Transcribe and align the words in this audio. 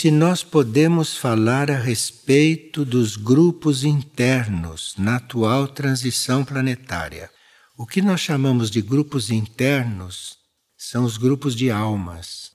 se 0.00 0.12
nós 0.12 0.44
podemos 0.44 1.16
falar 1.16 1.72
a 1.72 1.76
respeito 1.76 2.84
dos 2.84 3.16
grupos 3.16 3.82
internos 3.82 4.94
na 4.96 5.16
atual 5.16 5.66
transição 5.66 6.44
planetária. 6.44 7.28
O 7.76 7.84
que 7.84 8.00
nós 8.00 8.20
chamamos 8.20 8.70
de 8.70 8.80
grupos 8.80 9.28
internos 9.28 10.38
são 10.76 11.02
os 11.02 11.16
grupos 11.16 11.56
de 11.56 11.68
almas. 11.68 12.52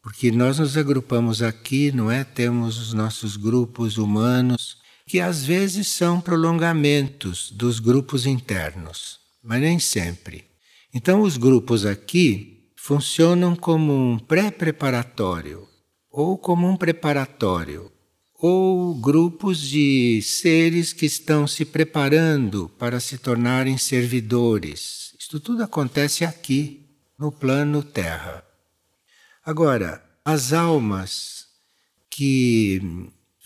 Porque 0.00 0.30
nós 0.30 0.60
nos 0.60 0.76
agrupamos 0.76 1.42
aqui, 1.42 1.90
não 1.90 2.08
é? 2.08 2.22
Temos 2.22 2.78
os 2.78 2.92
nossos 2.92 3.36
grupos 3.36 3.98
humanos, 3.98 4.76
que 5.08 5.18
às 5.18 5.44
vezes 5.44 5.88
são 5.88 6.20
prolongamentos 6.20 7.50
dos 7.50 7.80
grupos 7.80 8.26
internos, 8.26 9.18
mas 9.42 9.60
nem 9.60 9.80
sempre. 9.80 10.44
Então, 10.94 11.22
os 11.22 11.36
grupos 11.36 11.84
aqui 11.84 12.70
funcionam 12.76 13.56
como 13.56 13.92
um 13.92 14.20
pré-preparatório 14.20 15.66
ou 16.16 16.38
como 16.38 16.66
um 16.66 16.78
preparatório, 16.78 17.92
ou 18.32 18.94
grupos 18.94 19.60
de 19.60 20.22
seres 20.22 20.94
que 20.94 21.04
estão 21.04 21.46
se 21.46 21.62
preparando 21.62 22.70
para 22.78 22.98
se 23.00 23.18
tornarem 23.18 23.76
servidores. 23.76 25.14
Isto 25.20 25.38
tudo 25.38 25.62
acontece 25.62 26.24
aqui, 26.24 26.88
no 27.18 27.30
plano 27.30 27.82
Terra. 27.82 28.42
Agora, 29.44 30.02
as 30.24 30.54
almas 30.54 31.48
que 32.08 32.80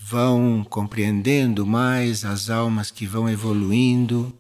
vão 0.01 0.63
compreendendo 0.63 1.67
mais, 1.67 2.25
as 2.25 2.51
almas 2.51 2.89
que 2.93 3.05
vão 3.05 3.29
evoluindo, 3.29 4.33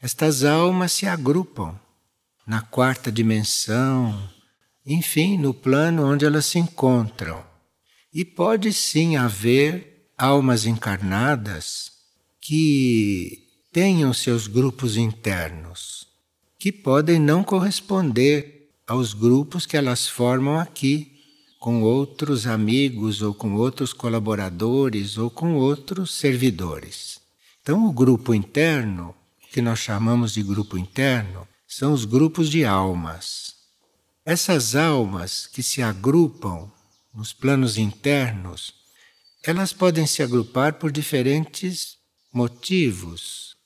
estas 0.00 0.42
almas 0.42 0.90
se 0.90 1.06
agrupam 1.06 1.78
na 2.44 2.60
quarta 2.60 3.12
dimensão, 3.12 4.28
enfim, 4.84 5.38
no 5.38 5.54
plano 5.54 6.04
onde 6.04 6.24
elas 6.24 6.46
se 6.46 6.58
encontram. 6.58 7.51
E 8.14 8.24
pode 8.24 8.72
sim 8.72 9.16
haver 9.16 10.06
almas 10.18 10.66
encarnadas 10.66 11.92
que 12.40 13.48
tenham 13.72 14.12
seus 14.12 14.46
grupos 14.46 14.98
internos, 14.98 16.06
que 16.58 16.70
podem 16.70 17.18
não 17.18 17.42
corresponder 17.42 18.70
aos 18.86 19.14
grupos 19.14 19.64
que 19.64 19.78
elas 19.78 20.06
formam 20.06 20.58
aqui, 20.58 21.12
com 21.58 21.82
outros 21.82 22.46
amigos 22.46 23.22
ou 23.22 23.32
com 23.32 23.54
outros 23.54 23.92
colaboradores 23.92 25.16
ou 25.16 25.30
com 25.30 25.54
outros 25.54 26.12
servidores. 26.12 27.20
Então, 27.62 27.86
o 27.86 27.92
grupo 27.92 28.34
interno, 28.34 29.14
que 29.50 29.62
nós 29.62 29.78
chamamos 29.78 30.34
de 30.34 30.42
grupo 30.42 30.76
interno, 30.76 31.48
são 31.66 31.92
os 31.92 32.04
grupos 32.04 32.50
de 32.50 32.64
almas. 32.64 33.54
Essas 34.26 34.74
almas 34.74 35.46
que 35.46 35.62
se 35.62 35.80
agrupam 35.80 36.68
nos 37.14 37.32
planos 37.32 37.76
internos, 37.76 38.74
elas 39.44 39.72
podem 39.72 40.06
se 40.06 40.22
agrupar 40.22 40.74
por 40.74 40.90
diferentes 40.90 41.96
motivos. 42.32 43.56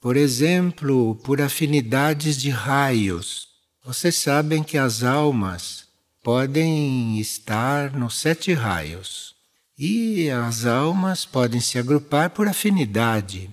Por 0.00 0.16
exemplo, 0.16 1.14
por 1.24 1.40
afinidades 1.40 2.40
de 2.40 2.50
raios. 2.50 3.48
Vocês 3.82 4.16
sabem 4.16 4.62
que 4.62 4.76
as 4.76 5.02
almas 5.02 5.88
podem 6.22 7.18
estar 7.18 7.92
nos 7.92 8.18
sete 8.18 8.52
raios. 8.52 9.34
E 9.78 10.30
as 10.30 10.66
almas 10.66 11.24
podem 11.24 11.60
se 11.60 11.78
agrupar 11.78 12.30
por 12.30 12.46
afinidade. 12.46 13.50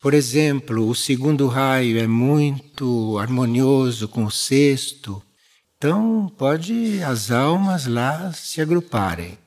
Por 0.00 0.14
exemplo, 0.14 0.86
o 0.86 0.94
segundo 0.94 1.48
raio 1.48 1.98
é 1.98 2.06
muito 2.06 3.18
harmonioso 3.18 4.06
com 4.06 4.24
o 4.26 4.30
sexto, 4.30 5.22
então, 5.76 6.32
pode 6.38 7.02
as 7.02 7.30
almas 7.30 7.86
lá 7.86 8.32
se 8.32 8.60
agruparem. 8.60 9.38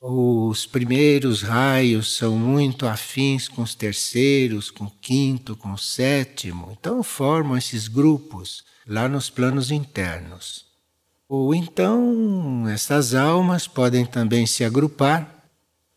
Os 0.00 0.64
primeiros 0.66 1.42
raios 1.42 2.16
são 2.16 2.36
muito 2.36 2.86
afins 2.86 3.46
com 3.46 3.62
os 3.62 3.74
terceiros, 3.74 4.70
com 4.70 4.84
o 4.84 4.92
quinto, 5.00 5.54
com 5.54 5.72
o 5.72 5.78
sétimo. 5.78 6.70
Então, 6.72 7.02
formam 7.02 7.56
esses 7.56 7.86
grupos 7.86 8.64
lá 8.86 9.08
nos 9.08 9.28
planos 9.28 9.70
internos. 9.70 10.64
Ou 11.28 11.54
então, 11.54 12.66
essas 12.68 13.14
almas 13.14 13.68
podem 13.68 14.04
também 14.04 14.46
se 14.46 14.64
agrupar 14.64 15.44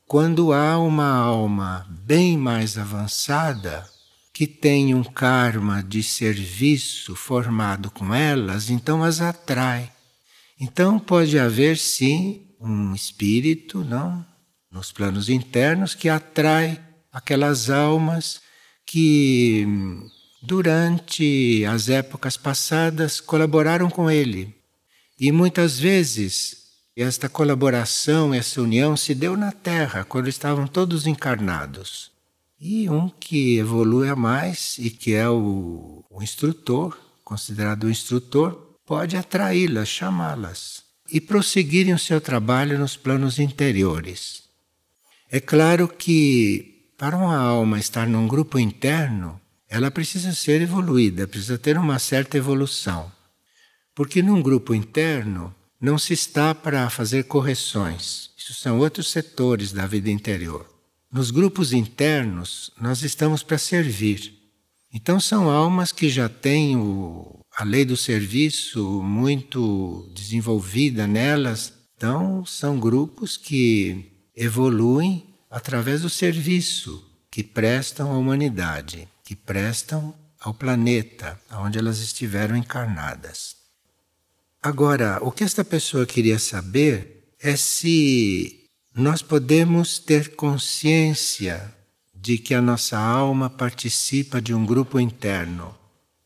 quando 0.06 0.54
há 0.54 0.78
uma 0.78 1.10
alma 1.10 1.88
bem 1.90 2.38
mais 2.38 2.78
avançada 2.78 3.90
que 4.34 4.48
tem 4.48 4.96
um 4.96 5.04
karma 5.04 5.84
de 5.84 6.02
serviço 6.02 7.16
formado 7.16 7.92
com 7.92 8.14
elas, 8.14 8.72
então 8.72 9.04
as 9.04 9.22
atrai. 9.22 9.92
Então 10.60 10.98
pode 10.98 11.38
haver 11.38 11.78
sim 11.78 12.48
um 12.60 12.96
espírito, 12.96 13.84
não, 13.84 14.26
nos 14.72 14.92
planos 14.92 15.30
internos 15.30 15.94
que 15.94 16.10
atrai 16.10 16.82
aquelas 17.12 17.70
almas 17.70 18.42
que 18.86 19.68
durante 20.42 21.64
as 21.66 21.88
épocas 21.88 22.36
passadas 22.36 23.22
colaboraram 23.22 23.90
com 23.90 24.10
ele. 24.10 24.56
E 25.20 25.32
muitas 25.32 25.80
vezes 25.80 26.64
esta 26.96 27.30
colaboração, 27.30 28.34
essa 28.34 28.62
união 28.62 28.98
se 28.98 29.14
deu 29.14 29.38
na 29.38 29.52
Terra, 29.52 30.04
quando 30.04 30.28
estavam 30.28 30.68
todos 30.68 31.08
encarnados. 31.08 32.13
E 32.66 32.90
um 32.90 33.10
que 33.10 33.58
evolui 33.58 34.08
a 34.08 34.16
mais 34.16 34.78
e 34.78 34.90
que 34.90 35.14
é 35.14 35.28
o, 35.28 36.02
o 36.10 36.24
instrutor, 36.24 36.98
considerado 37.22 37.84
o 37.84 37.90
instrutor, 37.90 38.54
pode 38.86 39.18
atraí-las, 39.18 39.90
chamá-las 39.90 40.82
e 41.12 41.20
prosseguirem 41.20 41.94
o 41.94 42.00
seu 42.00 42.22
trabalho 42.22 42.80
nos 42.80 42.96
planos 42.96 43.38
interiores. 43.38 44.44
É 45.30 45.42
claro 45.42 45.90
que 45.90 46.94
para 46.98 47.18
uma 47.18 47.36
alma 47.36 47.80
estar 47.80 48.08
num 48.08 48.30
grupo 48.30 48.58
interno, 48.58 49.42
ela 49.68 49.92
precisa 49.92 50.32
ser 50.32 50.62
evoluída, 50.62 51.28
precisa 51.28 51.58
ter 51.58 51.78
uma 51.78 52.00
certa 52.00 52.38
evolução. 52.38 53.12
Porque 53.94 54.24
num 54.24 54.42
grupo 54.42 54.74
interno 54.74 55.54
não 55.82 55.98
se 55.98 56.14
está 56.14 56.56
para 56.56 56.90
fazer 56.90 57.24
correções. 57.24 58.30
Isso 58.38 58.54
são 58.54 58.80
outros 58.80 59.12
setores 59.12 59.74
da 59.74 59.86
vida 59.86 60.10
interior. 60.10 60.73
Nos 61.14 61.30
grupos 61.30 61.74
internos, 61.74 62.72
nós 62.82 63.04
estamos 63.04 63.44
para 63.44 63.60
servir. 63.60 64.34
Então, 64.92 65.20
são 65.20 65.48
almas 65.48 65.92
que 65.92 66.10
já 66.10 66.28
têm 66.28 66.76
o, 66.76 67.40
a 67.56 67.64
lei 67.64 67.86
do 67.86 67.96
serviço 67.96 68.84
muito 69.04 70.12
desenvolvida 70.16 71.06
nelas. 71.06 71.72
Então, 71.96 72.44
são 72.48 72.80
grupos 72.80 73.38
que 73.38 74.12
evoluem 74.36 75.24
através 75.52 76.02
do 76.02 76.10
serviço 76.10 77.08
que 77.30 77.44
prestam 77.44 78.12
à 78.12 78.18
humanidade, 78.18 79.08
que 79.24 79.36
prestam 79.36 80.16
ao 80.40 80.52
planeta 80.52 81.40
onde 81.52 81.78
elas 81.78 82.00
estiveram 82.00 82.58
encarnadas. 82.58 83.56
Agora, 84.64 85.20
o 85.22 85.32
que 85.32 85.44
esta 85.44 85.64
pessoa 85.64 86.08
queria 86.08 86.40
saber 86.40 87.36
é 87.40 87.56
se 87.56 88.63
nós 88.96 89.22
podemos 89.22 89.98
ter 89.98 90.36
consciência 90.36 91.74
de 92.14 92.38
que 92.38 92.54
a 92.54 92.62
nossa 92.62 92.98
alma 92.98 93.50
participa 93.50 94.42
de 94.42 94.54
um 94.54 94.66
grupo 94.66 95.00
interno. 95.00 95.76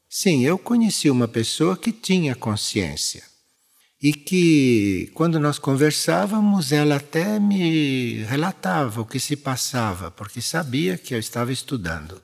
Sim, 0.09 0.45
eu 0.45 0.57
conheci 0.57 1.09
uma 1.09 1.27
pessoa 1.27 1.77
que 1.77 1.91
tinha 1.91 2.35
consciência 2.35 3.23
e 4.01 4.13
que, 4.13 5.09
quando 5.13 5.39
nós 5.39 5.57
conversávamos, 5.57 6.71
ela 6.71 6.97
até 6.97 7.39
me 7.39 8.23
relatava 8.23 9.01
o 9.01 9.05
que 9.05 9.19
se 9.19 9.35
passava, 9.35 10.11
porque 10.11 10.41
sabia 10.41 10.97
que 10.97 11.15
eu 11.15 11.19
estava 11.19 11.51
estudando. 11.51 12.21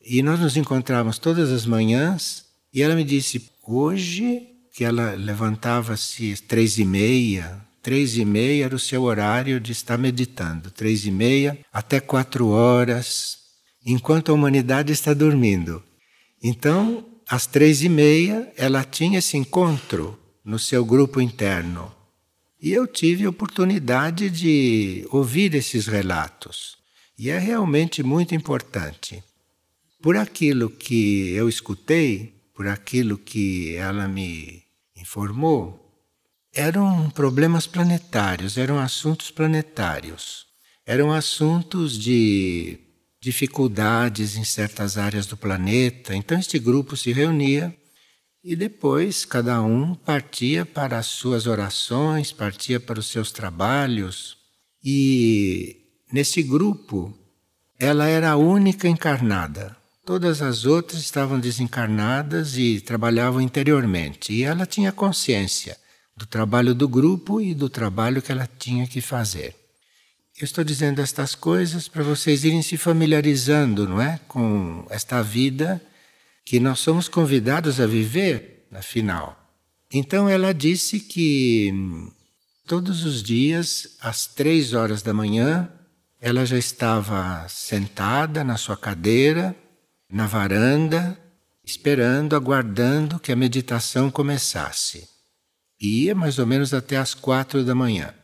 E 0.00 0.22
nós 0.22 0.40
nos 0.40 0.56
encontrávamos 0.56 1.18
todas 1.18 1.52
as 1.52 1.66
manhãs 1.66 2.44
e 2.72 2.82
ela 2.82 2.96
me 2.96 3.04
disse: 3.04 3.50
hoje, 3.62 4.48
que 4.74 4.84
ela 4.84 5.14
levantava-se 5.14 6.36
três 6.48 6.78
e 6.78 6.84
meia, 6.84 7.64
Três 7.84 8.16
e 8.16 8.24
meia 8.24 8.64
era 8.64 8.74
o 8.74 8.78
seu 8.78 9.02
horário 9.02 9.60
de 9.60 9.70
estar 9.70 9.98
meditando. 9.98 10.70
Três 10.70 11.04
e 11.04 11.10
meia 11.10 11.58
até 11.70 12.00
quatro 12.00 12.48
horas, 12.48 13.36
enquanto 13.84 14.30
a 14.30 14.34
humanidade 14.34 14.90
está 14.90 15.12
dormindo. 15.12 15.84
Então, 16.42 17.04
às 17.28 17.46
três 17.46 17.82
e 17.82 17.90
meia, 17.90 18.50
ela 18.56 18.82
tinha 18.84 19.18
esse 19.18 19.36
encontro 19.36 20.18
no 20.42 20.58
seu 20.58 20.82
grupo 20.82 21.20
interno. 21.20 21.94
E 22.58 22.72
eu 22.72 22.86
tive 22.86 23.26
oportunidade 23.26 24.30
de 24.30 25.06
ouvir 25.10 25.54
esses 25.54 25.86
relatos. 25.86 26.78
E 27.18 27.28
é 27.28 27.38
realmente 27.38 28.02
muito 28.02 28.34
importante. 28.34 29.22
Por 30.00 30.16
aquilo 30.16 30.70
que 30.70 31.32
eu 31.32 31.50
escutei, 31.50 32.32
por 32.54 32.66
aquilo 32.66 33.18
que 33.18 33.76
ela 33.76 34.08
me 34.08 34.62
informou, 34.96 35.83
eram 36.54 37.10
problemas 37.10 37.66
planetários, 37.66 38.56
eram 38.56 38.78
assuntos 38.78 39.30
planetários, 39.30 40.46
eram 40.86 41.12
assuntos 41.12 41.98
de 41.98 42.78
dificuldades 43.20 44.36
em 44.36 44.44
certas 44.44 44.96
áreas 44.96 45.26
do 45.26 45.36
planeta. 45.36 46.14
Então, 46.14 46.38
este 46.38 46.58
grupo 46.58 46.96
se 46.96 47.12
reunia 47.12 47.74
e 48.42 48.54
depois 48.54 49.24
cada 49.24 49.62
um 49.62 49.94
partia 49.94 50.64
para 50.64 50.98
as 50.98 51.06
suas 51.06 51.46
orações, 51.46 52.32
partia 52.32 52.78
para 52.78 53.00
os 53.00 53.06
seus 53.06 53.32
trabalhos, 53.32 54.36
E 54.86 55.76
nesse 56.12 56.42
grupo, 56.42 57.18
ela 57.78 58.06
era 58.06 58.32
a 58.32 58.36
única 58.36 58.86
encarnada. 58.86 59.74
Todas 60.04 60.42
as 60.42 60.66
outras 60.66 61.00
estavam 61.00 61.40
desencarnadas 61.40 62.58
e 62.58 62.82
trabalhavam 62.82 63.40
interiormente. 63.40 64.34
E 64.34 64.42
ela 64.42 64.66
tinha 64.66 64.92
consciência 64.92 65.78
do 66.16 66.26
trabalho 66.26 66.74
do 66.74 66.88
grupo 66.88 67.40
e 67.40 67.54
do 67.54 67.68
trabalho 67.68 68.22
que 68.22 68.30
ela 68.30 68.48
tinha 68.58 68.86
que 68.86 69.00
fazer. 69.00 69.54
Eu 70.38 70.44
estou 70.44 70.64
dizendo 70.64 71.00
estas 71.00 71.34
coisas 71.34 71.86
para 71.86 72.02
vocês 72.02 72.44
irem 72.44 72.62
se 72.62 72.76
familiarizando, 72.76 73.88
não 73.88 74.00
é, 74.00 74.18
com 74.26 74.84
esta 74.90 75.22
vida 75.22 75.80
que 76.44 76.58
nós 76.58 76.80
somos 76.80 77.08
convidados 77.08 77.80
a 77.80 77.86
viver, 77.86 78.66
afinal. 78.72 79.40
Então 79.92 80.28
ela 80.28 80.52
disse 80.52 80.98
que 80.98 81.70
hum, 81.72 82.10
todos 82.66 83.04
os 83.04 83.22
dias, 83.22 83.96
às 84.00 84.26
três 84.26 84.74
horas 84.74 85.02
da 85.02 85.14
manhã, 85.14 85.70
ela 86.20 86.44
já 86.44 86.58
estava 86.58 87.46
sentada 87.48 88.42
na 88.42 88.56
sua 88.56 88.76
cadeira, 88.76 89.54
na 90.10 90.26
varanda, 90.26 91.18
esperando, 91.64 92.34
aguardando 92.34 93.20
que 93.20 93.30
a 93.30 93.36
meditação 93.36 94.10
começasse. 94.10 95.13
Ia 95.84 96.14
mais 96.14 96.38
ou 96.38 96.46
menos 96.46 96.72
até 96.72 96.96
às 96.96 97.12
quatro 97.12 97.64
da 97.64 97.74
manhã. 97.74 98.14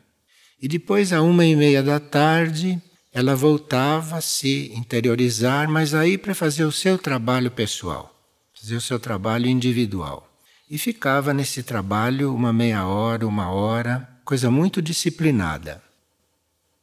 E 0.60 0.66
depois, 0.66 1.12
à 1.12 1.20
uma 1.20 1.44
e 1.44 1.54
meia 1.54 1.82
da 1.82 2.00
tarde, 2.00 2.80
ela 3.12 3.34
voltava 3.34 4.16
a 4.16 4.20
se 4.20 4.72
interiorizar, 4.74 5.68
mas 5.68 5.94
aí 5.94 6.16
para 6.16 6.34
fazer 6.34 6.64
o 6.64 6.72
seu 6.72 6.96
trabalho 6.96 7.50
pessoal, 7.50 8.14
fazer 8.58 8.76
o 8.76 8.80
seu 8.80 8.98
trabalho 8.98 9.46
individual. 9.46 10.26
E 10.70 10.78
ficava 10.78 11.34
nesse 11.34 11.62
trabalho 11.62 12.34
uma 12.34 12.52
meia 12.52 12.86
hora, 12.86 13.26
uma 13.26 13.50
hora, 13.50 14.08
coisa 14.24 14.50
muito 14.50 14.80
disciplinada. 14.80 15.82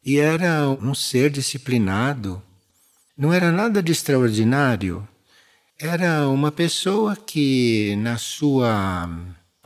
E 0.06 0.19
era 0.19 0.69
um 0.69 0.94
ser 0.94 1.30
disciplinado, 1.30 2.41
não 3.18 3.33
era 3.33 3.51
nada 3.51 3.81
de 3.81 3.91
extraordinário, 3.91 5.07
era 5.80 6.27
uma 6.27 6.51
pessoa 6.51 7.15
que 7.15 7.95
na 7.97 8.18
sua 8.18 9.09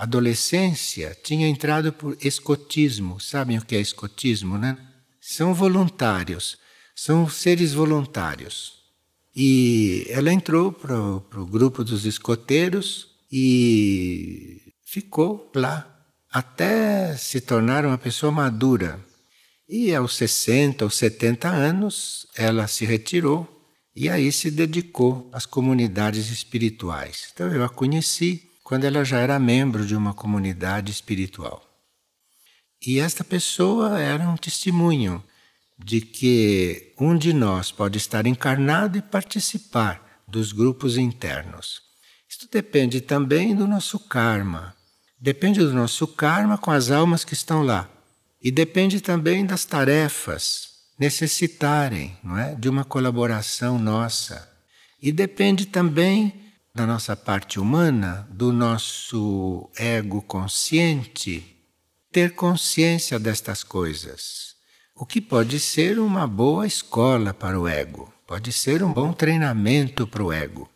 adolescência 0.01 1.15
tinha 1.24 1.48
entrado 1.48 1.94
por 1.94 2.18
escotismo. 2.19 3.19
Sabem 3.19 3.59
o 3.59 3.63
que 3.63 3.75
é 3.75 3.80
escotismo, 3.80 4.57
né? 4.57 4.75
São 5.21 5.53
voluntários, 5.53 6.57
são 6.95 7.30
seres 7.30 7.71
voluntários. 7.71 8.81
E 9.36 10.07
ela 10.09 10.33
entrou 10.33 10.71
para 10.71 11.00
o 11.00 11.45
grupo 11.45 11.83
dos 11.83 12.03
escoteiros 12.03 13.09
e 13.31 14.74
ficou 14.83 15.51
lá 15.56 15.88
até 16.31 17.15
se 17.15 17.39
tornar 17.39 17.86
uma 17.86 17.97
pessoa 17.97 18.31
madura. 18.31 19.00
E 19.69 19.94
aos 19.94 20.15
60 20.15 20.83
ou 20.83 20.89
70 20.89 21.47
anos 21.47 22.25
ela 22.36 22.68
se 22.68 22.86
retirou 22.86 23.47
e 23.95 24.09
aí 24.09 24.31
se 24.31 24.50
dedicou 24.50 25.30
às 25.31 25.45
comunidades 25.45 26.31
espirituais. 26.31 27.30
Então 27.31 27.54
eu 27.54 27.63
a 27.63 27.69
conheci 27.69 28.50
quando 28.71 28.85
ela 28.85 29.03
já 29.03 29.19
era 29.19 29.38
membro 29.38 29.85
de 29.85 29.97
uma 29.97 30.13
comunidade 30.13 30.94
espiritual. 30.94 31.62
E 32.81 33.00
esta 33.00 33.21
pessoa 33.21 34.00
era 34.00 34.23
um 34.23 34.38
testemunho 34.38 35.21
de 35.77 36.00
que 36.00 36.94
um 36.97 37.18
de 37.18 37.33
nós 37.33 37.69
pode 37.69 37.97
estar 37.97 38.25
encarnado 38.25 38.97
e 38.97 39.01
participar 39.01 40.23
dos 40.25 40.53
grupos 40.53 40.95
internos. 40.95 41.81
Isto 42.29 42.47
depende 42.50 43.01
também 43.01 43.53
do 43.53 43.68
nosso 43.68 44.00
karma. 44.00 44.73
Depende 45.19 45.59
do 45.59 45.73
nosso 45.73 46.07
karma 46.07 46.57
com 46.57 46.71
as 46.71 46.91
almas 46.91 47.25
que 47.25 47.33
estão 47.33 47.63
lá. 47.63 47.89
E 48.41 48.50
depende 48.50 49.01
também 49.01 49.45
das 49.45 49.65
tarefas 49.65 50.69
necessitarem 50.97 52.18
não 52.23 52.38
é, 52.38 52.56
de 52.56 52.69
uma 52.69 52.85
colaboração 52.85 53.77
nossa. 53.77 54.50
E 55.01 55.12
depende 55.12 55.65
também 55.65 56.41
da 56.73 56.88
nossa 56.88 57.15
parte 57.15 57.59
humana, 57.59 58.27
do 58.31 58.53
nosso 58.53 59.69
ego 59.77 60.21
consciente, 60.21 61.44
ter 62.12 62.33
consciência 62.33 63.19
destas 63.19 63.63
coisas. 63.63 64.56
O 64.95 65.06
que 65.06 65.19
pode 65.19 65.59
ser 65.59 66.00
uma 66.00 66.25
boa 66.25 66.65
escola 66.65 67.33
para 67.33 67.59
o 67.59 67.68
ego, 67.68 68.12
pode 68.25 68.53
ser 68.53 68.83
um 68.83 68.94
bom 68.94 69.12
treinamento 69.12 70.07
para 70.07 70.23
o 70.23 70.31
ego. 70.31 70.69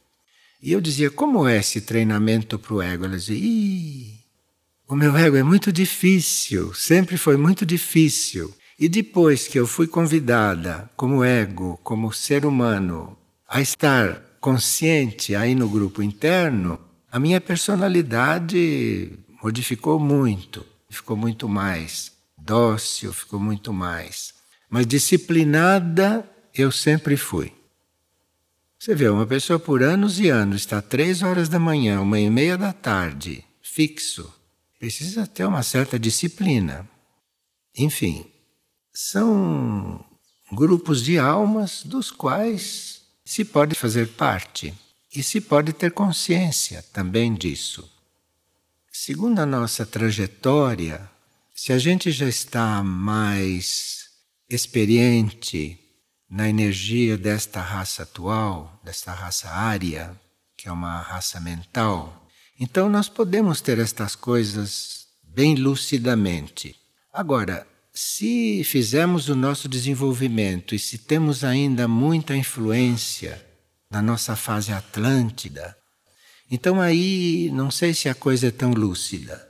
E 0.62 0.72
eu 0.72 0.82
dizia, 0.82 1.10
como 1.10 1.48
é 1.48 1.58
esse 1.58 1.80
treinamento 1.82 2.60
para 2.60 2.74
o 2.74 2.82
ego? 2.82 3.06
Ela 3.06 3.18
dizia, 3.18 3.38
Ih, 3.38 4.20
o 4.88 4.96
meu 4.96 5.16
ego 5.16 5.38
é 5.38 5.44
muito 5.44 5.72
difícil, 5.72 6.74
sempre 6.74 7.18
foi 7.18 7.38
muito 7.38 7.66
difícil. 7.66 8.54
E 8.78 8.90
depois 8.90 9.48
que 9.48 9.58
eu 9.58 9.66
fui 9.66 9.88
convidada, 9.88 10.90
como 10.98 11.24
ego, 11.24 11.80
como 11.84 12.12
ser 12.12 12.46
humano, 12.46 13.18
a 13.48 13.62
estar 13.62 14.25
consciente 14.46 15.34
aí 15.34 15.56
no 15.56 15.68
grupo 15.68 16.04
interno, 16.04 16.80
a 17.12 17.20
minha 17.20 17.42
personalidade 17.42 19.18
modificou 19.42 20.00
muito, 20.00 20.64
ficou 20.88 21.18
muito 21.18 21.50
mais 21.50 22.12
dócil, 22.38 23.12
ficou 23.12 23.40
muito 23.40 23.74
mais. 23.74 24.36
Mas 24.70 24.86
disciplinada 24.86 26.30
eu 26.54 26.72
sempre 26.72 27.18
fui. 27.18 27.52
Você 28.78 28.94
vê, 28.94 29.10
uma 29.10 29.26
pessoa 29.26 29.58
por 29.58 29.82
anos 29.82 30.20
e 30.20 30.30
anos 30.30 30.58
está 30.58 30.80
três 30.80 31.24
horas 31.24 31.50
da 31.50 31.58
manhã, 31.58 32.00
uma 32.00 32.20
e 32.20 32.30
meia 32.30 32.56
da 32.56 32.72
tarde, 32.72 33.44
fixo. 33.64 34.32
Precisa 34.78 35.26
ter 35.26 35.46
uma 35.46 35.64
certa 35.64 35.98
disciplina. 35.98 36.88
Enfim, 37.76 38.24
são 38.94 40.06
grupos 40.52 41.04
de 41.04 41.18
almas 41.18 41.82
dos 41.84 42.12
quais 42.12 42.95
se 43.26 43.44
pode 43.44 43.74
fazer 43.74 44.10
parte 44.10 44.74
e 45.14 45.24
se 45.24 45.42
pode 45.42 45.74
ter 45.74 45.92
consciência 45.92 46.84
também 46.94 47.34
disso. 47.34 47.92
Segundo 48.92 49.40
a 49.40 49.46
nossa 49.46 49.86
trajetória, 49.86 51.10
se 51.54 51.74
a 51.74 51.80
gente 51.80 52.12
já 52.12 52.28
está 52.28 52.84
mais 52.84 54.10
experiente 54.50 55.80
na 56.30 56.48
energia 56.48 57.18
desta 57.18 57.62
raça 57.62 58.04
atual, 58.04 58.80
desta 58.84 59.12
raça 59.12 59.50
área, 59.50 60.20
que 60.56 60.68
é 60.68 60.72
uma 60.72 61.00
raça 61.02 61.40
mental, 61.40 62.28
então 62.60 62.88
nós 62.88 63.10
podemos 63.10 63.60
ter 63.60 63.80
estas 63.80 64.16
coisas 64.16 65.08
bem 65.24 65.56
lucidamente. 65.56 66.76
Agora, 67.12 67.68
se 67.98 68.62
fizermos 68.66 69.30
o 69.30 69.36
nosso 69.36 69.70
desenvolvimento 69.70 70.76
e 70.76 70.80
se 70.80 70.98
temos 70.98 71.46
ainda 71.46 71.88
muita 71.88 72.36
influência 72.36 73.42
na 73.90 74.02
nossa 74.02 74.36
fase 74.36 74.74
atlântida, 74.74 75.78
então 76.52 76.82
aí 76.82 77.50
não 77.54 77.72
sei 77.72 77.94
se 77.94 78.10
a 78.10 78.14
coisa 78.14 78.48
é 78.48 78.52
tão 78.52 78.72
lúcida, 78.72 79.42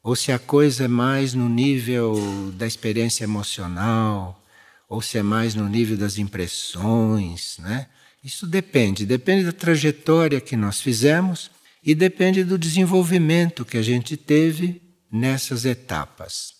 ou 0.00 0.14
se 0.14 0.30
a 0.30 0.38
coisa 0.38 0.84
é 0.84 0.88
mais 0.88 1.34
no 1.34 1.48
nível 1.48 2.52
da 2.56 2.68
experiência 2.68 3.24
emocional, 3.24 4.40
ou 4.88 5.02
se 5.02 5.18
é 5.18 5.22
mais 5.22 5.56
no 5.56 5.68
nível 5.68 5.96
das 5.96 6.18
impressões, 6.18 7.56
né? 7.58 7.88
Isso 8.22 8.46
depende, 8.46 9.04
depende 9.04 9.44
da 9.44 9.52
trajetória 9.52 10.40
que 10.40 10.56
nós 10.56 10.80
fizemos 10.80 11.50
e 11.82 11.96
depende 11.96 12.44
do 12.44 12.56
desenvolvimento 12.56 13.64
que 13.64 13.76
a 13.76 13.82
gente 13.82 14.16
teve 14.16 14.80
nessas 15.10 15.64
etapas. 15.64 16.51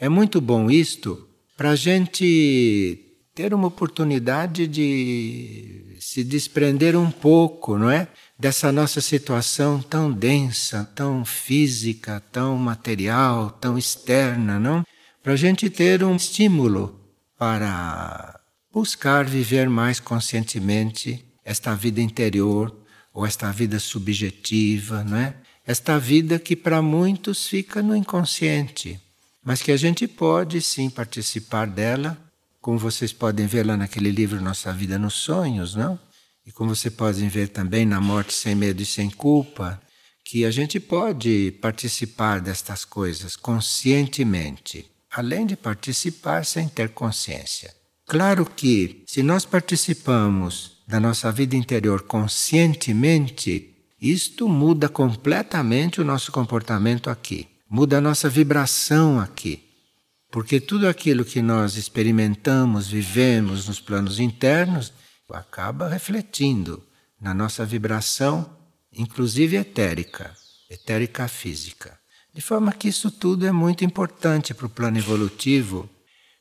É 0.00 0.08
muito 0.08 0.40
bom 0.40 0.70
isto 0.70 1.28
para 1.58 1.72
a 1.72 1.76
gente 1.76 2.98
ter 3.34 3.52
uma 3.52 3.68
oportunidade 3.68 4.66
de 4.66 5.94
se 6.00 6.24
desprender 6.24 6.96
um 6.96 7.10
pouco, 7.10 7.76
não 7.76 7.90
é? 7.90 8.08
Dessa 8.38 8.72
nossa 8.72 9.02
situação 9.02 9.82
tão 9.82 10.10
densa, 10.10 10.90
tão 10.94 11.22
física, 11.22 12.18
tão 12.32 12.56
material, 12.56 13.50
tão 13.50 13.76
externa, 13.76 14.58
não? 14.58 14.86
Para 15.22 15.34
a 15.34 15.36
gente 15.36 15.68
ter 15.68 16.02
um 16.02 16.16
estímulo 16.16 16.98
para 17.38 18.40
buscar 18.72 19.26
viver 19.26 19.68
mais 19.68 20.00
conscientemente 20.00 21.22
esta 21.44 21.74
vida 21.74 22.00
interior 22.00 22.74
ou 23.12 23.26
esta 23.26 23.52
vida 23.52 23.78
subjetiva, 23.78 25.04
não 25.04 25.18
é? 25.18 25.34
Esta 25.66 25.98
vida 25.98 26.38
que 26.38 26.56
para 26.56 26.80
muitos 26.80 27.46
fica 27.46 27.82
no 27.82 27.94
inconsciente, 27.94 28.98
mas 29.44 29.62
que 29.62 29.72
a 29.72 29.76
gente 29.76 30.06
pode 30.06 30.60
sim 30.60 30.90
participar 30.90 31.66
dela, 31.66 32.18
como 32.60 32.78
vocês 32.78 33.12
podem 33.12 33.46
ver 33.46 33.66
lá 33.66 33.76
naquele 33.76 34.10
livro 34.10 34.40
Nossa 34.40 34.72
Vida 34.72 34.98
nos 34.98 35.14
Sonhos, 35.14 35.74
não? 35.74 35.98
E 36.46 36.52
como 36.52 36.74
vocês 36.74 36.92
podem 36.94 37.28
ver 37.28 37.48
também 37.48 37.86
na 37.86 38.00
Morte 38.00 38.34
Sem 38.34 38.54
Medo 38.54 38.82
e 38.82 38.86
Sem 38.86 39.10
Culpa, 39.10 39.80
que 40.24 40.44
a 40.44 40.50
gente 40.50 40.78
pode 40.78 41.58
participar 41.60 42.40
destas 42.40 42.84
coisas 42.84 43.36
conscientemente 43.36 44.90
além 45.10 45.44
de 45.44 45.56
participar 45.56 46.44
sem 46.44 46.68
ter 46.68 46.90
consciência. 46.90 47.74
Claro 48.06 48.44
que, 48.44 49.02
se 49.06 49.22
nós 49.22 49.44
participamos 49.44 50.78
da 50.86 51.00
nossa 51.00 51.30
vida 51.30 51.56
interior 51.56 52.02
conscientemente, 52.02 53.74
isto 54.00 54.48
muda 54.48 54.88
completamente 54.88 56.00
o 56.00 56.04
nosso 56.04 56.32
comportamento 56.32 57.10
aqui, 57.10 57.48
muda 57.70 57.98
a 57.98 58.00
nossa 58.00 58.28
vibração 58.28 59.20
aqui. 59.20 59.62
Porque 60.30 60.60
tudo 60.60 60.88
aquilo 60.88 61.24
que 61.24 61.40
nós 61.40 61.76
experimentamos, 61.76 62.88
vivemos 62.88 63.68
nos 63.68 63.80
planos 63.80 64.18
internos, 64.18 64.92
acaba 65.32 65.88
refletindo 65.88 66.82
na 67.20 67.32
nossa 67.32 67.64
vibração, 67.64 68.50
inclusive 68.92 69.56
etérica, 69.56 70.34
etérica 70.68 71.28
física. 71.28 71.98
De 72.34 72.40
forma 72.40 72.72
que 72.72 72.88
isso 72.88 73.10
tudo 73.10 73.46
é 73.46 73.52
muito 73.52 73.84
importante 73.84 74.54
para 74.54 74.66
o 74.66 74.70
plano 74.70 74.98
evolutivo, 74.98 75.88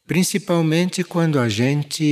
principalmente 0.07 1.03
quando 1.03 1.39
a 1.39 1.49
gente 1.49 2.03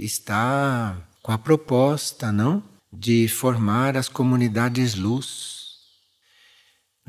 está 0.00 0.96
com 1.22 1.32
a 1.32 1.38
proposta, 1.38 2.30
não, 2.32 2.62
de 2.92 3.28
formar 3.28 3.96
as 3.96 4.08
comunidades 4.08 4.94
luz. 4.94 5.61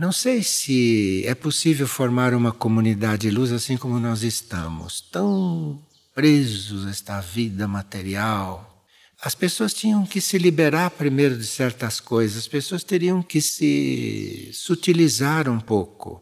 Não 0.03 0.12
sei 0.12 0.43
se 0.43 1.24
é 1.25 1.33
possível 1.33 1.88
formar 1.88 2.33
uma 2.33 2.51
comunidade 2.51 3.31
luz 3.31 3.53
assim 3.53 3.77
como 3.77 3.98
nós 4.01 4.22
estamos, 4.22 5.00
tão 5.00 5.81
presos 6.13 6.86
a 6.86 6.89
esta 6.89 7.22
vida 7.22 7.69
material, 7.69 8.86
as 9.22 9.33
pessoas 9.33 9.74
tinham 9.74 10.05
que 10.05 10.19
se 10.19 10.38
liberar 10.38 10.89
primeiro 10.89 11.38
de 11.38 11.45
certas 11.45 12.01
coisas, 12.01 12.39
as 12.39 12.48
pessoas 12.50 12.83
teriam 12.83 13.24
que 13.24 13.39
se 13.39 14.50
sutilizar 14.51 15.48
um 15.48 15.57
pouco. 15.57 16.22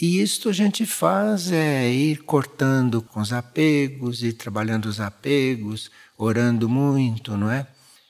E 0.00 0.22
isto 0.22 0.48
a 0.48 0.52
gente 0.54 0.86
faz 0.86 1.52
é 1.52 1.92
ir 1.92 2.22
cortando 2.22 3.02
com 3.02 3.20
os 3.20 3.30
apegos, 3.30 4.22
ir 4.22 4.32
trabalhando 4.32 4.86
os 4.86 5.00
apegos, 5.00 5.90
orando 6.16 6.66
muito, 6.66 7.36
não 7.36 7.50
é? 7.50 7.66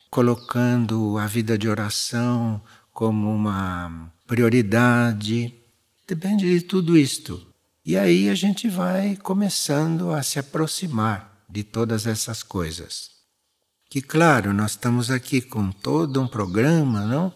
Colocando 0.09 1.19
a 1.19 1.27
vida 1.27 1.59
de 1.59 1.69
oração 1.69 2.63
como 2.93 3.35
uma 3.35 4.13
prioridade. 4.33 5.55
Depende 6.09 6.49
de 6.49 6.65
tudo 6.65 6.97
isto. 6.97 7.47
E 7.85 7.99
aí 7.99 8.31
a 8.31 8.35
gente 8.35 8.67
vai 8.67 9.15
começando 9.15 10.11
a 10.11 10.23
se 10.23 10.39
aproximar 10.39 11.45
de 11.47 11.63
todas 11.63 12.07
essas 12.07 12.43
coisas 12.43 13.11
que, 13.91 14.01
claro, 14.01 14.55
nós 14.55 14.71
estamos 14.71 15.11
aqui 15.11 15.43
com 15.43 15.71
todo 15.71 16.19
um 16.19 16.27
programa, 16.27 17.05
não? 17.05 17.31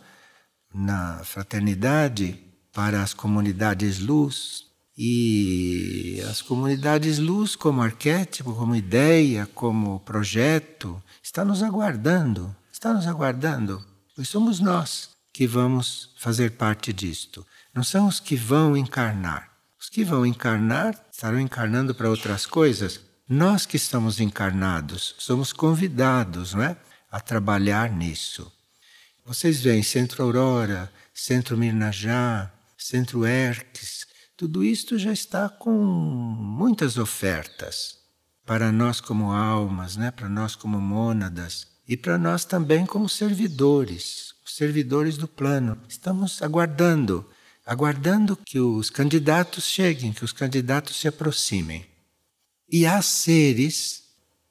Na 0.73 1.23
fraternidade 1.23 2.41
para 2.73 3.03
as 3.03 3.12
comunidades 3.12 3.99
luz. 3.99 4.65
E 4.97 6.23
as 6.31 6.41
comunidades 6.41 7.19
luz, 7.19 7.55
como 7.55 7.83
arquétipo, 7.83 8.55
como 8.55 8.75
ideia, 8.75 9.47
como 9.55 10.00
projeto, 10.00 11.03
está 11.23 11.45
nos 11.45 11.62
aguardando, 11.62 12.57
está 12.73 12.95
nos 12.95 13.07
aguardando. 13.07 13.85
Pois 14.15 14.31
somos 14.31 14.61
nós 14.61 15.15
que 15.37 15.47
vamos 15.47 16.14
fazer 16.16 16.52
parte 16.52 16.95
disto. 16.95 17.47
Não 17.75 17.85
são 17.85 18.09
os 18.09 18.19
que 18.19 18.35
vão 18.35 18.75
encarnar. 18.75 19.50
Os 19.78 19.90
que 19.90 20.02
vão 20.02 20.25
encarnar 20.25 20.99
estarão 21.12 21.38
encarnando 21.38 21.95
para 21.95 22.09
outras 22.09 22.47
coisas, 22.47 23.02
nós 23.28 23.66
que 23.66 23.76
estamos 23.76 24.19
encarnados 24.19 25.14
somos 25.19 25.52
convidados 25.52 26.55
não 26.55 26.62
é? 26.62 26.75
a 27.11 27.21
trabalhar 27.21 27.90
nisso. 27.90 28.50
Vocês 29.26 29.61
veem 29.61 29.83
Centro 29.83 30.23
Aurora, 30.23 30.90
Centro 31.12 31.59
Mirnajá, 31.59 32.50
Centro 32.78 33.26
Erques, 33.26 34.07
tudo 34.38 34.64
isto 34.64 34.99
já 34.99 35.12
está 35.12 35.50
com 35.50 35.71
muitas 35.71 36.97
ofertas 36.97 37.99
para 38.47 38.73
nós 38.73 39.02
como 39.02 39.33
almas, 39.33 39.99
né? 39.99 40.11
para 40.11 40.31
nós 40.31 40.57
como 40.57 40.81
mônadas 40.81 41.66
e 41.87 41.95
para 41.95 42.16
nós 42.16 42.47
também 42.47 42.87
como 42.87 43.07
servidores, 43.07 44.25
servidores 44.56 45.18
do 45.18 45.28
plano. 45.28 45.78
Estamos 45.86 46.40
aguardando, 46.40 47.28
aguardando 47.66 48.34
que 48.34 48.58
os 48.58 48.88
candidatos 48.88 49.64
cheguem, 49.64 50.14
que 50.14 50.25
os 50.25 50.32
candidatos 50.32 50.96
se 50.96 51.06
aproximem. 51.06 51.84
E 52.70 52.86
há 52.86 53.02
seres 53.02 54.04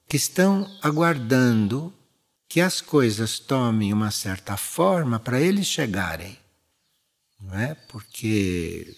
que 0.08 0.16
estão 0.16 0.70
aguardando 0.80 1.92
que 2.48 2.60
as 2.60 2.80
coisas 2.80 3.40
tomem 3.40 3.92
uma 3.92 4.12
certa 4.12 4.56
forma 4.56 5.18
para 5.18 5.40
eles 5.40 5.66
chegarem. 5.66 6.38
Não 7.40 7.58
é? 7.58 7.74
Porque 7.74 8.96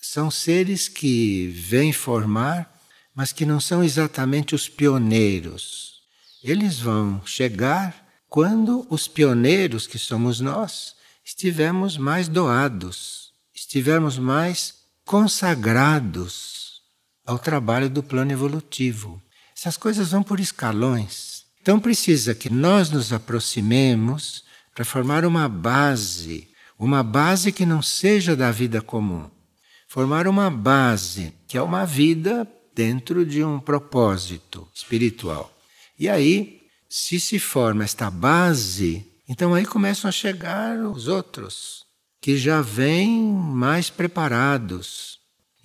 são 0.00 0.30
seres 0.30 0.86
que 0.86 1.48
vêm 1.48 1.92
formar, 1.92 2.72
mas 3.12 3.32
que 3.32 3.44
não 3.44 3.58
são 3.58 3.82
exatamente 3.82 4.54
os 4.54 4.68
pioneiros. 4.68 6.02
Eles 6.40 6.78
vão 6.78 7.20
chegar 7.26 8.05
quando 8.28 8.86
os 8.90 9.08
pioneiros, 9.08 9.86
que 9.86 9.98
somos 9.98 10.40
nós, 10.40 10.94
estivermos 11.24 11.96
mais 11.96 12.28
doados, 12.28 13.32
estivermos 13.54 14.18
mais 14.18 14.74
consagrados 15.04 16.82
ao 17.24 17.38
trabalho 17.38 17.90
do 17.90 18.02
plano 18.02 18.32
evolutivo. 18.32 19.20
Essas 19.56 19.76
coisas 19.76 20.10
vão 20.10 20.22
por 20.22 20.38
escalões. 20.38 21.44
Então 21.60 21.80
precisa 21.80 22.34
que 22.34 22.48
nós 22.50 22.90
nos 22.90 23.12
aproximemos 23.12 24.44
para 24.74 24.84
formar 24.84 25.24
uma 25.24 25.48
base, 25.48 26.48
uma 26.78 27.02
base 27.02 27.50
que 27.50 27.66
não 27.66 27.82
seja 27.82 28.36
da 28.36 28.50
vida 28.50 28.80
comum. 28.80 29.28
Formar 29.88 30.28
uma 30.28 30.50
base 30.50 31.32
que 31.48 31.56
é 31.56 31.62
uma 31.62 31.84
vida 31.84 32.46
dentro 32.74 33.24
de 33.24 33.42
um 33.42 33.58
propósito 33.58 34.68
espiritual. 34.74 35.50
E 35.98 36.08
aí, 36.08 36.65
se 36.88 37.18
se 37.20 37.38
forma 37.38 37.84
esta 37.84 38.10
base, 38.10 39.06
então 39.28 39.54
aí 39.54 39.66
começam 39.66 40.08
a 40.08 40.12
chegar 40.12 40.78
os 40.78 41.08
outros, 41.08 41.84
que 42.20 42.36
já 42.36 42.60
vêm 42.60 43.20
mais 43.20 43.90
preparados, 43.90 45.16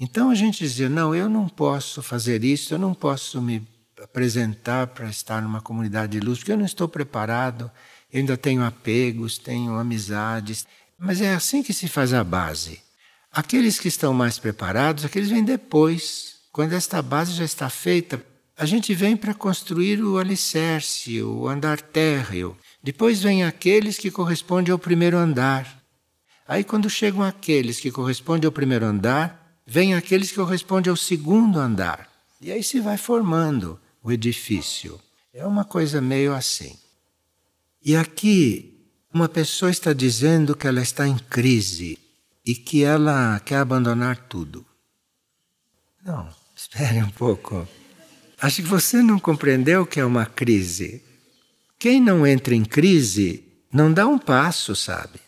então 0.02 0.32
a 0.32 0.36
gente 0.36 0.58
dizia: 0.58 0.90
não, 0.90 1.14
eu 1.14 1.30
não 1.30 1.48
posso 1.48 2.02
fazer 2.02 2.44
isso, 2.44 2.74
eu 2.74 2.80
não 2.80 2.92
posso 2.92 3.40
me 3.40 3.68
apresentar 4.02 4.88
para 4.88 5.08
estar 5.08 5.40
numa 5.44 5.62
comunidade 5.62 6.14
de 6.14 6.20
luz, 6.20 6.40
porque 6.40 6.52
eu 6.52 6.58
não 6.58 6.66
estou 6.66 6.88
preparado, 6.88 7.70
eu 8.12 8.20
ainda 8.20 8.36
tenho 8.36 8.64
apegos, 8.64 9.38
tenho 9.38 9.76
amizades. 9.76 10.66
Mas 10.98 11.22
é 11.22 11.34
assim 11.36 11.62
que 11.62 11.72
se 11.72 11.88
faz 11.88 12.14
a 12.14 12.24
base. 12.24 12.82
Aqueles 13.32 13.80
que 13.80 13.88
estão 13.88 14.12
mais 14.12 14.40
preparados, 14.40 15.06
aqueles 15.06 15.30
vêm 15.30 15.44
depois. 15.44 16.36
Quando 16.52 16.74
esta 16.74 17.00
base 17.02 17.34
já 17.34 17.46
está 17.46 17.70
feita, 17.70 18.24
a 18.62 18.66
gente 18.66 18.94
vem 18.94 19.18
para 19.18 19.34
construir 19.34 20.04
o 20.04 20.20
alicerce, 20.20 21.20
o 21.24 21.48
andar 21.48 21.82
térreo. 21.82 22.56
Depois 22.84 23.20
vem 23.20 23.44
aqueles 23.44 23.98
que 23.98 24.12
correspondem 24.12 24.72
ao 24.72 24.78
primeiro 24.78 25.18
andar. 25.18 25.84
Aí, 26.48 26.64
quando 26.64 26.88
chegam 26.88 27.24
aqueles 27.24 27.80
que 27.80 27.90
correspondem 27.90 28.46
ao 28.46 28.52
primeiro 28.52 28.86
andar, 28.86 29.58
vem 29.66 29.96
aqueles 29.96 30.30
que 30.30 30.36
correspondem 30.36 30.92
ao 30.92 30.96
segundo 30.96 31.58
andar. 31.60 32.08
E 32.40 32.52
aí 32.52 32.64
se 32.64 32.80
vai 32.80 32.98
formando 32.98 33.80
o 34.04 34.12
edifício. 34.12 35.02
É 35.34 35.44
uma 35.44 35.66
coisa 35.66 36.00
meio 36.00 36.32
assim. 36.32 36.78
E 37.84 37.96
aqui, 37.96 38.80
uma 39.12 39.28
pessoa 39.28 39.72
está 39.72 39.92
dizendo 39.92 40.56
que 40.56 40.68
ela 40.68 40.84
está 40.84 41.08
em 41.08 41.18
crise 41.18 41.98
e 42.46 42.54
que 42.54 42.84
ela 42.84 43.40
quer 43.40 43.58
abandonar 43.58 44.18
tudo. 44.30 44.64
Não, 46.06 46.30
espere 46.56 47.02
um 47.02 47.10
pouco. 47.10 47.68
Acho 48.42 48.64
que 48.64 48.68
você 48.68 49.04
não 49.04 49.20
compreendeu 49.20 49.84
o 49.84 49.86
que 49.86 50.00
é 50.00 50.06
uma 50.06 50.26
crise. 50.26 51.04
Quem 51.78 52.02
não 52.02 52.26
entra 52.26 52.56
em 52.56 52.66
crise 52.66 53.44
não 53.72 53.94
dá 53.94 54.08
um 54.08 54.18
passo, 54.18 54.76
sabe? 54.76 55.20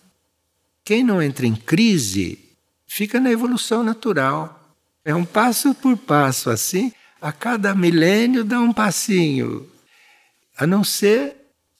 Quem 0.84 1.04
não 1.04 1.22
entra 1.22 1.46
em 1.46 1.56
crise 1.56 2.40
fica 2.88 3.20
na 3.20 3.32
evolução 3.32 3.84
natural. 3.84 4.76
É 5.06 5.14
um 5.14 5.24
passo 5.24 5.76
por 5.76 5.96
passo 5.96 6.50
assim, 6.50 6.92
a 7.22 7.32
cada 7.32 7.76
milênio 7.76 8.44
dá 8.44 8.60
um 8.60 8.74
passinho. 8.74 9.70
A 10.58 10.66
não 10.66 10.84
ser 10.84 11.36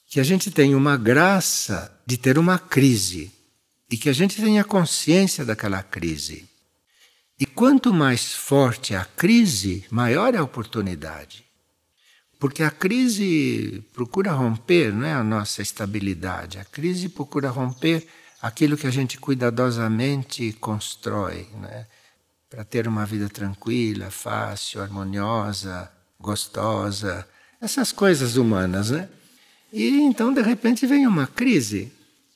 que 0.06 0.20
a 0.20 0.22
gente 0.22 0.52
tenha 0.52 0.76
uma 0.76 0.96
graça 0.96 2.00
de 2.06 2.16
ter 2.16 2.38
uma 2.38 2.60
crise 2.60 3.32
e 3.90 3.96
que 3.96 4.08
a 4.08 4.12
gente 4.12 4.40
tenha 4.40 4.62
consciência 4.62 5.44
daquela 5.44 5.82
crise. 5.82 6.48
E 7.38 7.46
quanto 7.46 7.92
mais 7.92 8.32
forte 8.32 8.94
a 8.94 9.04
crise, 9.04 9.84
maior 9.90 10.34
é 10.34 10.38
a 10.38 10.44
oportunidade. 10.44 11.44
Porque 12.38 12.62
a 12.62 12.70
crise 12.70 13.82
procura 13.92 14.32
romper, 14.32 14.92
não 14.92 15.06
é 15.06 15.12
a 15.12 15.24
nossa 15.24 15.62
estabilidade. 15.62 16.58
A 16.58 16.64
crise 16.64 17.08
procura 17.08 17.50
romper 17.50 18.06
aquilo 18.40 18.76
que 18.76 18.86
a 18.86 18.90
gente 18.90 19.18
cuidadosamente 19.18 20.52
constrói, 20.54 21.48
né? 21.54 21.86
para 22.54 22.62
ter 22.62 22.86
uma 22.86 23.04
vida 23.04 23.28
tranquila, 23.28 24.12
fácil, 24.12 24.80
harmoniosa, 24.80 25.90
gostosa, 26.20 27.26
essas 27.60 27.90
coisas 27.90 28.36
humanas, 28.36 28.90
né? 28.90 29.08
E 29.72 30.02
então 30.02 30.32
de 30.32 30.40
repente 30.40 30.86
vem 30.86 31.04
uma 31.04 31.26
crise, 31.26 31.92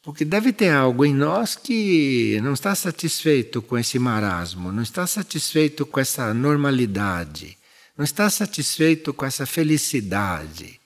porque 0.09 0.25
deve 0.25 0.55
ter 0.55 0.71
algo 0.71 1.05
em 1.05 1.13
nós 1.13 1.55
que 1.55 2.41
não 2.43 2.55
está 2.55 2.75
satisfeito 2.75 3.61
com 3.61 3.77
esse 3.77 3.99
marasmo, 3.99 4.73
não 4.73 4.83
está 4.83 5.07
satisfeito 5.07 5.85
com 5.85 6.01
essa 6.01 6.33
normalidade, 6.33 7.59
não 7.95 8.07
está 8.07 8.31
satisfeito 8.31 9.13
com 9.13 9.27
essa 9.27 9.45
felicidade. 9.45 10.81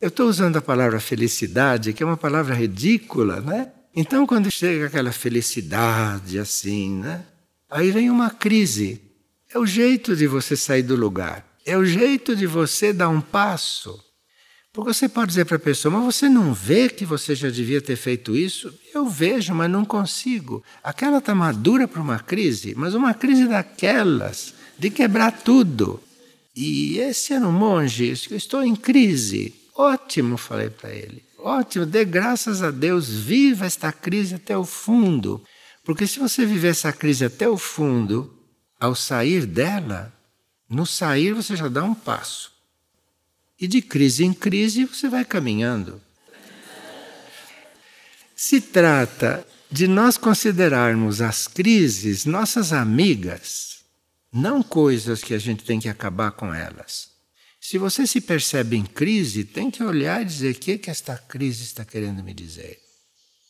Eu 0.00 0.08
estou 0.08 0.28
usando 0.28 0.56
a 0.56 0.60
palavra 0.60 0.98
felicidade, 0.98 1.92
que 1.92 2.02
é 2.02 2.06
uma 2.06 2.16
palavra 2.16 2.56
ridícula, 2.56 3.40
né? 3.40 3.70
Então, 3.94 4.26
quando 4.26 4.50
chega 4.50 4.86
aquela 4.86 5.12
felicidade 5.12 6.36
assim, 6.36 6.90
né? 6.96 7.24
Aí 7.70 7.92
vem 7.92 8.10
uma 8.10 8.30
crise. 8.30 9.00
É 9.48 9.60
o 9.60 9.64
jeito 9.64 10.16
de 10.16 10.26
você 10.26 10.56
sair 10.56 10.82
do 10.82 10.96
lugar. 10.96 11.46
É 11.64 11.78
o 11.78 11.84
jeito 11.84 12.34
de 12.34 12.48
você 12.48 12.92
dar 12.92 13.10
um 13.10 13.20
passo. 13.20 14.04
Porque 14.76 14.92
você 14.92 15.08
pode 15.08 15.28
dizer 15.28 15.46
para 15.46 15.56
a 15.56 15.58
pessoa, 15.58 15.90
mas 15.90 16.04
você 16.14 16.28
não 16.28 16.52
vê 16.52 16.90
que 16.90 17.06
você 17.06 17.34
já 17.34 17.48
devia 17.48 17.80
ter 17.80 17.96
feito 17.96 18.36
isso? 18.36 18.70
Eu 18.92 19.08
vejo, 19.08 19.54
mas 19.54 19.70
não 19.70 19.86
consigo. 19.86 20.62
Aquela 20.84 21.16
está 21.16 21.34
madura 21.34 21.88
para 21.88 22.02
uma 22.02 22.18
crise, 22.18 22.74
mas 22.76 22.92
uma 22.92 23.14
crise 23.14 23.48
daquelas, 23.48 24.52
de 24.78 24.90
quebrar 24.90 25.32
tudo. 25.32 25.98
E 26.54 26.98
esse 26.98 27.32
era 27.32 27.48
um 27.48 27.52
monge, 27.52 28.12
eu 28.30 28.36
estou 28.36 28.62
em 28.62 28.76
crise. 28.76 29.54
Ótimo, 29.74 30.36
falei 30.36 30.68
para 30.68 30.90
ele. 30.90 31.24
Ótimo, 31.38 31.86
dê 31.86 32.04
graças 32.04 32.62
a 32.62 32.70
Deus, 32.70 33.08
viva 33.08 33.64
esta 33.64 33.90
crise 33.90 34.34
até 34.34 34.58
o 34.58 34.64
fundo. 34.66 35.42
Porque 35.86 36.06
se 36.06 36.18
você 36.18 36.44
viver 36.44 36.68
essa 36.68 36.92
crise 36.92 37.24
até 37.24 37.48
o 37.48 37.56
fundo, 37.56 38.30
ao 38.78 38.94
sair 38.94 39.46
dela, 39.46 40.12
no 40.68 40.84
sair 40.84 41.32
você 41.32 41.56
já 41.56 41.66
dá 41.66 41.82
um 41.82 41.94
passo. 41.94 42.55
E 43.58 43.66
de 43.66 43.80
crise 43.80 44.24
em 44.24 44.32
crise 44.32 44.84
você 44.84 45.08
vai 45.08 45.24
caminhando. 45.24 46.00
Se 48.34 48.60
trata 48.60 49.46
de 49.70 49.88
nós 49.88 50.16
considerarmos 50.16 51.20
as 51.20 51.48
crises 51.48 52.26
nossas 52.26 52.72
amigas, 52.72 53.78
não 54.32 54.62
coisas 54.62 55.24
que 55.24 55.32
a 55.32 55.38
gente 55.38 55.64
tem 55.64 55.80
que 55.80 55.88
acabar 55.88 56.32
com 56.32 56.52
elas. 56.52 57.10
Se 57.58 57.78
você 57.78 58.06
se 58.06 58.20
percebe 58.20 58.76
em 58.76 58.84
crise, 58.84 59.42
tem 59.42 59.70
que 59.70 59.82
olhar 59.82 60.22
e 60.22 60.26
dizer: 60.26 60.54
o 60.54 60.58
que, 60.58 60.78
que 60.78 60.90
esta 60.90 61.16
crise 61.16 61.64
está 61.64 61.84
querendo 61.84 62.22
me 62.22 62.34
dizer? 62.34 62.78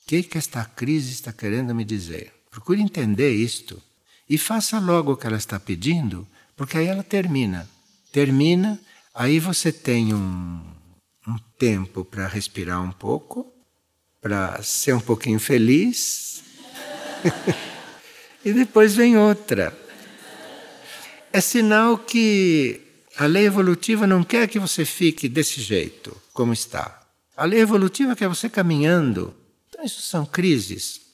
O 0.04 0.08
que, 0.08 0.22
que 0.22 0.38
esta 0.38 0.64
crise 0.64 1.12
está 1.12 1.32
querendo 1.32 1.74
me 1.74 1.84
dizer? 1.84 2.32
Procure 2.50 2.80
entender 2.80 3.32
isto 3.32 3.82
e 4.30 4.38
faça 4.38 4.78
logo 4.78 5.12
o 5.12 5.16
que 5.16 5.26
ela 5.26 5.36
está 5.36 5.58
pedindo, 5.60 6.26
porque 6.56 6.78
aí 6.78 6.86
ela 6.86 7.02
termina. 7.02 7.68
Termina 8.12 8.80
Aí 9.18 9.40
você 9.40 9.72
tem 9.72 10.12
um, 10.12 10.60
um 11.26 11.38
tempo 11.58 12.04
para 12.04 12.28
respirar 12.28 12.82
um 12.82 12.92
pouco, 12.92 13.50
para 14.20 14.62
ser 14.62 14.94
um 14.94 15.00
pouquinho 15.00 15.40
feliz, 15.40 16.44
e 18.44 18.52
depois 18.52 18.94
vem 18.94 19.16
outra. 19.16 19.74
É 21.32 21.40
sinal 21.40 21.96
que 21.96 22.78
a 23.16 23.24
lei 23.24 23.46
evolutiva 23.46 24.06
não 24.06 24.22
quer 24.22 24.46
que 24.48 24.58
você 24.58 24.84
fique 24.84 25.30
desse 25.30 25.62
jeito, 25.62 26.14
como 26.34 26.52
está. 26.52 27.02
A 27.34 27.46
lei 27.46 27.60
evolutiva 27.60 28.14
quer 28.14 28.28
você 28.28 28.50
caminhando. 28.50 29.34
Então, 29.70 29.82
isso 29.82 30.02
são 30.02 30.26
crises. 30.26 31.05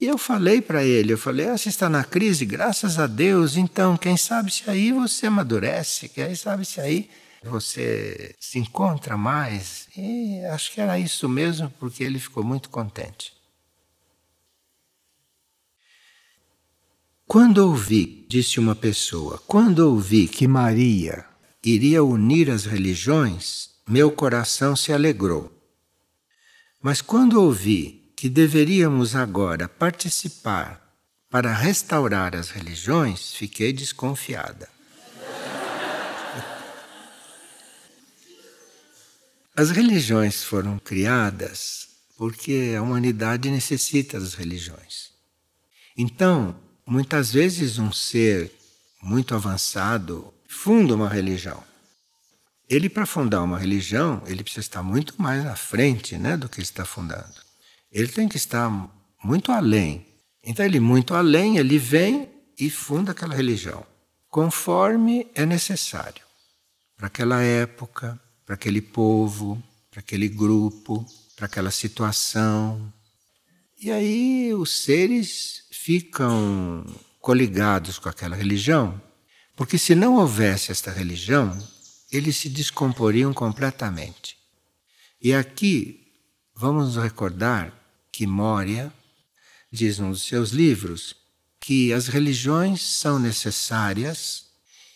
E 0.00 0.06
eu 0.06 0.18
falei 0.18 0.60
para 0.60 0.84
ele, 0.84 1.12
eu 1.12 1.18
falei, 1.18 1.48
ah, 1.48 1.56
você 1.56 1.68
está 1.68 1.88
na 1.88 2.04
crise, 2.04 2.44
graças 2.44 2.98
a 2.98 3.06
Deus, 3.06 3.56
então 3.56 3.96
quem 3.96 4.16
sabe 4.16 4.50
se 4.52 4.68
aí 4.68 4.92
você 4.92 5.26
amadurece, 5.26 6.08
quem 6.08 6.34
sabe 6.34 6.64
se 6.64 6.80
aí 6.80 7.08
você 7.42 8.34
se 8.40 8.58
encontra 8.58 9.16
mais. 9.16 9.88
E 9.96 10.40
acho 10.46 10.72
que 10.72 10.80
era 10.80 10.98
isso 10.98 11.28
mesmo, 11.28 11.70
porque 11.78 12.02
ele 12.02 12.18
ficou 12.18 12.42
muito 12.42 12.68
contente. 12.70 13.32
Quando 17.26 17.58
ouvi, 17.58 18.26
disse 18.28 18.60
uma 18.60 18.74
pessoa, 18.74 19.42
quando 19.46 19.78
ouvi 19.78 20.28
que 20.28 20.46
Maria 20.46 21.24
iria 21.64 22.04
unir 22.04 22.50
as 22.50 22.64
religiões, 22.64 23.70
meu 23.88 24.10
coração 24.10 24.76
se 24.76 24.92
alegrou. 24.92 25.50
Mas 26.82 27.00
quando 27.00 27.40
ouvi 27.40 28.03
que 28.16 28.28
deveríamos 28.28 29.14
agora 29.14 29.68
participar 29.68 30.80
para 31.30 31.52
restaurar 31.52 32.36
as 32.36 32.50
religiões, 32.50 33.32
fiquei 33.34 33.72
desconfiada. 33.72 34.68
As 39.56 39.70
religiões 39.70 40.42
foram 40.42 40.78
criadas 40.78 41.88
porque 42.16 42.74
a 42.76 42.82
humanidade 42.82 43.50
necessita 43.50 44.18
das 44.18 44.34
religiões. 44.34 45.10
Então, 45.96 46.56
muitas 46.86 47.32
vezes 47.32 47.78
um 47.78 47.92
ser 47.92 48.52
muito 49.02 49.34
avançado 49.34 50.32
funda 50.48 50.94
uma 50.94 51.08
religião. 51.08 51.62
Ele, 52.68 52.88
para 52.88 53.06
fundar 53.06 53.42
uma 53.42 53.58
religião, 53.58 54.22
ele 54.26 54.42
precisa 54.42 54.60
estar 54.60 54.82
muito 54.82 55.14
mais 55.20 55.44
à 55.46 55.54
frente 55.54 56.16
né, 56.16 56.36
do 56.36 56.48
que 56.48 56.60
está 56.60 56.84
fundando. 56.84 57.43
Ele 57.94 58.08
tem 58.08 58.28
que 58.28 58.36
estar 58.36 58.68
muito 59.22 59.52
além. 59.52 60.04
Então, 60.42 60.66
ele 60.66 60.80
muito 60.80 61.14
além, 61.14 61.56
ele 61.56 61.78
vem 61.78 62.28
e 62.58 62.68
funda 62.68 63.12
aquela 63.12 63.34
religião, 63.34 63.86
conforme 64.28 65.28
é 65.34 65.46
necessário 65.46 66.24
para 66.96 67.06
aquela 67.06 67.42
época, 67.42 68.20
para 68.44 68.54
aquele 68.54 68.80
povo, 68.80 69.62
para 69.90 70.00
aquele 70.00 70.28
grupo, 70.28 71.06
para 71.36 71.46
aquela 71.46 71.70
situação. 71.70 72.92
E 73.80 73.90
aí 73.90 74.52
os 74.54 74.70
seres 74.82 75.64
ficam 75.70 76.84
coligados 77.20 77.98
com 77.98 78.08
aquela 78.08 78.36
religião, 78.36 79.00
porque 79.56 79.78
se 79.78 79.94
não 79.94 80.16
houvesse 80.16 80.72
esta 80.72 80.90
religião, 80.90 81.56
eles 82.10 82.36
se 82.36 82.48
descomporiam 82.48 83.32
completamente. 83.32 84.36
E 85.20 85.32
aqui 85.32 86.12
vamos 86.54 86.96
recordar 86.96 87.83
que 88.14 88.28
Moria 88.28 88.92
diz 89.72 89.98
num 89.98 90.12
dos 90.12 90.22
seus 90.22 90.50
livros 90.50 91.16
que 91.60 91.92
as 91.92 92.06
religiões 92.06 92.80
são 92.80 93.18
necessárias 93.18 94.44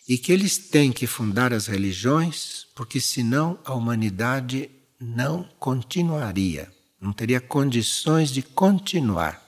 e 0.08 0.16
que 0.16 0.30
eles 0.30 0.56
têm 0.56 0.92
que 0.92 1.04
fundar 1.04 1.52
as 1.52 1.66
religiões, 1.66 2.68
porque 2.76 3.00
senão 3.00 3.58
a 3.64 3.74
humanidade 3.74 4.70
não 5.00 5.42
continuaria, 5.58 6.72
não 7.00 7.12
teria 7.12 7.40
condições 7.40 8.30
de 8.30 8.40
continuar. 8.40 9.42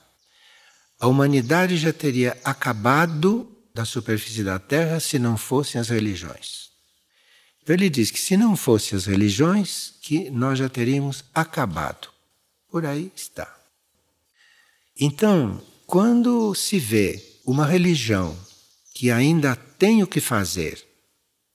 A 0.99 1.07
humanidade 1.07 1.77
já 1.77 1.93
teria 1.93 2.37
acabado 2.43 3.57
da 3.73 3.85
superfície 3.85 4.43
da 4.43 4.59
Terra 4.59 4.99
se 4.99 5.17
não 5.17 5.37
fossem 5.37 5.81
as 5.81 5.91
religiões. 5.91 6.71
Então 7.63 7.73
ele 7.73 7.89
diz 7.89 8.11
que 8.11 8.19
se 8.19 8.37
não 8.37 8.57
fossem 8.57 8.99
as 8.99 9.07
religiões, 9.07 9.95
que 10.03 10.29
nós 10.29 10.59
já 10.59 10.69
teríamos 10.69 11.25
acabado. 11.33 12.09
Por 12.69 12.85
aí 12.85 13.13
está. 13.15 13.60
Então, 15.01 15.63
quando 15.87 16.55
se 16.55 16.79
vê 16.79 17.41
uma 17.47 17.65
religião 17.65 18.37
que 18.95 19.11
ainda 19.11 19.57
tem 19.57 20.03
o 20.03 20.07
que 20.07 20.21
fazer, 20.21 20.85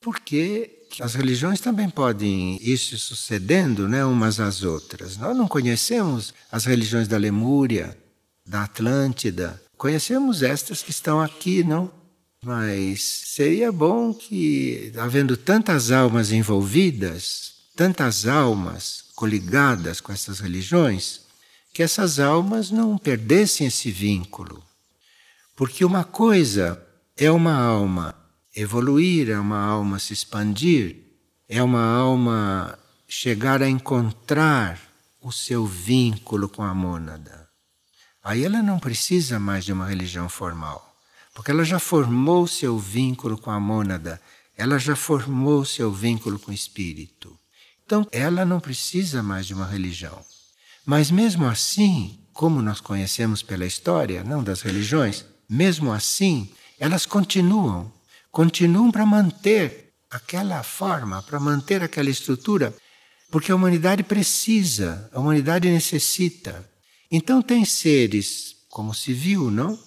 porque 0.01 0.88
as 0.99 1.13
religiões 1.13 1.60
também 1.60 1.88
podem 1.88 2.58
ir 2.60 2.77
se 2.77 2.97
sucedendo 2.97 3.88
né, 3.88 4.03
umas 4.03 4.39
às 4.39 4.63
outras. 4.63 5.17
Nós 5.17 5.38
não 5.38 5.47
conhecemos 5.47 6.34
as 6.51 6.65
religiões 6.65 7.08
da 7.08 7.17
Lemúria, 7.17 7.95
da 8.43 8.63
Atlântida, 8.63 9.62
conhecemos 9.77 10.41
estas 10.41 10.81
que 10.81 10.89
estão 10.91 11.21
aqui, 11.21 11.63
não? 11.63 11.91
Mas 12.43 13.03
seria 13.03 13.71
bom 13.71 14.12
que, 14.12 14.91
havendo 14.97 15.38
tantas 15.38 15.91
almas 15.91 16.31
envolvidas, 16.31 17.53
tantas 17.75 18.25
almas 18.25 19.05
coligadas 19.15 20.01
com 20.01 20.12
essas 20.12 20.39
religiões, 20.39 21.24
que 21.75 21.83
essas 21.83 22.21
almas 22.21 22.71
não 22.71 22.97
perdessem 22.97 23.67
esse 23.67 23.91
vínculo. 23.91 24.63
Porque 25.57 25.83
uma 25.83 26.05
coisa 26.05 26.81
é 27.17 27.29
uma 27.29 27.53
alma 27.53 28.15
evoluir, 28.55 29.29
é 29.29 29.38
uma 29.38 29.59
alma 29.59 29.99
se 29.99 30.13
expandir, 30.13 30.95
é 31.49 31.61
uma 31.61 31.85
alma 31.85 32.79
chegar 33.09 33.61
a 33.61 33.67
encontrar 33.67 34.79
o 35.19 35.33
seu 35.33 35.65
vínculo 35.65 36.47
com 36.47 36.63
a 36.63 36.73
mônada. 36.73 37.49
Aí 38.23 38.45
ela 38.45 38.63
não 38.63 38.79
precisa 38.79 39.38
mais 39.38 39.65
de 39.65 39.73
uma 39.73 39.85
religião 39.85 40.29
formal, 40.29 40.95
porque 41.33 41.51
ela 41.51 41.65
já 41.65 41.77
formou 41.77 42.47
seu 42.47 42.79
vínculo 42.79 43.38
com 43.38 43.51
a 43.51 43.59
mônada, 43.59 44.21
ela 44.55 44.79
já 44.79 44.95
formou 44.95 45.65
seu 45.65 45.91
vínculo 45.91 46.39
com 46.39 46.51
o 46.51 46.55
espírito. 46.55 47.38
Então 47.85 48.07
ela 48.13 48.45
não 48.45 48.61
precisa 48.61 49.21
mais 49.21 49.45
de 49.45 49.53
uma 49.53 49.65
religião. 49.65 50.23
Mas 50.85 51.09
mesmo 51.09 51.45
assim, 51.45 52.19
como 52.31 52.61
nós 52.61 52.79
conhecemos 52.79 53.41
pela 53.41 53.65
história, 53.65 54.23
não 54.23 54.43
das 54.43 54.61
religiões, 54.61 55.25
mesmo 55.49 55.91
assim, 55.91 56.49
elas 56.79 57.05
continuam, 57.05 57.91
continuam 58.31 58.91
para 58.91 59.05
manter 59.05 59.93
aquela 60.11 60.61
forma, 60.63 61.23
para 61.23 61.39
manter 61.39 61.81
aquela 61.81 62.09
estrutura, 62.09 62.75
porque 63.31 63.51
a 63.51 63.55
humanidade 63.55 64.03
precisa, 64.03 65.09
a 65.13 65.19
humanidade 65.19 65.69
necessita. 65.69 66.69
Então 67.11 67.41
tem 67.41 67.65
seres, 67.65 68.55
como 68.69 68.93
se 68.93 69.13
viu, 69.13 69.49
não? 69.49 69.77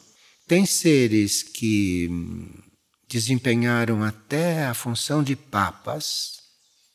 Tem 0.47 0.65
seres 0.67 1.43
que 1.43 2.09
desempenharam 3.09 4.03
até 4.03 4.67
a 4.67 4.75
função 4.75 5.23
de 5.23 5.37
papas 5.37 6.39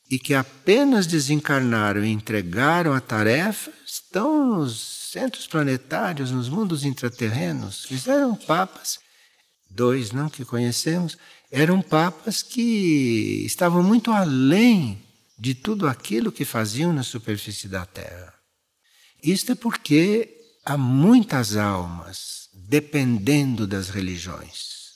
e 0.10 0.20
que 0.20 0.34
apenas 0.34 1.08
desencarnaram 1.08 2.04
e 2.04 2.12
entregaram 2.12 2.94
a 2.94 3.00
tarefa, 3.00 3.72
estão 4.14 4.60
nos 4.60 5.10
centros 5.12 5.48
planetários, 5.48 6.30
nos 6.30 6.48
mundos 6.48 6.86
intraterrenos, 6.86 7.86
fizeram 7.86 8.36
papas 8.36 9.00
dois 9.68 10.12
não 10.12 10.30
que 10.30 10.46
conhecemos, 10.46 11.18
eram 11.50 11.82
papas 11.82 12.44
que 12.44 13.44
estavam 13.44 13.82
muito 13.82 14.12
além 14.12 15.02
de 15.38 15.56
tudo 15.56 15.88
aquilo 15.88 16.32
que 16.32 16.46
faziam 16.46 16.94
na 16.94 17.02
superfície 17.02 17.68
da 17.68 17.88
Terra. 17.88 18.34
Isto 19.24 19.54
é 19.54 19.56
porque 19.56 20.30
há 20.64 20.78
muitas 20.78 21.58
almas 21.58 22.50
dependendo 22.54 23.66
das 23.66 23.90
religiões. 23.90 24.94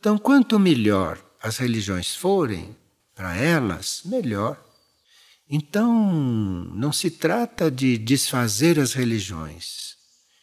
Então, 0.00 0.16
quanto 0.16 0.58
melhor 0.58 1.22
as 1.42 1.58
religiões 1.58 2.14
forem 2.14 2.74
para 3.14 3.36
elas, 3.36 4.00
melhor. 4.04 4.58
Então, 5.48 5.94
não 6.74 6.92
se 6.92 7.10
trata 7.10 7.70
de 7.70 7.96
desfazer 7.96 8.80
as 8.80 8.94
religiões, 8.94 9.94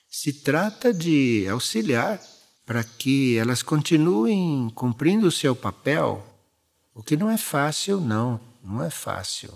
se 0.10 0.32
trata 0.32 0.94
de 0.94 1.46
auxiliar 1.50 2.22
para 2.66 2.84
que 2.84 3.38
elas 3.38 3.62
continuem 3.62 4.70
cumprindo 4.74 5.28
o 5.28 5.32
seu 5.32 5.54
papel, 5.54 6.26
o 6.96 7.04
que 7.04 7.18
não 7.18 7.30
é 7.30 7.38
fácil, 7.38 8.00
não, 8.00 8.40
não 8.64 8.82
é 8.82 8.90
fácil. 8.90 9.54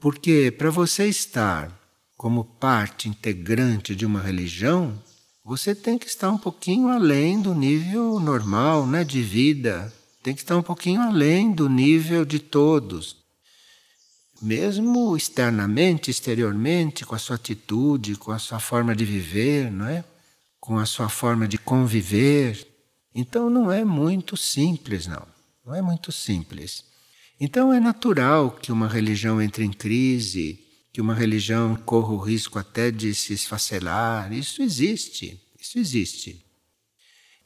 Porque 0.00 0.50
para 0.50 0.70
você 0.70 1.06
estar 1.06 1.70
como 2.16 2.44
parte 2.44 3.08
integrante 3.08 3.94
de 3.94 4.04
uma 4.04 4.20
religião, 4.20 5.00
você 5.44 5.74
tem 5.74 5.96
que 5.96 6.06
estar 6.06 6.30
um 6.30 6.38
pouquinho 6.38 6.88
além 6.88 7.40
do 7.40 7.54
nível 7.54 8.18
normal 8.18 8.84
né, 8.86 9.04
de 9.04 9.22
vida, 9.22 9.92
tem 10.22 10.34
que 10.34 10.40
estar 10.40 10.56
um 10.56 10.62
pouquinho 10.62 11.00
além 11.00 11.52
do 11.52 11.68
nível 11.68 12.24
de 12.24 12.40
todos. 12.40 13.21
Mesmo 14.42 15.16
externamente, 15.16 16.10
exteriormente, 16.10 17.06
com 17.06 17.14
a 17.14 17.18
sua 17.18 17.36
atitude, 17.36 18.16
com 18.16 18.32
a 18.32 18.38
sua 18.38 18.58
forma 18.58 18.94
de 18.94 19.04
viver, 19.04 19.70
não 19.70 19.86
é? 19.86 20.04
com 20.62 20.78
a 20.78 20.86
sua 20.86 21.08
forma 21.08 21.48
de 21.48 21.58
conviver. 21.58 22.64
Então 23.12 23.50
não 23.50 23.70
é 23.70 23.84
muito 23.84 24.36
simples, 24.36 25.08
não. 25.08 25.26
Não 25.66 25.74
é 25.74 25.82
muito 25.82 26.12
simples. 26.12 26.84
Então 27.40 27.72
é 27.72 27.80
natural 27.80 28.52
que 28.52 28.70
uma 28.70 28.86
religião 28.86 29.42
entre 29.42 29.64
em 29.64 29.72
crise, 29.72 30.60
que 30.92 31.00
uma 31.00 31.14
religião 31.14 31.74
corra 31.74 32.12
o 32.12 32.18
risco 32.18 32.60
até 32.60 32.92
de 32.92 33.12
se 33.12 33.32
esfacelar. 33.32 34.32
Isso 34.32 34.62
existe, 34.62 35.40
isso 35.60 35.80
existe. 35.80 36.44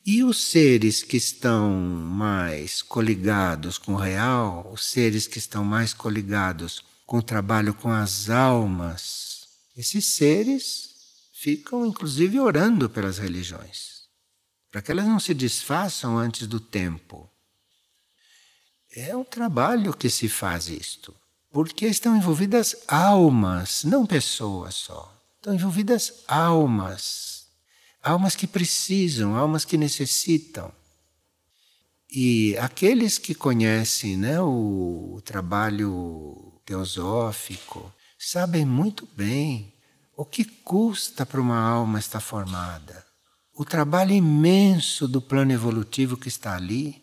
E 0.09 0.23
os 0.23 0.41
seres 0.41 1.03
que 1.03 1.17
estão 1.17 1.69
mais 1.73 2.81
coligados 2.81 3.77
com 3.77 3.95
o 3.95 3.97
real, 3.97 4.71
os 4.73 4.85
seres 4.85 5.27
que 5.27 5.37
estão 5.37 5.65
mais 5.65 5.93
coligados 5.93 6.85
com 7.05 7.19
o 7.19 7.23
trabalho 7.23 7.75
com 7.75 7.91
as 7.91 8.31
almas, 8.31 9.49
esses 9.77 10.07
seres 10.07 10.95
ficam 11.33 11.85
inclusive 11.85 12.39
orando 12.39 12.89
pelas 12.89 13.19
religiões, 13.19 14.03
para 14.71 14.81
que 14.81 14.93
elas 14.93 15.07
não 15.07 15.19
se 15.19 15.35
desfaçam 15.35 16.17
antes 16.17 16.47
do 16.47 16.61
tempo. 16.61 17.29
É 18.95 19.17
um 19.17 19.25
trabalho 19.25 19.93
que 19.93 20.09
se 20.09 20.29
faz 20.29 20.69
isto, 20.69 21.13
porque 21.51 21.85
estão 21.85 22.17
envolvidas 22.17 22.77
almas, 22.87 23.83
não 23.83 24.07
pessoas 24.07 24.77
só. 24.77 25.13
Estão 25.39 25.53
envolvidas 25.53 26.23
almas, 26.29 27.36
almas 28.07 28.37
que 28.37 28.47
precisam, 28.47 29.35
almas 29.35 29.65
que 29.65 29.77
necessitam. 29.77 30.71
E 32.09 32.57
aqueles 32.59 33.19
que 33.19 33.35
conhecem 33.35 34.17
né, 34.17 34.41
o, 34.41 35.15
o 35.17 35.21
trabalho 35.23 36.61
teosófico 36.65 37.93
sabem 38.17 38.65
muito 38.65 39.09
bem 39.17 39.73
o 40.17 40.25
que 40.25 40.45
custa 40.45 41.27
para 41.27 41.41
uma 41.41 41.59
alma 41.59 41.99
estar 41.99 42.21
formada? 42.21 43.05
O 43.53 43.65
trabalho 43.65 44.13
imenso 44.13 45.09
do 45.09 45.21
plano 45.21 45.53
evolutivo 45.53 46.17
que 46.17 46.29
está 46.29 46.55
ali. 46.55 47.03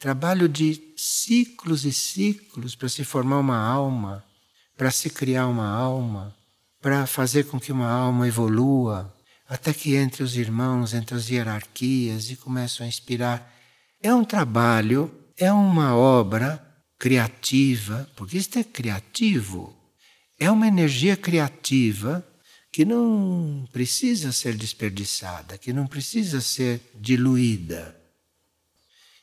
Trabalho 0.00 0.48
de 0.48 0.94
ciclos 0.96 1.84
e 1.84 1.92
ciclos 1.92 2.74
para 2.74 2.88
se 2.88 3.04
formar 3.04 3.38
uma 3.38 3.58
alma, 3.58 4.24
para 4.76 4.90
se 4.90 5.10
criar 5.10 5.46
uma 5.46 5.68
alma, 5.68 6.34
para 6.80 7.06
fazer 7.06 7.44
com 7.44 7.58
que 7.58 7.72
uma 7.72 7.90
alma 7.90 8.26
evolua, 8.26 9.14
até 9.48 9.72
que 9.72 9.96
entre 9.96 10.22
os 10.22 10.36
irmãos, 10.36 10.92
entre 10.92 11.16
as 11.16 11.30
hierarquias 11.30 12.30
e 12.30 12.36
começam 12.36 12.84
a 12.84 12.88
inspirar. 12.88 13.54
É 14.00 14.12
um 14.12 14.22
trabalho, 14.22 15.10
é 15.36 15.50
uma 15.50 15.96
obra 15.96 16.62
criativa, 16.98 18.08
porque 18.14 18.36
isto 18.36 18.58
é 18.58 18.64
criativo. 18.64 19.74
É 20.38 20.50
uma 20.50 20.68
energia 20.68 21.16
criativa 21.16 22.24
que 22.70 22.84
não 22.84 23.66
precisa 23.72 24.30
ser 24.32 24.54
desperdiçada, 24.54 25.56
que 25.56 25.72
não 25.72 25.86
precisa 25.86 26.40
ser 26.42 26.82
diluída. 26.94 27.96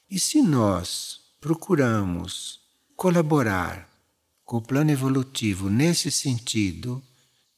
E 0.10 0.20
se 0.20 0.42
nós 0.42 1.20
procuramos 1.40 2.60
colaborar 2.96 3.88
com 4.44 4.58
o 4.58 4.62
plano 4.62 4.92
evolutivo 4.92 5.70
nesse 5.70 6.10
sentido, 6.10 7.04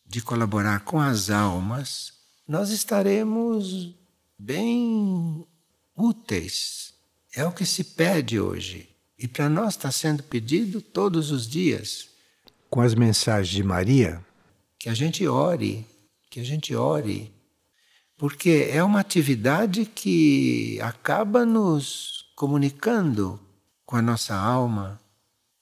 de 0.06 0.22
colaborar 0.22 0.82
com 0.82 1.00
as 1.00 1.30
almas, 1.30 2.17
nós 2.48 2.70
estaremos 2.70 3.94
bem 4.38 5.46
úteis. 5.96 6.94
É 7.36 7.46
o 7.46 7.52
que 7.52 7.66
se 7.66 7.84
pede 7.84 8.40
hoje. 8.40 8.90
E 9.20 9.28
para 9.28 9.50
nós 9.50 9.74
está 9.74 9.92
sendo 9.92 10.24
pedido 10.24 10.82
todos 10.82 11.32
os 11.32 11.48
dias 11.48 12.10
com 12.70 12.82
as 12.82 12.94
mensagens 12.94 13.54
de 13.54 13.64
Maria? 13.64 14.24
Que 14.80 14.90
a 14.90 14.94
gente 14.94 15.28
ore, 15.28 15.86
que 16.30 16.40
a 16.40 16.44
gente 16.44 16.76
ore. 16.76 17.34
Porque 18.16 18.70
é 18.72 18.84
uma 18.84 19.00
atividade 19.00 19.86
que 19.86 20.80
acaba 20.82 21.46
nos 21.46 22.26
comunicando 22.36 23.40
com 23.86 23.96
a 23.96 24.02
nossa 24.02 24.36
alma 24.36 25.00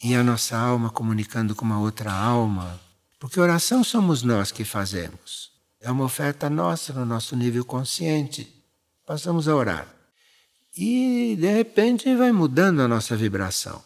e 0.04 0.13
a 0.13 0.24
nossa 0.24 0.58
alma 0.58 0.89
comunicando 0.89 1.56
com 1.56 1.65
uma 1.65 1.80
outra 1.80 2.12
alma. 2.12 2.80
Porque 3.19 3.39
oração 3.39 3.84
somos 3.84 4.21
nós 4.24 4.52
que 4.52 4.63
fazemos. 4.63 5.54
É 5.86 5.91
uma 5.91 6.06
oferta 6.06 6.50
nossa 6.50 6.91
no 6.93 7.06
nosso 7.06 7.36
nível 7.36 7.63
consciente. 7.63 8.52
Passamos 9.06 9.48
a 9.48 9.56
orar. 9.56 9.88
E 10.76 11.38
de 11.39 11.48
repente 11.48 12.15
vai 12.15 12.32
mudando 12.32 12.80
a 12.80 12.88
nossa 12.88 13.15
vibração. 13.15 13.84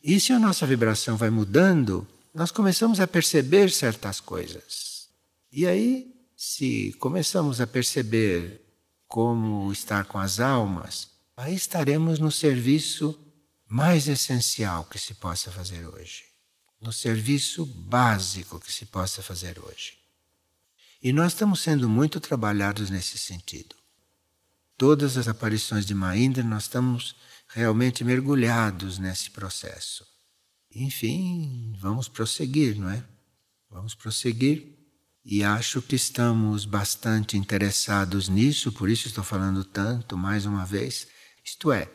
E 0.00 0.20
se 0.20 0.32
a 0.32 0.38
nossa 0.38 0.64
vibração 0.64 1.16
vai 1.16 1.28
mudando, 1.28 2.06
nós 2.32 2.52
começamos 2.52 3.00
a 3.00 3.06
perceber 3.08 3.68
certas 3.72 4.20
coisas. 4.20 5.08
E 5.50 5.66
aí, 5.66 6.14
se 6.36 6.92
começamos 7.00 7.60
a 7.60 7.66
perceber 7.66 8.62
como 9.08 9.72
estar 9.72 10.04
com 10.04 10.18
as 10.18 10.38
almas, 10.38 11.08
aí 11.36 11.52
estaremos 11.52 12.20
no 12.20 12.30
serviço 12.30 13.18
mais 13.66 14.06
essencial 14.06 14.84
que 14.84 15.00
se 15.00 15.14
possa 15.14 15.50
fazer 15.50 15.84
hoje, 15.84 16.22
no 16.80 16.92
serviço 16.92 17.66
básico 17.66 18.60
que 18.60 18.72
se 18.72 18.86
possa 18.86 19.20
fazer 19.20 19.58
hoje. 19.58 19.97
E 21.00 21.12
nós 21.12 21.32
estamos 21.32 21.60
sendo 21.60 21.88
muito 21.88 22.18
trabalhados 22.18 22.90
nesse 22.90 23.16
sentido. 23.18 23.76
Todas 24.76 25.16
as 25.16 25.28
aparições 25.28 25.86
de 25.86 25.94
Maindra, 25.94 26.42
nós 26.42 26.64
estamos 26.64 27.14
realmente 27.48 28.02
mergulhados 28.04 28.98
nesse 28.98 29.30
processo. 29.30 30.04
Enfim, 30.74 31.72
vamos 31.80 32.08
prosseguir, 32.08 32.78
não 32.78 32.90
é? 32.90 33.04
Vamos 33.70 33.94
prosseguir. 33.94 34.76
E 35.24 35.44
acho 35.44 35.82
que 35.82 35.94
estamos 35.94 36.64
bastante 36.64 37.36
interessados 37.36 38.28
nisso, 38.28 38.72
por 38.72 38.88
isso 38.88 39.08
estou 39.08 39.22
falando 39.22 39.64
tanto 39.64 40.16
mais 40.16 40.46
uma 40.46 40.64
vez. 40.64 41.06
Isto 41.44 41.70
é, 41.70 41.90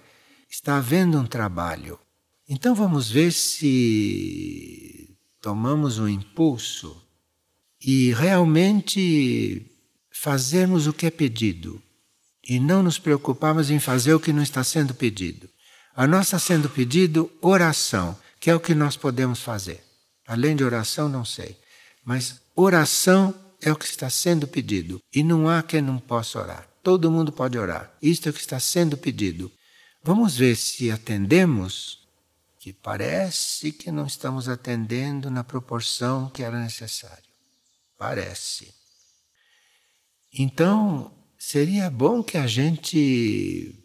está 0.49 0.77
havendo 0.77 1.17
um 1.17 1.25
trabalho. 1.25 1.99
Então 2.47 2.75
vamos 2.75 3.09
ver 3.09 3.31
se 3.31 5.17
tomamos 5.41 5.99
um 5.99 6.07
impulso 6.07 7.02
e 7.83 8.13
realmente 8.13 9.65
fazermos 10.11 10.87
o 10.87 10.93
que 10.93 11.05
é 11.05 11.11
pedido 11.11 11.81
e 12.47 12.59
não 12.59 12.83
nos 12.83 12.97
preocuparmos 12.97 13.69
em 13.69 13.79
fazer 13.79 14.13
o 14.13 14.19
que 14.19 14.33
não 14.33 14.43
está 14.43 14.63
sendo 14.63 14.93
pedido. 14.93 15.49
A 15.95 16.07
nós 16.07 16.27
está 16.27 16.39
sendo 16.39 16.69
pedido 16.69 17.31
oração 17.41 18.17
que 18.39 18.49
é 18.49 18.55
o 18.55 18.59
que 18.59 18.75
nós 18.75 18.97
podemos 18.97 19.41
fazer. 19.41 19.81
Além 20.27 20.55
de 20.55 20.63
oração, 20.63 21.07
não 21.07 21.23
sei. 21.23 21.57
Mas 22.03 22.41
oração 22.55 23.33
é 23.61 23.71
o 23.71 23.75
que 23.75 23.85
está 23.85 24.09
sendo 24.09 24.45
pedido. 24.45 25.01
E 25.13 25.23
não 25.23 25.47
há 25.47 25.63
quem 25.63 25.81
não 25.81 25.97
possa 25.97 26.39
orar. 26.39 26.67
Todo 26.83 27.09
mundo 27.09 27.31
pode 27.31 27.57
orar. 27.57 27.93
Isto 28.01 28.27
é 28.27 28.29
o 28.31 28.33
que 28.33 28.41
está 28.41 28.59
sendo 28.59 28.97
pedido. 28.97 29.49
Vamos 30.03 30.35
ver 30.35 30.57
se 30.57 30.91
atendemos, 30.91 31.99
que 32.59 32.73
parece 32.73 33.71
que 33.71 33.89
não 33.89 34.05
estamos 34.05 34.49
atendendo 34.49 35.31
na 35.31 35.45
proporção 35.45 36.29
que 36.29 36.43
era 36.43 36.59
necessário. 36.59 37.32
Parece. 37.97 38.73
Então, 40.33 41.13
seria 41.37 41.89
bom 41.89 42.23
que 42.23 42.37
a 42.37 42.47
gente 42.47 43.75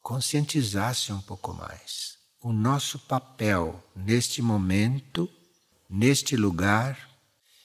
conscientizasse 0.00 1.12
um 1.12 1.20
pouco 1.20 1.52
mais 1.52 2.16
o 2.46 2.52
nosso 2.52 2.98
papel 3.00 3.82
neste 3.94 4.40
momento, 4.40 5.28
neste 5.90 6.36
lugar 6.36 7.10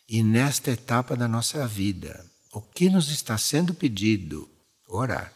e 0.09 0.23
nesta 0.23 0.71
etapa 0.71 1.15
da 1.15 1.27
nossa 1.27 1.67
vida. 1.67 2.25
O 2.51 2.61
que 2.61 2.89
nos 2.89 3.09
está 3.09 3.37
sendo 3.37 3.75
pedido? 3.75 4.49
Orar. 4.87 5.31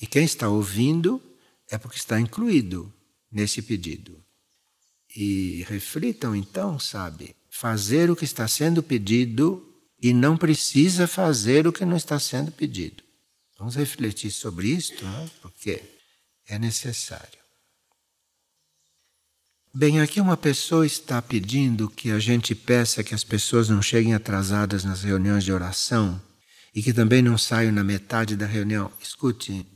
E 0.00 0.06
quem 0.06 0.24
está 0.24 0.48
ouvindo 0.48 1.22
é 1.70 1.76
porque 1.76 1.98
está 1.98 2.18
incluído 2.18 2.90
nesse 3.30 3.60
pedido. 3.60 4.24
E 5.14 5.62
reflitam 5.68 6.34
então, 6.34 6.78
sabe, 6.78 7.36
fazer 7.56 8.10
o 8.10 8.16
que 8.16 8.24
está 8.24 8.46
sendo 8.46 8.82
pedido 8.82 9.66
e 10.00 10.12
não 10.12 10.36
precisa 10.36 11.06
fazer 11.06 11.66
o 11.66 11.72
que 11.72 11.86
não 11.86 11.96
está 11.96 12.20
sendo 12.20 12.52
pedido. 12.52 13.02
Vamos 13.58 13.74
refletir 13.74 14.30
sobre 14.30 14.68
isto, 14.68 15.02
né? 15.02 15.30
porque 15.40 15.82
é 16.46 16.58
necessário. 16.58 17.38
Bem, 19.74 20.00
aqui 20.00 20.20
uma 20.20 20.36
pessoa 20.36 20.86
está 20.86 21.20
pedindo 21.22 21.88
que 21.88 22.10
a 22.10 22.18
gente 22.18 22.54
peça 22.54 23.02
que 23.02 23.14
as 23.14 23.24
pessoas 23.24 23.70
não 23.70 23.80
cheguem 23.80 24.14
atrasadas 24.14 24.84
nas 24.84 25.02
reuniões 25.02 25.42
de 25.42 25.52
oração 25.52 26.20
e 26.74 26.82
que 26.82 26.92
também 26.92 27.22
não 27.22 27.38
saiam 27.38 27.72
na 27.72 27.82
metade 27.82 28.36
da 28.36 28.46
reunião. 28.46 28.92
Escute, 29.00 29.66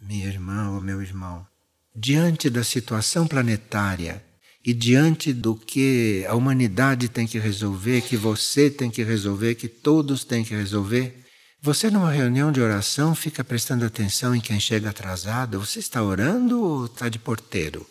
minha 0.00 0.26
irmã 0.26 0.70
ou 0.70 0.80
meu 0.80 1.00
irmão, 1.00 1.46
diante 1.94 2.50
da 2.50 2.64
situação 2.64 3.28
planetária 3.28 4.24
e 4.64 4.72
diante 4.72 5.32
do 5.32 5.54
que 5.54 6.24
a 6.28 6.34
humanidade 6.34 7.08
tem 7.08 7.26
que 7.26 7.38
resolver, 7.38 8.02
que 8.02 8.16
você 8.16 8.70
tem 8.70 8.90
que 8.90 9.02
resolver, 9.02 9.56
que 9.56 9.68
todos 9.68 10.24
têm 10.24 10.44
que 10.44 10.54
resolver, 10.54 11.22
você 11.60 11.90
numa 11.90 12.10
reunião 12.10 12.50
de 12.50 12.60
oração 12.60 13.14
fica 13.14 13.44
prestando 13.44 13.84
atenção 13.84 14.34
em 14.34 14.40
quem 14.40 14.58
chega 14.58 14.90
atrasado? 14.90 15.60
Você 15.60 15.78
está 15.78 16.02
orando 16.02 16.60
ou 16.60 16.86
está 16.86 17.08
de 17.08 17.18
porteiro? 17.18 17.86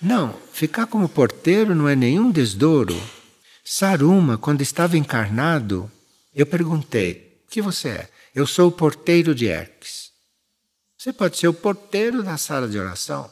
Não, 0.00 0.36
ficar 0.52 0.86
como 0.86 1.08
porteiro 1.08 1.76
não 1.76 1.88
é 1.88 1.94
nenhum 1.94 2.32
desdouro. 2.32 3.00
Saruma, 3.64 4.36
quando 4.36 4.62
estava 4.62 4.98
encarnado, 4.98 5.88
eu 6.34 6.44
perguntei: 6.44 7.40
o 7.46 7.50
que 7.50 7.62
você 7.62 7.88
é? 7.88 8.08
Eu 8.34 8.48
sou 8.48 8.68
o 8.68 8.72
porteiro 8.72 9.32
de 9.32 9.46
Erques. 9.46 10.10
Você 10.98 11.12
pode 11.12 11.36
ser 11.38 11.46
o 11.46 11.54
porteiro 11.54 12.22
da 12.22 12.36
sala 12.36 12.68
de 12.68 12.78
oração. 12.78 13.30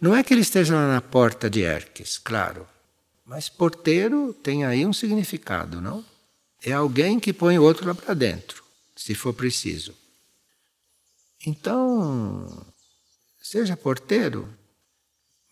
Não 0.00 0.14
é 0.14 0.22
que 0.22 0.34
ele 0.34 0.40
esteja 0.40 0.74
lá 0.74 0.88
na 0.88 1.00
porta 1.00 1.48
de 1.48 1.60
Erques, 1.60 2.18
claro. 2.18 2.66
Mas 3.24 3.48
porteiro 3.48 4.34
tem 4.34 4.64
aí 4.64 4.84
um 4.84 4.92
significado, 4.92 5.80
não? 5.80 6.04
É 6.62 6.72
alguém 6.72 7.18
que 7.18 7.32
põe 7.32 7.58
o 7.58 7.62
outro 7.62 7.86
lá 7.86 7.94
para 7.94 8.14
dentro, 8.14 8.62
se 8.94 9.14
for 9.14 9.32
preciso. 9.32 9.94
Então, 11.46 12.66
seja 13.40 13.76
porteiro, 13.76 14.48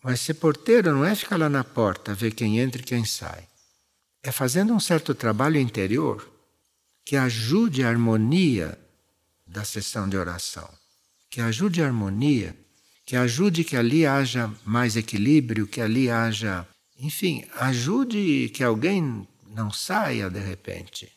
mas 0.03 0.19
ser 0.19 0.33
porteiro 0.35 0.91
não 0.91 1.05
é 1.05 1.15
ficar 1.15 1.37
lá 1.37 1.47
na 1.47 1.63
porta, 1.63 2.13
ver 2.13 2.33
quem 2.33 2.59
entra 2.59 2.81
e 2.81 2.85
quem 2.85 3.05
sai. 3.05 3.47
É 4.21 4.31
fazendo 4.31 4.73
um 4.73 4.79
certo 4.79 5.15
trabalho 5.15 5.57
interior 5.57 6.29
que 7.05 7.15
ajude 7.15 7.83
a 7.83 7.89
harmonia 7.89 8.77
da 9.45 9.63
sessão 9.63 10.09
de 10.09 10.17
oração, 10.17 10.69
que 11.29 11.41
ajude 11.41 11.81
a 11.81 11.85
harmonia, 11.85 12.55
que 13.05 13.15
ajude 13.15 13.63
que 13.63 13.75
ali 13.75 14.05
haja 14.05 14.51
mais 14.65 14.95
equilíbrio, 14.95 15.67
que 15.67 15.81
ali 15.81 16.09
haja, 16.09 16.67
enfim, 16.99 17.43
ajude 17.55 18.49
que 18.53 18.63
alguém 18.63 19.27
não 19.53 19.71
saia 19.71 20.29
de 20.29 20.39
repente. 20.39 21.11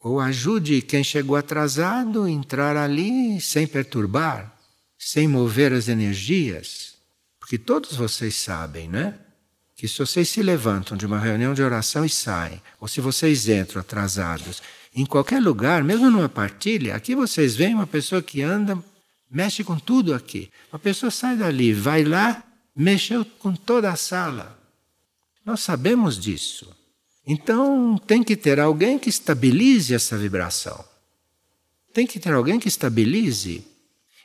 Ou 0.00 0.20
ajude 0.20 0.80
quem 0.80 1.02
chegou 1.02 1.36
atrasado 1.36 2.22
a 2.22 2.30
entrar 2.30 2.76
ali 2.76 3.40
sem 3.40 3.66
perturbar, 3.66 4.56
sem 4.96 5.26
mover 5.26 5.72
as 5.72 5.88
energias. 5.88 6.94
Porque 7.40 7.58
todos 7.58 7.96
vocês 7.96 8.36
sabem, 8.36 8.88
né? 8.88 9.18
Que 9.74 9.88
se 9.88 9.98
vocês 9.98 10.28
se 10.28 10.42
levantam 10.42 10.96
de 10.96 11.06
uma 11.06 11.18
reunião 11.18 11.52
de 11.52 11.62
oração 11.62 12.04
e 12.04 12.08
saem, 12.08 12.60
ou 12.80 12.86
se 12.86 13.00
vocês 13.00 13.48
entram 13.48 13.80
atrasados, 13.80 14.62
em 14.94 15.04
qualquer 15.04 15.40
lugar, 15.40 15.82
mesmo 15.84 16.10
numa 16.10 16.28
partilha, 16.28 16.94
aqui 16.94 17.14
vocês 17.14 17.54
veem 17.54 17.74
uma 17.74 17.86
pessoa 17.86 18.22
que 18.22 18.42
anda, 18.42 18.78
mexe 19.30 19.64
com 19.64 19.78
tudo 19.78 20.14
aqui. 20.14 20.50
Uma 20.72 20.78
pessoa 20.78 21.10
sai 21.10 21.36
dali, 21.36 21.72
vai 21.72 22.04
lá, 22.04 22.42
mexeu 22.74 23.24
com 23.24 23.54
toda 23.54 23.90
a 23.90 23.96
sala. 23.96 24.58
Nós 25.44 25.60
sabemos 25.60 26.18
disso. 26.18 26.74
Então 27.26 27.98
tem 28.06 28.22
que 28.22 28.36
ter 28.36 28.58
alguém 28.58 28.98
que 28.98 29.08
estabilize 29.08 29.94
essa 29.94 30.16
vibração. 30.16 30.84
Tem 31.92 32.06
que 32.06 32.20
ter 32.20 32.32
alguém 32.32 32.58
que 32.58 32.68
estabilize 32.68 33.64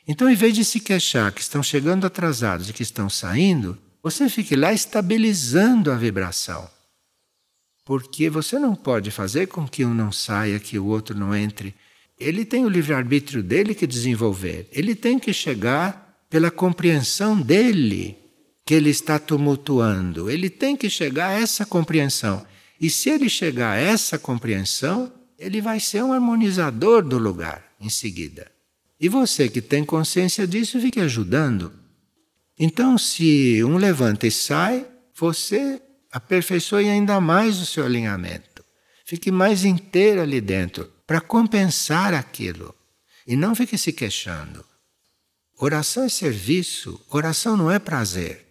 então, 0.06 0.28
em 0.28 0.34
vez 0.34 0.54
de 0.54 0.64
se 0.64 0.80
queixar 0.80 1.32
que 1.32 1.40
estão 1.40 1.62
chegando 1.62 2.06
atrasados 2.06 2.68
e 2.68 2.72
que 2.72 2.82
estão 2.82 3.08
saindo, 3.08 3.78
você 4.02 4.28
fique 4.28 4.54
lá 4.54 4.72
estabilizando 4.72 5.90
a 5.90 5.96
vibração. 5.96 6.68
Porque 7.84 8.28
você 8.28 8.58
não 8.58 8.74
pode 8.74 9.10
fazer 9.10 9.46
com 9.46 9.66
que 9.66 9.84
um 9.84 9.94
não 9.94 10.12
saia, 10.12 10.60
que 10.60 10.78
o 10.78 10.86
outro 10.86 11.18
não 11.18 11.34
entre. 11.34 11.74
Ele 12.18 12.44
tem 12.44 12.64
o 12.64 12.68
livre-arbítrio 12.68 13.42
dele 13.42 13.74
que 13.74 13.86
desenvolver. 13.86 14.68
Ele 14.72 14.94
tem 14.94 15.18
que 15.18 15.32
chegar 15.32 16.24
pela 16.30 16.50
compreensão 16.50 17.40
dele 17.40 18.16
que 18.64 18.74
ele 18.74 18.90
está 18.90 19.18
tumultuando. 19.18 20.30
Ele 20.30 20.48
tem 20.48 20.76
que 20.76 20.88
chegar 20.88 21.28
a 21.28 21.32
essa 21.32 21.66
compreensão. 21.66 22.44
E 22.80 22.88
se 22.88 23.10
ele 23.10 23.28
chegar 23.28 23.72
a 23.72 23.76
essa 23.76 24.18
compreensão, 24.18 25.12
ele 25.38 25.60
vai 25.60 25.80
ser 25.80 26.02
um 26.02 26.12
harmonizador 26.12 27.02
do 27.02 27.18
lugar 27.18 27.64
em 27.80 27.90
seguida. 27.90 28.50
E 28.98 29.08
você 29.08 29.48
que 29.48 29.60
tem 29.60 29.84
consciência 29.84 30.46
disso, 30.46 30.80
fique 30.80 31.00
ajudando. 31.00 31.72
Então, 32.58 32.96
se 32.96 33.62
um 33.64 33.76
levanta 33.76 34.26
e 34.26 34.30
sai, 34.30 34.86
você 35.14 35.82
aperfeiçoe 36.12 36.88
ainda 36.88 37.20
mais 37.20 37.60
o 37.60 37.66
seu 37.66 37.84
alinhamento. 37.84 38.64
Fique 39.04 39.30
mais 39.30 39.64
inteiro 39.64 40.22
ali 40.22 40.40
dentro 40.40 40.93
para 41.06 41.20
compensar 41.20 42.14
aquilo. 42.14 42.74
E 43.26 43.36
não 43.36 43.54
fique 43.54 43.78
se 43.78 43.92
queixando. 43.92 44.64
Oração 45.56 46.04
é 46.04 46.08
serviço, 46.08 47.00
oração 47.08 47.56
não 47.56 47.70
é 47.70 47.78
prazer. 47.78 48.44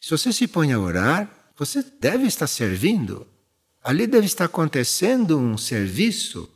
Se 0.00 0.10
você 0.10 0.32
se 0.32 0.46
põe 0.46 0.72
a 0.72 0.78
orar, 0.78 1.28
você 1.56 1.84
deve 2.00 2.24
estar 2.26 2.46
servindo. 2.46 3.26
Ali 3.82 4.06
deve 4.06 4.26
estar 4.26 4.46
acontecendo 4.46 5.38
um 5.38 5.56
serviço. 5.58 6.48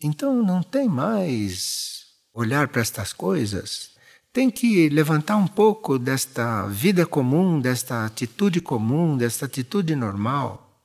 Então 0.00 0.42
não 0.42 0.62
tem 0.62 0.88
mais 0.88 2.06
olhar 2.32 2.68
para 2.68 2.82
estas 2.82 3.12
coisas, 3.12 3.90
tem 4.32 4.50
que 4.50 4.88
levantar 4.88 5.36
um 5.36 5.46
pouco 5.46 5.98
desta 5.98 6.66
vida 6.66 7.06
comum, 7.06 7.60
desta 7.60 8.04
atitude 8.04 8.60
comum, 8.60 9.16
desta 9.16 9.46
atitude 9.46 9.94
normal. 9.94 10.82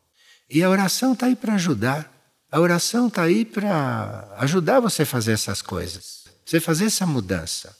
E 0.47 0.61
a 0.61 0.69
oração 0.69 1.13
está 1.13 1.25
aí 1.25 1.35
para 1.35 1.55
ajudar. 1.55 2.18
A 2.51 2.59
oração 2.59 3.07
está 3.07 3.23
aí 3.23 3.45
para 3.45 4.27
ajudar 4.37 4.79
você 4.79 5.03
a 5.03 5.05
fazer 5.05 5.33
essas 5.33 5.61
coisas, 5.61 6.25
você 6.43 6.59
fazer 6.59 6.85
essa 6.85 7.05
mudança. 7.05 7.77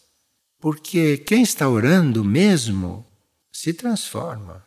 Porque 0.60 1.18
quem 1.18 1.42
está 1.42 1.68
orando 1.68 2.24
mesmo 2.24 3.06
se 3.52 3.74
transforma. 3.74 4.64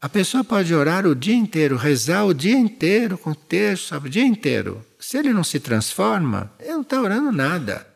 A 0.00 0.08
pessoa 0.08 0.42
pode 0.42 0.74
orar 0.74 1.06
o 1.06 1.14
dia 1.14 1.34
inteiro, 1.34 1.76
rezar 1.76 2.24
o 2.24 2.34
dia 2.34 2.56
inteiro 2.56 3.16
com 3.16 3.32
texto, 3.32 3.88
sabe, 3.88 4.08
o 4.08 4.10
dia 4.10 4.24
inteiro. 4.24 4.84
Se 4.98 5.16
ele 5.16 5.32
não 5.32 5.44
se 5.44 5.60
transforma, 5.60 6.52
ele 6.58 6.72
não 6.72 6.82
está 6.82 7.00
orando 7.00 7.30
nada. 7.30 7.86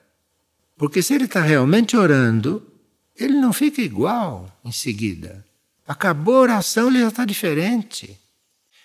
Porque 0.77 1.03
se 1.03 1.15
ele 1.15 1.25
está 1.25 1.41
realmente 1.41 1.97
orando, 1.97 2.67
ele 3.17 3.35
não 3.35 3.53
fica 3.53 3.83
igual 3.83 4.51
em 4.65 4.73
seguida. 4.73 5.45
Acabou 5.87 6.37
a 6.37 6.41
oração, 6.41 6.89
ele 6.89 7.01
já 7.01 7.09
está 7.09 7.25
diferente. 7.25 8.20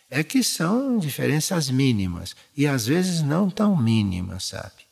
É 0.09 0.23
que 0.23 0.43
são 0.43 0.97
diferenças 0.97 1.69
mínimas 1.69 2.35
e 2.55 2.67
às 2.67 2.85
vezes 2.85 3.21
não 3.21 3.49
tão 3.49 3.75
mínimas, 3.75 4.45
sabe? 4.45 4.85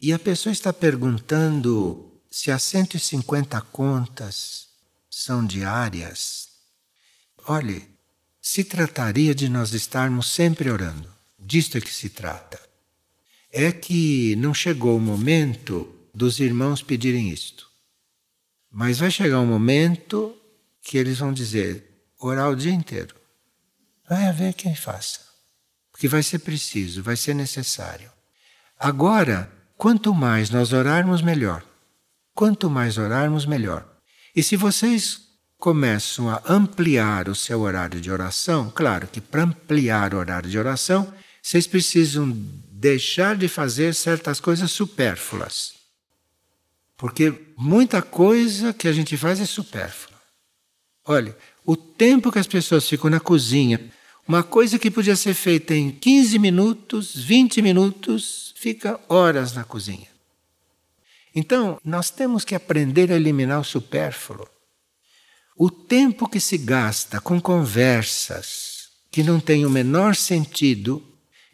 E 0.00 0.12
a 0.12 0.18
pessoa 0.18 0.52
está 0.52 0.72
perguntando 0.72 2.10
se 2.30 2.50
as 2.50 2.62
150 2.62 3.60
contas 3.62 4.68
são 5.10 5.46
diárias. 5.46 6.48
Olhe, 7.46 7.88
se 8.40 8.64
trataria 8.64 9.34
de 9.34 9.48
nós 9.48 9.72
estarmos 9.72 10.28
sempre 10.28 10.70
orando. 10.70 11.12
Disto 11.38 11.78
é 11.78 11.80
que 11.80 11.92
se 11.92 12.08
trata 12.08 12.70
é 13.52 13.72
que 13.72 14.36
não 14.36 14.54
chegou 14.54 14.96
o 14.96 15.00
momento 15.00 15.92
dos 16.14 16.38
irmãos 16.38 16.82
pedirem 16.82 17.30
isto. 17.30 17.68
Mas 18.70 18.98
vai 18.98 19.10
chegar 19.10 19.40
um 19.40 19.46
momento 19.46 20.36
que 20.80 20.96
eles 20.96 21.18
vão 21.18 21.32
dizer: 21.32 21.89
orar 22.20 22.50
o 22.50 22.56
dia 22.56 22.72
inteiro. 22.72 23.14
Vai 24.08 24.26
haver 24.26 24.54
quem 24.54 24.74
faça. 24.74 25.20
Porque 25.90 26.08
vai 26.08 26.22
ser 26.22 26.40
preciso, 26.40 27.02
vai 27.02 27.16
ser 27.16 27.34
necessário. 27.34 28.10
Agora, 28.78 29.50
quanto 29.76 30.14
mais 30.14 30.50
nós 30.50 30.72
orarmos, 30.72 31.22
melhor. 31.22 31.64
Quanto 32.34 32.70
mais 32.70 32.96
orarmos, 32.98 33.44
melhor. 33.44 33.86
E 34.34 34.42
se 34.42 34.56
vocês 34.56 35.28
começam 35.58 36.30
a 36.30 36.42
ampliar 36.48 37.28
o 37.28 37.34
seu 37.34 37.60
horário 37.60 38.00
de 38.00 38.10
oração, 38.10 38.70
claro 38.70 39.06
que 39.06 39.20
para 39.20 39.42
ampliar 39.42 40.14
o 40.14 40.18
horário 40.18 40.48
de 40.48 40.58
oração, 40.58 41.12
vocês 41.42 41.66
precisam 41.66 42.30
deixar 42.70 43.36
de 43.36 43.46
fazer 43.46 43.94
certas 43.94 44.40
coisas 44.40 44.70
supérfluas. 44.70 45.74
Porque 46.96 47.34
muita 47.56 48.00
coisa 48.00 48.72
que 48.72 48.88
a 48.88 48.92
gente 48.92 49.16
faz 49.16 49.40
é 49.40 49.46
supérflua. 49.46 50.18
Olha, 51.04 51.36
o 51.70 51.76
tempo 51.76 52.32
que 52.32 52.38
as 52.40 52.48
pessoas 52.48 52.88
ficam 52.88 53.08
na 53.08 53.20
cozinha, 53.20 53.80
Uma 54.26 54.42
coisa 54.44 54.78
que 54.78 54.90
podia 54.92 55.16
ser 55.16 55.34
feita 55.34 55.74
em 55.74 55.90
15 55.90 56.38
minutos, 56.38 57.16
20 57.16 57.62
minutos, 57.62 58.54
fica 58.56 59.00
horas 59.08 59.54
na 59.54 59.64
cozinha. 59.64 60.06
Então, 61.34 61.80
nós 61.84 62.10
temos 62.10 62.44
que 62.44 62.54
aprender 62.54 63.10
a 63.10 63.16
eliminar 63.16 63.60
o 63.60 63.64
supérfluo. 63.64 64.46
O 65.56 65.68
tempo 65.68 66.28
que 66.28 66.38
se 66.38 66.58
gasta 66.58 67.20
com 67.20 67.40
conversas 67.40 68.88
que 69.10 69.24
não 69.24 69.40
têm 69.40 69.66
o 69.66 69.70
menor 69.70 70.14
sentido 70.14 71.02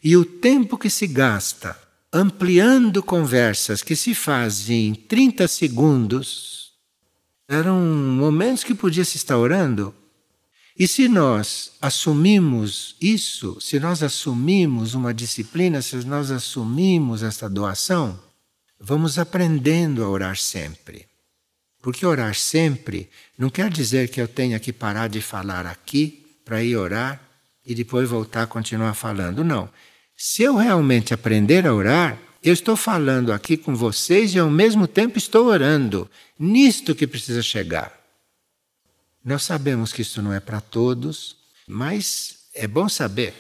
e 0.05 0.15
o 0.17 0.25
tempo 0.25 0.77
que 0.77 0.91
se 0.91 1.07
gasta 1.07 1.79
ampliando 2.13 3.03
conversas 3.03 3.83
que 3.83 3.97
se 3.97 4.15
fazem 4.15 4.89
em 4.89 4.95
30 4.95 5.49
segundos 5.49 6.73
eram 7.49 7.81
momentos 7.81 8.65
que 8.65 8.75
podia 8.75 9.05
se 9.05 9.17
estar 9.17 9.39
orando. 9.39 9.95
E 10.79 10.87
se 10.87 11.09
nós 11.09 11.73
assumimos 11.81 12.97
isso, 13.01 13.59
se 13.61 13.81
nós 13.81 14.03
assumimos 14.03 14.93
uma 14.93 15.15
disciplina, 15.15 15.81
se 15.81 15.97
nós 16.05 16.31
assumimos 16.31 17.23
esta 17.23 17.49
doação, 17.49 18.19
vamos 18.79 19.19
aprendendo 19.19 20.05
a 20.05 20.09
orar 20.09 20.37
sempre. 20.37 21.07
Porque 21.81 22.05
orar 22.05 22.35
sempre 22.35 23.09
não 23.39 23.49
quer 23.49 23.71
dizer 23.71 24.09
que 24.11 24.21
eu 24.21 24.29
tenha 24.29 24.61
que 24.61 24.73
parar 24.73 25.09
de 25.09 25.23
falar 25.23 25.65
aqui 25.65 26.27
para 26.45 26.63
ir 26.63 26.77
orar 26.77 27.23
e 27.65 27.75
depois 27.75 28.09
voltar 28.09 28.43
a 28.43 28.47
continuar 28.47 28.93
falando. 28.93 29.43
Não. 29.43 29.71
Se 30.15 30.43
eu 30.43 30.57
realmente 30.57 31.15
aprender 31.15 31.67
a 31.67 31.75
orar, 31.75 32.19
eu 32.43 32.53
estou 32.53 32.77
falando 32.77 33.33
aqui 33.33 33.57
com 33.57 33.75
vocês 33.75 34.35
e 34.35 34.39
ao 34.39 34.51
mesmo 34.51 34.87
tempo 34.87 35.17
estou 35.17 35.47
orando. 35.47 36.11
Nisto 36.39 36.95
que 36.95 37.07
precisa 37.07 37.41
chegar. 37.41 37.96
Nós 39.27 39.43
sabemos 39.43 39.93
que 39.93 40.03
isso 40.03 40.23
não 40.23 40.33
é 40.33 40.39
para 40.39 40.61
todos, 40.61 41.37
mas 41.67 42.47
é 42.55 42.69
bom 42.69 42.89
saber. 42.89 43.35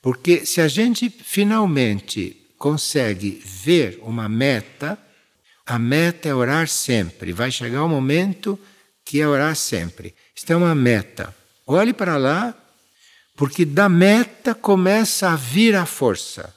Porque 0.00 0.46
se 0.46 0.60
a 0.60 0.68
gente 0.68 1.10
finalmente 1.10 2.46
consegue 2.56 3.42
ver 3.44 3.98
uma 4.00 4.28
meta, 4.28 4.96
a 5.66 5.76
meta 5.76 6.28
é 6.28 6.34
orar 6.34 6.68
sempre. 6.68 7.32
Vai 7.32 7.50
chegar 7.50 7.82
o 7.82 7.86
um 7.86 7.88
momento 7.88 8.56
que 9.04 9.20
é 9.20 9.26
orar 9.26 9.56
sempre. 9.56 10.14
Isto 10.32 10.52
é 10.52 10.56
uma 10.56 10.72
meta. 10.72 11.34
Olhe 11.66 11.92
para 11.92 12.16
lá, 12.16 12.54
porque 13.34 13.64
da 13.64 13.88
meta 13.88 14.54
começa 14.54 15.30
a 15.30 15.34
vir 15.34 15.74
a 15.74 15.84
força. 15.84 16.54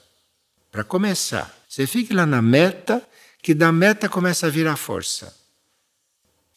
Para 0.70 0.84
começar, 0.84 1.52
você 1.68 1.84
fique 1.84 2.14
lá 2.14 2.24
na 2.24 2.40
meta, 2.40 3.02
que 3.42 3.54
da 3.54 3.72
meta 3.72 4.08
começa 4.08 4.46
a 4.46 4.50
vir 4.50 4.68
a 4.68 4.76
força. 4.76 5.39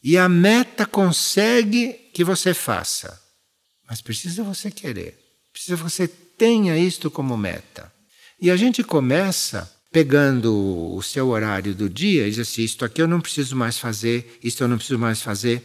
E 0.04 0.18
a 0.18 0.28
meta 0.28 0.86
consegue 0.86 1.94
que 2.14 2.24
você 2.24 2.54
faça. 2.54 3.22
Mas 3.90 4.02
precisa 4.02 4.44
você 4.44 4.70
querer. 4.70 5.18
Precisa 5.52 5.78
você 5.78 6.08
tenha 6.08 6.78
isto 6.78 7.10
como 7.10 7.38
meta. 7.38 7.92
E 8.42 8.52
a 8.52 8.58
gente 8.58 8.84
começa 8.84 9.72
pegando 9.92 10.94
o 10.96 11.02
seu 11.04 11.30
horário 11.30 11.74
do 11.74 11.90
dia 11.90 12.28
e 12.28 12.32
diz 12.32 12.40
assim: 12.40 12.64
isto 12.64 12.84
aqui 12.84 13.02
eu 13.02 13.08
não 13.08 13.22
preciso 13.22 13.56
mais 13.56 13.78
fazer, 13.78 14.40
isto 14.44 14.64
eu 14.64 14.68
não 14.68 14.78
preciso 14.78 15.00
mais 15.00 15.22
fazer, 15.22 15.64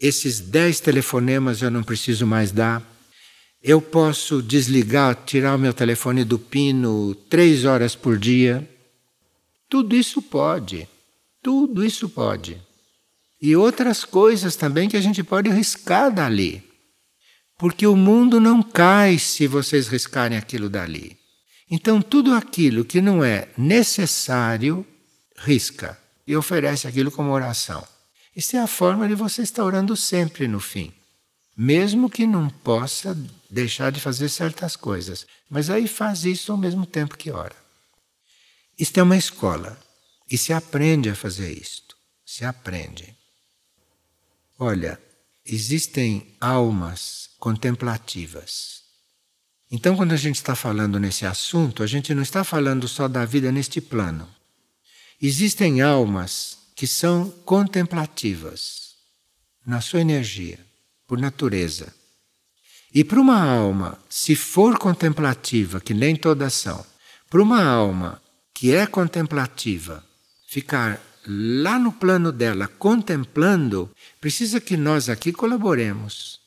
esses 0.00 0.40
dez 0.40 0.80
telefonemas 0.80 1.60
eu 1.60 1.70
não 1.70 1.82
preciso 1.82 2.26
mais 2.26 2.52
dar. 2.52 2.82
Eu 3.62 3.80
posso 3.80 4.42
desligar, 4.42 5.24
tirar 5.24 5.56
o 5.56 5.58
meu 5.58 5.72
telefone 5.72 6.22
do 6.22 6.38
pino 6.38 7.14
três 7.28 7.64
horas 7.64 7.94
por 7.94 8.18
dia. 8.18 8.68
Tudo 9.68 9.96
isso 9.96 10.20
pode. 10.20 10.86
Tudo 11.42 11.84
isso 11.84 12.08
pode. 12.08 12.60
E 13.40 13.54
outras 13.56 14.04
coisas 14.04 14.56
também 14.56 14.88
que 14.88 14.96
a 14.96 15.00
gente 15.00 15.22
pode 15.22 15.50
riscar 15.50 16.12
dali. 16.12 16.62
Porque 17.58 17.86
o 17.86 17.96
mundo 17.96 18.40
não 18.40 18.62
cai 18.62 19.18
se 19.18 19.46
vocês 19.46 19.88
riscarem 19.88 20.36
aquilo 20.36 20.68
dali. 20.68 21.18
Então, 21.70 22.00
tudo 22.00 22.34
aquilo 22.34 22.84
que 22.84 23.00
não 23.00 23.24
é 23.24 23.48
necessário, 23.56 24.86
risca 25.36 25.98
e 26.26 26.36
oferece 26.36 26.86
aquilo 26.86 27.10
como 27.10 27.30
oração. 27.30 27.86
Isso 28.34 28.56
é 28.56 28.60
a 28.60 28.66
forma 28.66 29.06
de 29.06 29.14
você 29.14 29.42
estar 29.42 29.64
orando 29.64 29.96
sempre 29.96 30.48
no 30.48 30.60
fim. 30.60 30.92
Mesmo 31.56 32.10
que 32.10 32.26
não 32.26 32.48
possa 32.48 33.16
deixar 33.48 33.92
de 33.92 34.00
fazer 34.00 34.28
certas 34.28 34.74
coisas. 34.74 35.26
Mas 35.48 35.70
aí 35.70 35.86
faz 35.86 36.24
isso 36.24 36.50
ao 36.50 36.58
mesmo 36.58 36.84
tempo 36.84 37.16
que 37.16 37.30
ora. 37.30 37.54
Isto 38.78 38.98
é 38.98 39.02
uma 39.02 39.16
escola. 39.16 39.78
E 40.28 40.36
se 40.36 40.52
aprende 40.52 41.08
a 41.08 41.14
fazer 41.14 41.52
isto. 41.52 41.96
Se 42.26 42.44
aprende. 42.44 43.16
Olha, 44.58 45.00
existem 45.44 46.36
almas 46.40 47.30
contemplativas. 47.38 48.82
Então, 49.70 49.96
quando 49.96 50.12
a 50.12 50.16
gente 50.16 50.36
está 50.36 50.54
falando 50.54 51.00
nesse 51.00 51.26
assunto, 51.26 51.82
a 51.82 51.86
gente 51.86 52.14
não 52.14 52.22
está 52.22 52.44
falando 52.44 52.86
só 52.86 53.08
da 53.08 53.24
vida 53.24 53.50
neste 53.50 53.80
plano. 53.80 54.28
Existem 55.20 55.80
almas 55.80 56.58
que 56.76 56.86
são 56.86 57.30
contemplativas 57.44 58.94
na 59.66 59.80
sua 59.80 60.00
energia, 60.00 60.58
por 61.06 61.18
natureza. 61.18 61.92
E 62.94 63.02
para 63.02 63.20
uma 63.20 63.42
alma, 63.42 63.98
se 64.08 64.36
for 64.36 64.78
contemplativa, 64.78 65.80
que 65.80 65.92
nem 65.92 66.14
todas 66.14 66.54
são, 66.54 66.84
para 67.28 67.42
uma 67.42 67.64
alma 67.64 68.22
que 68.52 68.72
é 68.72 68.86
contemplativa, 68.86 70.04
ficar 70.46 71.00
lá 71.26 71.78
no 71.78 71.92
plano 71.92 72.30
dela 72.30 72.68
contemplando, 72.68 73.90
precisa 74.20 74.60
que 74.60 74.76
nós 74.76 75.08
aqui 75.08 75.32
colaboremos. 75.32 76.40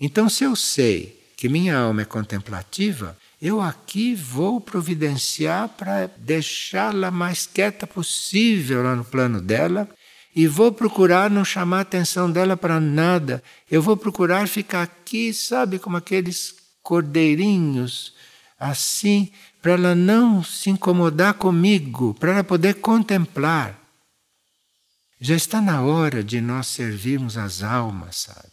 Então, 0.00 0.28
se 0.28 0.44
eu 0.44 0.56
sei 0.56 1.20
que 1.36 1.48
minha 1.48 1.76
alma 1.76 2.02
é 2.02 2.04
contemplativa, 2.04 3.16
eu 3.40 3.60
aqui 3.60 4.14
vou 4.14 4.60
providenciar 4.60 5.68
para 5.70 6.06
deixá-la 6.18 7.10
mais 7.10 7.46
quieta 7.46 7.86
possível 7.86 8.82
lá 8.82 8.94
no 8.94 9.04
plano 9.04 9.40
dela 9.40 9.88
e 10.36 10.46
vou 10.46 10.70
procurar 10.70 11.30
não 11.30 11.44
chamar 11.44 11.78
a 11.78 11.82
atenção 11.82 12.30
dela 12.30 12.56
para 12.56 12.78
nada. 12.78 13.42
Eu 13.70 13.80
vou 13.80 13.96
procurar 13.96 14.46
ficar 14.46 14.82
aqui, 14.82 15.32
sabe, 15.32 15.78
como 15.78 15.96
aqueles 15.96 16.54
cordeirinhos, 16.82 18.12
assim, 18.58 19.30
para 19.62 19.72
ela 19.72 19.94
não 19.94 20.42
se 20.42 20.70
incomodar 20.70 21.34
comigo, 21.34 22.14
para 22.14 22.32
ela 22.32 22.44
poder 22.44 22.74
contemplar. 22.74 23.79
Já 25.20 25.36
está 25.36 25.60
na 25.60 25.82
hora 25.82 26.24
de 26.24 26.40
nós 26.40 26.66
servirmos 26.68 27.36
as 27.36 27.62
almas, 27.62 28.16
sabe? 28.16 28.52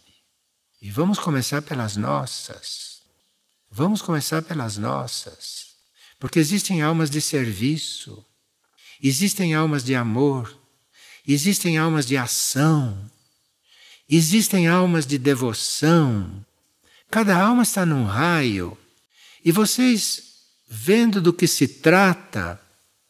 E 0.82 0.90
vamos 0.90 1.18
começar 1.18 1.62
pelas 1.62 1.96
nossas. 1.96 3.00
Vamos 3.70 4.02
começar 4.02 4.42
pelas 4.42 4.76
nossas. 4.76 5.68
Porque 6.18 6.38
existem 6.38 6.82
almas 6.82 7.08
de 7.08 7.22
serviço, 7.22 8.22
existem 9.02 9.54
almas 9.54 9.82
de 9.82 9.94
amor, 9.94 10.54
existem 11.26 11.78
almas 11.78 12.04
de 12.04 12.18
ação, 12.18 13.10
existem 14.06 14.68
almas 14.68 15.06
de 15.06 15.16
devoção. 15.16 16.44
Cada 17.10 17.40
alma 17.40 17.62
está 17.62 17.86
num 17.86 18.04
raio. 18.04 18.76
E 19.42 19.50
vocês, 19.50 20.22
vendo 20.68 21.18
do 21.18 21.32
que 21.32 21.46
se 21.46 21.66
trata 21.66 22.60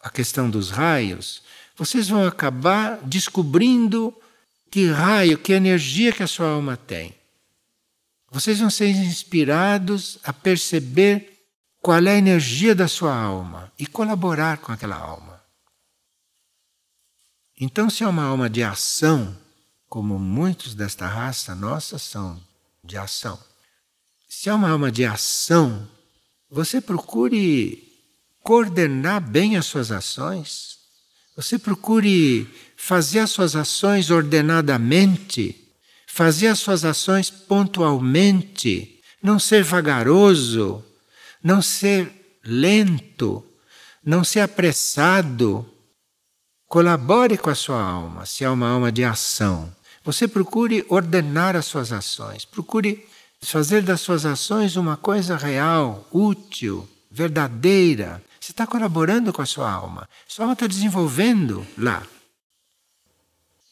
a 0.00 0.10
questão 0.10 0.48
dos 0.48 0.70
raios, 0.70 1.42
vocês 1.78 2.08
vão 2.08 2.26
acabar 2.26 2.98
descobrindo 3.04 4.12
que 4.68 4.90
raio, 4.90 5.38
que 5.38 5.52
energia 5.52 6.12
que 6.12 6.24
a 6.24 6.26
sua 6.26 6.50
alma 6.50 6.76
tem. 6.76 7.14
Vocês 8.30 8.58
vão 8.58 8.68
ser 8.68 8.88
inspirados 8.88 10.18
a 10.24 10.32
perceber 10.32 11.38
qual 11.80 12.02
é 12.04 12.10
a 12.10 12.18
energia 12.18 12.74
da 12.74 12.88
sua 12.88 13.16
alma 13.16 13.72
e 13.78 13.86
colaborar 13.86 14.58
com 14.58 14.72
aquela 14.72 14.96
alma. 14.96 15.40
Então, 17.60 17.88
se 17.88 18.02
é 18.02 18.08
uma 18.08 18.24
alma 18.24 18.50
de 18.50 18.62
ação, 18.62 19.36
como 19.88 20.18
muitos 20.18 20.74
desta 20.74 21.06
raça 21.06 21.54
nossa 21.54 21.96
são 21.96 22.40
de 22.82 22.98
ação, 22.98 23.38
se 24.28 24.48
é 24.48 24.52
uma 24.54 24.68
alma 24.68 24.90
de 24.90 25.04
ação, 25.06 25.88
você 26.50 26.80
procure 26.80 27.88
coordenar 28.42 29.20
bem 29.20 29.56
as 29.56 29.66
suas 29.66 29.90
ações, 29.90 30.77
você 31.38 31.58
procure 31.58 32.46
fazer 32.76 33.20
as 33.20 33.30
suas 33.30 33.56
ações 33.56 34.10
ordenadamente 34.10 35.68
fazer 36.18 36.48
as 36.48 36.58
suas 36.58 36.84
ações 36.84 37.30
pontualmente, 37.30 38.98
não 39.22 39.38
ser 39.38 39.62
vagaroso, 39.62 40.84
não 41.40 41.62
ser 41.62 42.10
lento, 42.42 43.44
não 44.04 44.24
ser 44.24 44.40
apressado. 44.40 45.64
Colabore 46.66 47.38
com 47.38 47.50
a 47.50 47.54
sua 47.54 47.80
alma, 47.80 48.26
se 48.26 48.42
é 48.42 48.50
uma 48.50 48.68
alma 48.68 48.90
de 48.90 49.04
ação. 49.04 49.72
Você 50.02 50.26
procure 50.26 50.84
ordenar 50.88 51.54
as 51.54 51.66
suas 51.66 51.92
ações, 51.92 52.44
procure 52.44 53.06
fazer 53.40 53.82
das 53.82 54.00
suas 54.00 54.26
ações 54.26 54.74
uma 54.74 54.96
coisa 54.96 55.36
real, 55.36 56.04
útil, 56.10 56.88
verdadeira. 57.08 58.20
Você 58.48 58.52
está 58.52 58.66
colaborando 58.66 59.30
com 59.30 59.42
a 59.42 59.46
sua 59.46 59.70
alma. 59.70 60.08
Sua 60.26 60.46
alma 60.46 60.54
está 60.54 60.66
desenvolvendo 60.66 61.66
lá. 61.76 62.02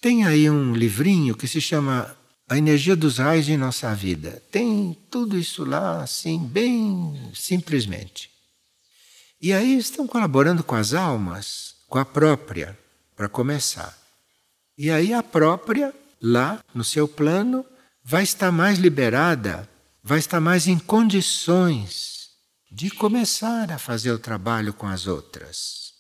Tem 0.03 0.27
aí 0.27 0.51
um 0.51 0.75
livrinho 0.75 1.35
que 1.35 1.49
se 1.49 1.63
chama 1.63 2.15
a 2.47 2.59
energia 2.59 2.95
dos 2.95 3.17
raios 3.17 3.49
em 3.49 3.57
nossa 3.57 3.95
vida. 3.95 4.43
Tem 4.51 4.95
tudo 5.11 5.39
isso 5.39 5.65
lá, 5.65 6.03
assim, 6.03 6.39
bem 6.39 7.33
simplesmente. 7.35 8.31
E 9.41 9.51
aí 9.51 9.79
estão 9.79 10.07
colaborando 10.07 10.63
com 10.63 10.75
as 10.75 10.93
almas, 10.93 11.77
com 11.89 11.99
a 11.99 12.05
própria, 12.05 12.79
para 13.17 13.31
começar. 13.31 13.97
E 14.77 14.91
aí 14.91 15.15
a 15.15 15.23
própria, 15.23 15.91
lá 16.21 16.63
no 16.75 16.85
seu 16.85 17.09
plano, 17.09 17.65
vai 18.05 18.25
estar 18.25 18.53
mais 18.53 18.79
liberada, 18.79 19.67
vai 20.05 20.19
estar 20.19 20.39
mais 20.39 20.67
em 20.67 20.79
condições 20.79 22.16
de 22.71 22.91
começar 22.91 23.71
a 23.71 23.79
fazer 23.79 24.11
o 24.11 24.19
trabalho 24.19 24.73
com 24.73 24.87
as 24.87 25.07
outras. 25.07 25.93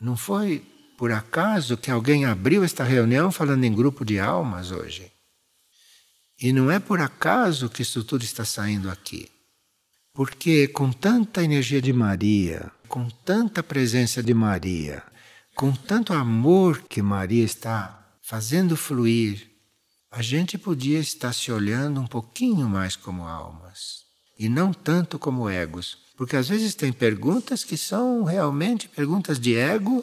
Não 0.00 0.16
foi 0.16 0.64
por 0.96 1.12
acaso 1.12 1.76
que 1.76 1.90
alguém 1.90 2.24
abriu 2.24 2.64
esta 2.64 2.84
reunião 2.84 3.30
falando 3.30 3.64
em 3.64 3.74
grupo 3.74 4.04
de 4.04 4.18
almas 4.18 4.70
hoje. 4.70 5.12
E 6.40 6.52
não 6.52 6.70
é 6.70 6.78
por 6.78 7.00
acaso 7.00 7.68
que 7.68 7.82
isso 7.82 8.02
tudo 8.02 8.24
está 8.24 8.44
saindo 8.44 8.90
aqui. 8.90 9.30
Porque 10.12 10.68
com 10.68 10.90
tanta 10.90 11.44
energia 11.44 11.80
de 11.80 11.92
Maria, 11.92 12.70
com 12.88 13.08
tanta 13.08 13.62
presença 13.62 14.22
de 14.22 14.34
Maria, 14.34 15.02
com 15.54 15.70
tanto 15.72 16.12
amor 16.12 16.82
que 16.82 17.02
Maria 17.02 17.44
está 17.44 18.16
fazendo 18.22 18.76
fluir, 18.76 19.48
a 20.10 20.22
gente 20.22 20.56
podia 20.58 20.98
estar 20.98 21.32
se 21.32 21.52
olhando 21.52 22.00
um 22.00 22.06
pouquinho 22.06 22.68
mais 22.68 22.96
como 22.96 23.26
almas 23.26 24.09
e 24.40 24.48
não 24.48 24.72
tanto 24.72 25.18
como 25.18 25.50
egos. 25.50 25.98
Porque 26.16 26.34
às 26.34 26.48
vezes 26.48 26.74
tem 26.74 26.90
perguntas 26.90 27.62
que 27.62 27.76
são 27.76 28.24
realmente 28.24 28.88
perguntas 28.88 29.38
de 29.38 29.54
ego 29.54 30.02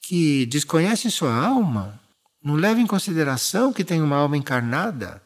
que 0.00 0.44
desconhecem 0.46 1.08
sua 1.08 1.32
alma, 1.32 2.00
não 2.42 2.54
levam 2.56 2.82
em 2.82 2.86
consideração 2.88 3.72
que 3.72 3.84
tem 3.84 4.02
uma 4.02 4.16
alma 4.16 4.36
encarnada. 4.36 5.22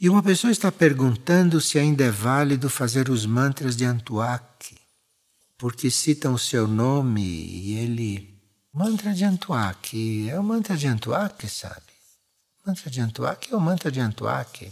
E 0.00 0.08
uma 0.08 0.22
pessoa 0.22 0.52
está 0.52 0.70
perguntando 0.70 1.60
se 1.60 1.76
ainda 1.76 2.04
é 2.04 2.10
válido 2.10 2.70
fazer 2.70 3.08
os 3.08 3.26
mantras 3.26 3.74
de 3.74 3.84
Antuak, 3.84 4.76
porque 5.58 5.90
citam 5.90 6.34
o 6.34 6.38
seu 6.38 6.68
nome 6.68 7.22
e 7.22 7.78
ele. 7.78 8.36
Mantra 8.72 9.12
de 9.12 9.24
Antuak, 9.24 10.28
é 10.28 10.38
o 10.38 10.42
mantra 10.42 10.76
de 10.76 10.86
Antuak, 10.86 11.48
sabe? 11.48 11.80
Mantra 12.64 12.90
de 12.90 13.00
Antuak 13.00 13.52
é 13.52 13.56
o 13.56 13.60
mantra 13.60 13.90
de 13.90 14.00
Antuak. 14.00 14.70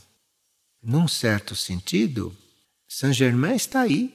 Num 0.85 1.09
certo 1.09 1.57
sentido, 1.57 2.37
Saint 2.87 3.15
Germain 3.15 3.57
está 3.57 3.81
aí. 3.81 4.15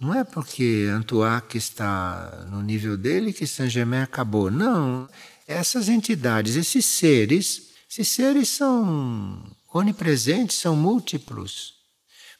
Não 0.00 0.14
é 0.14 0.22
porque 0.22 0.88
Antuak 0.88 1.58
está 1.58 2.46
no 2.48 2.62
nível 2.62 2.96
dele 2.96 3.32
que 3.32 3.46
Saint 3.46 3.70
Germain 3.70 4.02
acabou. 4.02 4.50
Não. 4.50 5.08
Essas 5.46 5.88
entidades, 5.88 6.54
esses 6.54 6.84
seres, 6.86 7.70
esses 7.90 8.08
seres 8.08 8.48
são 8.50 9.44
onipresentes, 9.74 10.58
são 10.58 10.76
múltiplos. 10.76 11.74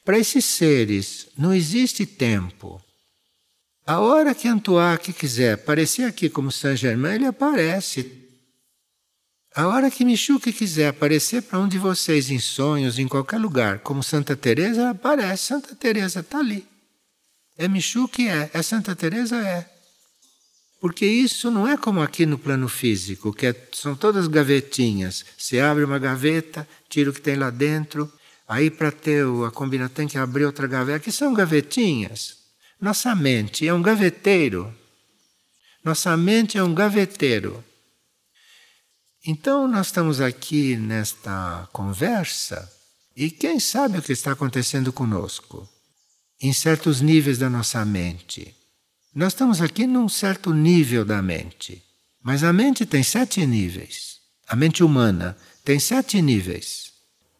Para 0.05 0.17
esses 0.17 0.45
seres 0.45 1.27
não 1.37 1.53
existe 1.53 2.05
tempo. 2.05 2.81
A 3.85 3.99
hora 3.99 4.33
que 4.33 4.47
Antoine 4.47 5.13
quiser 5.13 5.55
aparecer 5.55 6.03
aqui 6.03 6.29
como 6.29 6.53
Saint 6.53 6.77
Germain, 6.77 7.15
ele 7.15 7.25
aparece. 7.25 8.22
A 9.55 9.67
hora 9.67 9.91
que 9.91 10.03
Michuque 10.03 10.51
quiser 10.51 10.87
aparecer 10.87 11.43
para 11.43 11.59
um 11.59 11.67
de 11.67 11.77
vocês 11.77 12.31
em 12.31 12.39
sonhos, 12.39 12.97
em 12.97 13.07
qualquer 13.07 13.37
lugar, 13.37 13.79
como 13.79 14.01
Santa 14.01 14.35
Teresa, 14.35 14.81
ela 14.81 14.89
aparece. 14.89 15.43
Santa 15.43 15.75
Teresa 15.75 16.21
está 16.21 16.39
ali. 16.39 16.65
É 17.55 17.67
Michuque? 17.67 18.27
É. 18.27 18.49
É 18.51 18.63
Santa 18.63 18.95
Teresa? 18.95 19.37
É. 19.37 19.69
Porque 20.81 21.05
isso 21.05 21.51
não 21.51 21.67
é 21.67 21.77
como 21.77 22.01
aqui 22.01 22.25
no 22.25 22.39
plano 22.39 22.67
físico, 22.67 23.31
que 23.31 23.45
é, 23.45 23.55
são 23.73 23.95
todas 23.95 24.27
gavetinhas. 24.27 25.23
Você 25.37 25.59
abre 25.59 25.83
uma 25.83 25.99
gaveta, 25.99 26.67
tira 26.89 27.11
o 27.11 27.13
que 27.13 27.21
tem 27.21 27.35
lá 27.35 27.51
dentro, 27.51 28.11
aí 28.47 28.71
para 28.71 28.91
ter 28.91 29.23
a 29.47 29.51
combinação 29.51 29.93
tem 29.93 30.07
que 30.07 30.17
abrir 30.17 30.45
outra 30.45 30.65
gaveta. 30.65 30.97
Aqui 30.97 31.11
são 31.11 31.31
gavetinhas. 31.31 32.37
Nossa 32.81 33.13
mente 33.13 33.67
é 33.67 33.73
um 33.73 33.83
gaveteiro. 33.83 34.73
Nossa 35.85 36.17
mente 36.17 36.57
é 36.57 36.63
um 36.63 36.73
gaveteiro. 36.73 37.63
Então 39.25 39.69
nós 39.69 39.87
estamos 39.87 40.19
aqui 40.19 40.75
nesta 40.75 41.69
conversa 41.71 42.69
e 43.15 43.29
quem 43.31 43.57
sabe 43.57 43.97
o 43.97 44.01
que 44.01 44.11
está 44.11 44.33
acontecendo 44.33 44.91
conosco 44.91 45.65
em 46.41 46.51
certos 46.51 46.99
níveis 46.99 47.37
da 47.37 47.49
nossa 47.49 47.85
mente. 47.85 48.53
Nós 49.15 49.31
estamos 49.31 49.61
aqui 49.61 49.87
num 49.87 50.09
certo 50.09 50.53
nível 50.53 51.05
da 51.05 51.21
mente, 51.21 51.81
mas 52.21 52.43
a 52.43 52.51
mente 52.51 52.85
tem 52.85 53.01
sete 53.01 53.45
níveis. 53.45 54.17
A 54.45 54.57
mente 54.57 54.83
humana 54.83 55.37
tem 55.63 55.79
sete 55.79 56.21
níveis. 56.21 56.91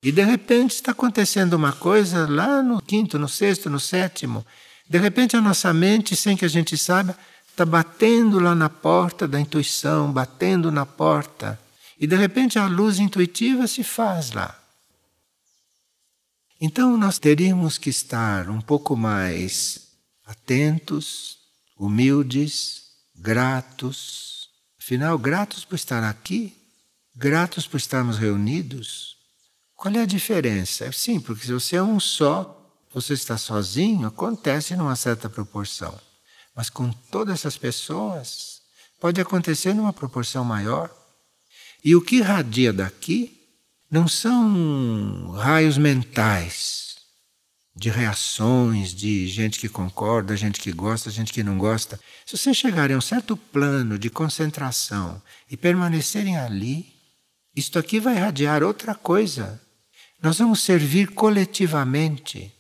E 0.02 0.10
de 0.10 0.24
repente 0.24 0.76
está 0.76 0.92
acontecendo 0.92 1.56
uma 1.56 1.74
coisa 1.74 2.26
lá 2.30 2.64
no 2.64 2.82
quinto, 2.82 3.20
no 3.20 3.28
sexto, 3.28 3.70
no 3.70 3.80
sétimo. 3.80 4.46
De 4.90 4.98
repente 5.00 5.36
a 5.36 5.42
nossa 5.42 5.74
mente, 5.74 6.16
sem 6.16 6.38
que 6.38 6.46
a 6.46 6.50
gente 6.50 6.78
saiba, 6.78 7.18
está 7.46 7.66
batendo 7.66 8.40
lá 8.40 8.56
na 8.56 8.70
porta 8.70 9.28
da 9.28 9.38
intuição, 9.38 10.14
batendo 10.14 10.72
na 10.72 10.86
porta. 10.86 11.60
E 12.04 12.08
de 12.08 12.18
repente 12.18 12.60
a 12.60 12.68
luz 12.68 13.00
intuitiva 13.00 13.66
se 13.66 13.82
faz 13.82 14.34
lá. 14.34 14.62
Então 16.60 16.98
nós 16.98 17.18
teríamos 17.18 17.78
que 17.78 17.90
estar 17.90 18.50
um 18.50 18.60
pouco 18.60 18.94
mais 18.98 19.88
atentos, 20.26 21.38
humildes, 21.78 22.90
gratos. 23.16 24.50
Afinal, 24.78 25.18
gratos 25.18 25.64
por 25.64 25.76
estar 25.76 26.04
aqui, 26.04 26.54
gratos 27.16 27.66
por 27.66 27.78
estarmos 27.78 28.18
reunidos. 28.18 29.16
Qual 29.74 29.96
é 29.96 30.02
a 30.02 30.06
diferença? 30.06 30.92
Sim, 30.92 31.22
porque 31.22 31.46
se 31.46 31.54
você 31.54 31.78
é 31.78 31.84
um 31.84 32.02
só, 32.02 32.70
você 32.94 33.14
está 33.14 33.38
sozinho, 33.38 34.08
acontece 34.08 34.76
numa 34.76 34.98
certa 34.98 35.30
proporção. 35.30 35.98
Mas 36.54 36.70
com 36.70 36.92
todas 37.10 37.36
essas 37.36 37.58
pessoas, 37.58 38.62
pode 39.00 39.22
acontecer 39.22 39.74
numa 39.74 39.94
proporção 39.94 40.44
maior. 40.44 41.03
E 41.84 41.96
o 41.96 42.02
que 42.02 42.22
radia 42.22 42.72
daqui 42.72 43.38
não 43.92 44.08
são 44.08 45.32
raios 45.32 45.78
mentais 45.78 46.96
de 47.76 47.90
reações, 47.90 48.94
de 48.94 49.28
gente 49.28 49.60
que 49.60 49.68
concorda, 49.68 50.38
gente 50.38 50.60
que 50.60 50.72
gosta, 50.72 51.10
gente 51.10 51.34
que 51.34 51.44
não 51.44 51.58
gosta. 51.58 52.00
Se 52.26 52.38
vocês 52.38 52.56
chegarem 52.56 52.96
a 52.96 52.98
um 52.98 53.02
certo 53.02 53.36
plano 53.36 53.98
de 53.98 54.10
concentração 54.10 55.22
e 55.50 55.58
permanecerem 55.58 56.38
ali, 56.38 56.94
isto 57.56 57.78
aqui 57.78 58.00
vai 58.00 58.16
irradiar 58.16 58.64
outra 58.64 58.96
coisa. 58.96 59.62
Nós 60.22 60.38
vamos 60.38 60.62
servir 60.62 61.10
coletivamente. 61.10 62.52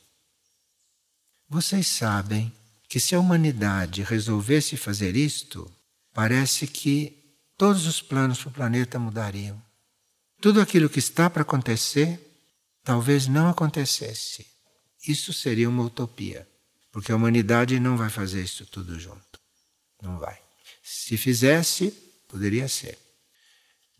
Vocês 1.47 1.87
sabem 1.87 2.51
que 2.89 2.99
se 2.99 3.15
a 3.15 3.19
humanidade 3.19 4.03
resolvesse 4.03 4.75
fazer 4.75 5.15
isto, 5.15 5.71
parece 6.13 6.67
que 6.67 7.22
todos 7.57 7.85
os 7.85 8.01
planos 8.01 8.39
para 8.39 8.49
o 8.49 8.53
planeta 8.53 8.99
mudariam. 8.99 9.61
Tudo 10.41 10.59
aquilo 10.59 10.89
que 10.89 10.99
está 10.99 11.29
para 11.29 11.43
acontecer 11.43 12.19
talvez 12.83 13.27
não 13.27 13.49
acontecesse. 13.49 14.45
Isso 15.07 15.33
seria 15.33 15.69
uma 15.69 15.83
utopia, 15.83 16.47
porque 16.91 17.11
a 17.11 17.15
humanidade 17.15 17.79
não 17.79 17.97
vai 17.97 18.09
fazer 18.09 18.43
isso 18.43 18.65
tudo 18.65 18.99
junto. 18.99 19.39
Não 20.01 20.17
vai. 20.19 20.37
Se 20.83 21.17
fizesse, 21.17 21.91
poderia 22.27 22.67
ser. 22.67 22.97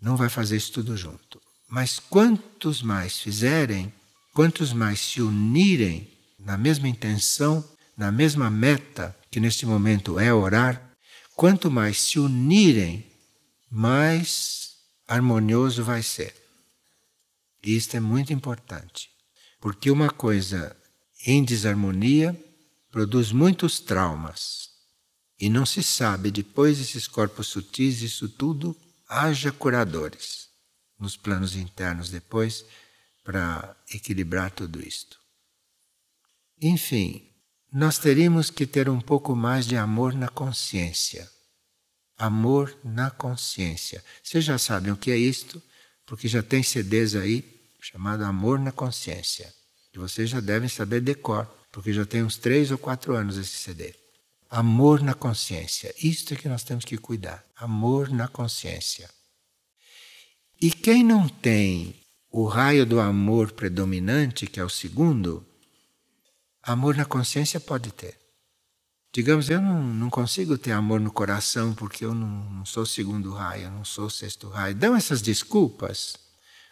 Não 0.01 0.17
vai 0.17 0.29
fazer 0.29 0.57
isso 0.57 0.73
tudo 0.73 0.97
junto. 0.97 1.41
Mas 1.69 1.97
quantos 1.97 2.81
mais 2.81 3.19
fizerem, 3.19 3.93
quantos 4.33 4.73
mais 4.73 4.99
se 4.99 5.21
unirem 5.21 6.11
na 6.39 6.57
mesma 6.57 6.87
intenção, 6.87 7.63
na 7.95 8.11
mesma 8.11 8.49
meta, 8.49 9.15
que 9.31 9.39
neste 9.39 9.65
momento 9.65 10.19
é 10.19 10.33
orar, 10.33 10.91
quanto 11.35 11.71
mais 11.71 12.01
se 12.01 12.19
unirem, 12.19 13.12
mais 13.75 14.75
harmonioso 15.07 15.83
vai 15.83 16.03
ser. 16.03 16.31
E 17.63 17.75
isto 17.75 17.97
é 17.97 17.99
muito 17.99 18.31
importante, 18.31 19.09
porque 19.59 19.89
uma 19.89 20.11
coisa 20.11 20.77
em 21.25 21.43
desarmonia 21.43 22.39
produz 22.91 23.31
muitos 23.31 23.79
traumas. 23.79 24.69
E 25.39 25.49
não 25.49 25.65
se 25.65 25.81
sabe, 25.81 26.29
depois 26.29 26.77
desses 26.77 27.07
corpos 27.07 27.47
sutis, 27.47 28.03
isso 28.03 28.29
tudo, 28.29 28.77
haja 29.09 29.51
curadores 29.51 30.49
nos 30.99 31.17
planos 31.17 31.55
internos 31.55 32.11
depois 32.11 32.63
para 33.23 33.75
equilibrar 33.91 34.51
tudo 34.51 34.79
isto. 34.87 35.19
Enfim, 36.61 37.27
nós 37.71 37.97
teríamos 37.97 38.51
que 38.51 38.67
ter 38.67 38.87
um 38.87 39.01
pouco 39.01 39.35
mais 39.35 39.65
de 39.65 39.75
amor 39.75 40.13
na 40.13 40.29
consciência. 40.29 41.27
Amor 42.17 42.77
na 42.83 43.09
consciência. 43.09 44.03
Vocês 44.23 44.43
já 44.43 44.57
sabem 44.57 44.91
o 44.91 44.97
que 44.97 45.11
é 45.11 45.17
isto, 45.17 45.61
porque 46.05 46.27
já 46.27 46.43
tem 46.43 46.63
CDs 46.63 47.15
aí 47.15 47.43
chamado 47.81 48.23
Amor 48.23 48.59
na 48.59 48.71
Consciência 48.71 49.53
que 49.93 49.99
vocês 49.99 50.27
já 50.27 50.39
devem 50.39 50.67
saber 50.67 51.01
decor, 51.01 51.47
porque 51.71 51.93
já 51.93 52.03
tem 52.03 52.23
uns 52.23 52.35
três 52.35 52.71
ou 52.71 52.79
quatro 52.79 53.15
anos 53.15 53.37
esse 53.37 53.57
CD. 53.57 53.93
Amor 54.49 55.03
na 55.03 55.13
consciência. 55.13 55.93
Isto 56.01 56.33
é 56.33 56.37
que 56.37 56.49
nós 56.49 56.63
temos 56.63 56.83
que 56.83 56.97
cuidar. 56.97 57.45
Amor 57.55 58.09
na 58.09 58.27
consciência. 58.27 59.07
E 60.59 60.71
quem 60.71 61.03
não 61.03 61.29
tem 61.29 61.95
o 62.31 62.45
raio 62.45 62.87
do 62.87 62.99
amor 62.99 63.51
predominante, 63.51 64.47
que 64.47 64.59
é 64.59 64.63
o 64.63 64.69
segundo, 64.69 65.45
amor 66.63 66.95
na 66.95 67.05
consciência 67.05 67.59
pode 67.59 67.91
ter. 67.91 68.17
Digamos, 69.13 69.47
eu 69.47 69.61
não, 69.61 69.83
não 69.83 70.09
consigo 70.09 70.57
ter 70.57 70.71
amor 70.71 70.99
no 70.99 71.11
coração 71.11 71.75
porque 71.75 72.03
eu 72.03 72.15
não, 72.15 72.49
não 72.49 72.65
sou 72.65 72.83
segundo 72.83 73.31
raio, 73.31 73.65
eu 73.65 73.71
não 73.71 73.85
sou 73.85 74.09
sexto 74.09 74.49
raio. 74.49 74.73
Dão 74.73 74.95
essas 74.95 75.21
desculpas, 75.21 76.17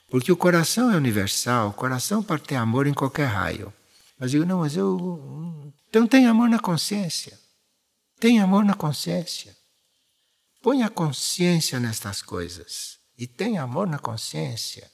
porque 0.09 0.31
o 0.31 0.37
coração 0.37 0.91
é 0.91 0.97
universal, 0.97 1.69
o 1.69 1.73
coração 1.73 2.23
pode 2.23 2.43
ter 2.43 2.55
amor 2.55 2.87
em 2.87 2.95
qualquer 2.95 3.27
raio. 3.27 3.71
Mas 4.17 4.31
digo, 4.31 4.43
não, 4.43 4.59
mas 4.59 4.75
eu. 4.75 5.71
Então 5.87 6.07
tem 6.07 6.25
amor 6.25 6.49
na 6.49 6.57
consciência. 6.57 7.39
Tem 8.19 8.39
amor 8.39 8.65
na 8.65 8.73
consciência. 8.73 9.55
Põe 10.63 10.81
a 10.81 10.89
consciência 10.89 11.79
nestas 11.79 12.23
coisas. 12.23 12.97
E 13.17 13.27
tem 13.27 13.59
amor 13.59 13.87
na 13.87 13.99
consciência. 13.99 14.89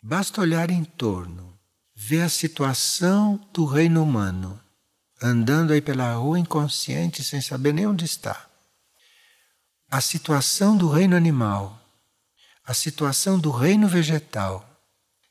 Basta 0.00 0.40
olhar 0.40 0.70
em 0.70 0.84
torno, 0.84 1.58
ver 1.94 2.22
a 2.22 2.28
situação 2.28 3.36
do 3.52 3.64
reino 3.64 4.02
humano, 4.02 4.60
andando 5.20 5.72
aí 5.72 5.80
pela 5.80 6.14
rua 6.14 6.38
inconsciente 6.38 7.24
sem 7.24 7.40
saber 7.40 7.72
nem 7.72 7.86
onde 7.86 8.04
está. 8.04 8.48
A 9.90 10.00
situação 10.00 10.76
do 10.76 10.88
reino 10.88 11.16
animal, 11.16 11.80
a 12.64 12.74
situação 12.74 13.38
do 13.38 13.50
reino 13.50 13.88
vegetal 13.88 14.68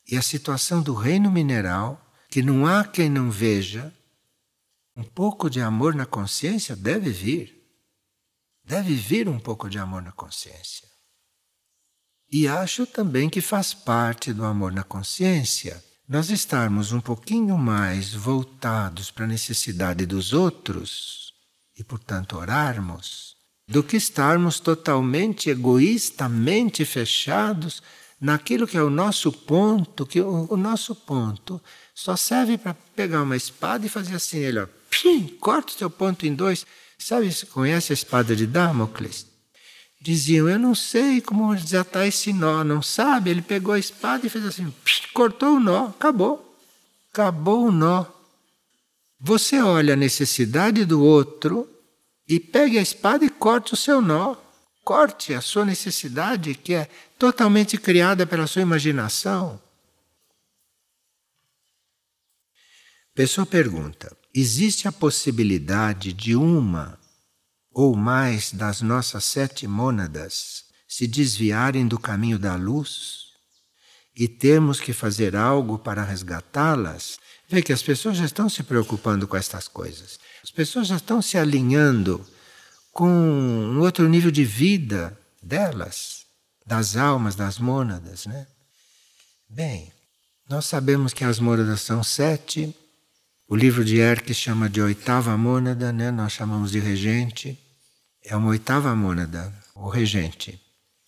e 0.07 0.17
a 0.17 0.21
situação 0.21 0.81
do 0.81 0.93
reino 0.93 1.31
mineral, 1.31 2.01
que 2.29 2.41
não 2.41 2.65
há 2.65 2.83
quem 2.83 3.09
não 3.09 3.29
veja, 3.29 3.93
um 4.95 5.03
pouco 5.03 5.49
de 5.49 5.61
amor 5.61 5.93
na 5.93 6.05
consciência 6.05 6.75
deve 6.75 7.11
vir. 7.11 7.55
Deve 8.63 8.95
vir 8.95 9.29
um 9.29 9.39
pouco 9.39 9.69
de 9.69 9.77
amor 9.77 10.01
na 10.01 10.11
consciência. 10.11 10.87
E 12.29 12.47
acho 12.47 12.85
também 12.85 13.29
que 13.29 13.39
faz 13.39 13.73
parte 13.73 14.33
do 14.33 14.43
amor 14.43 14.73
na 14.73 14.83
consciência 14.83 15.81
nós 16.07 16.29
estarmos 16.29 16.93
um 16.93 17.01
pouquinho 17.01 17.57
mais 17.57 18.13
voltados 18.13 19.11
para 19.11 19.25
a 19.25 19.27
necessidade 19.27 20.05
dos 20.05 20.31
outros 20.31 21.33
e, 21.77 21.83
portanto, 21.83 22.37
orarmos, 22.37 23.35
do 23.67 23.83
que 23.83 23.97
estarmos 23.97 24.61
totalmente 24.61 25.49
egoístamente 25.49 26.85
fechados 26.85 27.83
naquilo 28.21 28.65
que 28.65 28.77
é 28.77 28.81
o 28.81 28.89
nosso 28.89 29.33
ponto, 29.33 30.05
que 30.05 30.21
o, 30.21 30.47
o 30.49 30.55
nosso 30.55 30.95
ponto 30.95 31.61
só 31.93 32.15
serve 32.15 32.57
para 32.57 32.73
pegar 32.95 33.21
uma 33.21 33.35
espada 33.35 33.85
e 33.85 33.89
fazer 33.89 34.15
assim, 34.15 34.37
ele, 34.37 34.59
ó, 34.59 34.67
pim, 34.89 35.27
corta 35.41 35.73
o 35.73 35.77
seu 35.77 35.89
ponto 35.89 36.25
em 36.25 36.33
dois. 36.33 36.65
Sabe, 36.97 37.29
conhece 37.47 37.91
a 37.91 37.95
espada 37.95 38.35
de 38.35 38.47
Damocles? 38.47 39.26
Diziam, 40.07 40.47
eu 40.47 40.57
não 40.57 40.73
sei 40.73 41.19
como 41.19 41.53
desatar 41.53 42.07
esse 42.07 42.31
nó, 42.31 42.63
não 42.63 42.81
sabe? 42.81 43.29
Ele 43.29 43.41
pegou 43.41 43.73
a 43.73 43.77
espada 43.77 44.25
e 44.25 44.29
fez 44.29 44.45
assim, 44.45 44.71
pim, 44.71 45.01
cortou 45.13 45.57
o 45.57 45.59
nó, 45.59 45.87
acabou. 45.87 46.57
Acabou 47.11 47.65
o 47.65 47.71
nó. 47.73 48.05
Você 49.19 49.61
olha 49.61 49.95
a 49.95 49.97
necessidade 49.97 50.85
do 50.85 51.03
outro 51.03 51.69
e 52.25 52.39
pegue 52.39 52.79
a 52.79 52.81
espada 52.81 53.25
e 53.25 53.29
corte 53.29 53.73
o 53.73 53.75
seu 53.75 54.01
nó. 54.01 54.37
Corte 54.81 55.33
a 55.33 55.41
sua 55.41 55.65
necessidade, 55.65 56.55
que 56.55 56.73
é 56.73 56.89
totalmente 57.19 57.77
criada 57.77 58.25
pela 58.25 58.47
sua 58.47 58.61
imaginação. 58.61 59.61
Pessoa 63.13 63.45
pergunta: 63.45 64.15
existe 64.33 64.87
a 64.87 64.91
possibilidade 64.93 66.13
de 66.13 66.33
uma 66.33 66.97
ou 67.77 67.95
mais 67.95 68.51
das 68.51 68.81
nossas 68.81 69.23
sete 69.23 69.67
mônadas 69.67 70.63
se 70.87 71.05
desviarem 71.05 71.87
do 71.87 71.99
caminho 71.99 72.39
da 72.39 72.55
luz 72.55 73.27
e 74.15 74.27
temos 74.27 74.79
que 74.79 74.91
fazer 74.91 75.35
algo 75.35 75.77
para 75.77 76.03
resgatá-las? 76.03 77.19
Vê 77.47 77.61
que 77.61 77.71
as 77.71 77.83
pessoas 77.83 78.17
já 78.17 78.25
estão 78.25 78.49
se 78.49 78.63
preocupando 78.63 79.27
com 79.27 79.37
estas 79.37 79.67
coisas. 79.67 80.19
As 80.43 80.49
pessoas 80.49 80.87
já 80.87 80.95
estão 80.95 81.21
se 81.21 81.37
alinhando 81.37 82.25
com 82.91 83.07
um 83.07 83.79
outro 83.81 84.09
nível 84.09 84.31
de 84.31 84.43
vida 84.43 85.15
delas 85.39 86.25
das 86.65 86.97
almas, 86.97 87.35
das 87.35 87.59
mônadas, 87.59 88.25
né? 88.25 88.47
Bem, 89.47 89.93
nós 90.49 90.65
sabemos 90.65 91.13
que 91.13 91.23
as 91.23 91.39
mônadas 91.39 91.81
são 91.81 92.03
sete. 92.03 92.75
O 93.47 93.55
livro 93.55 93.85
de 93.85 93.97
Erck 93.97 94.33
chama 94.33 94.67
de 94.67 94.81
oitava 94.81 95.37
mônada, 95.37 95.93
né? 95.93 96.09
Nós 96.09 96.33
chamamos 96.33 96.71
de 96.71 96.79
regente. 96.79 97.66
É 98.29 98.35
uma 98.35 98.49
oitava 98.49 98.93
mônada, 98.93 99.53
o 99.73 99.87
regente. 99.87 100.59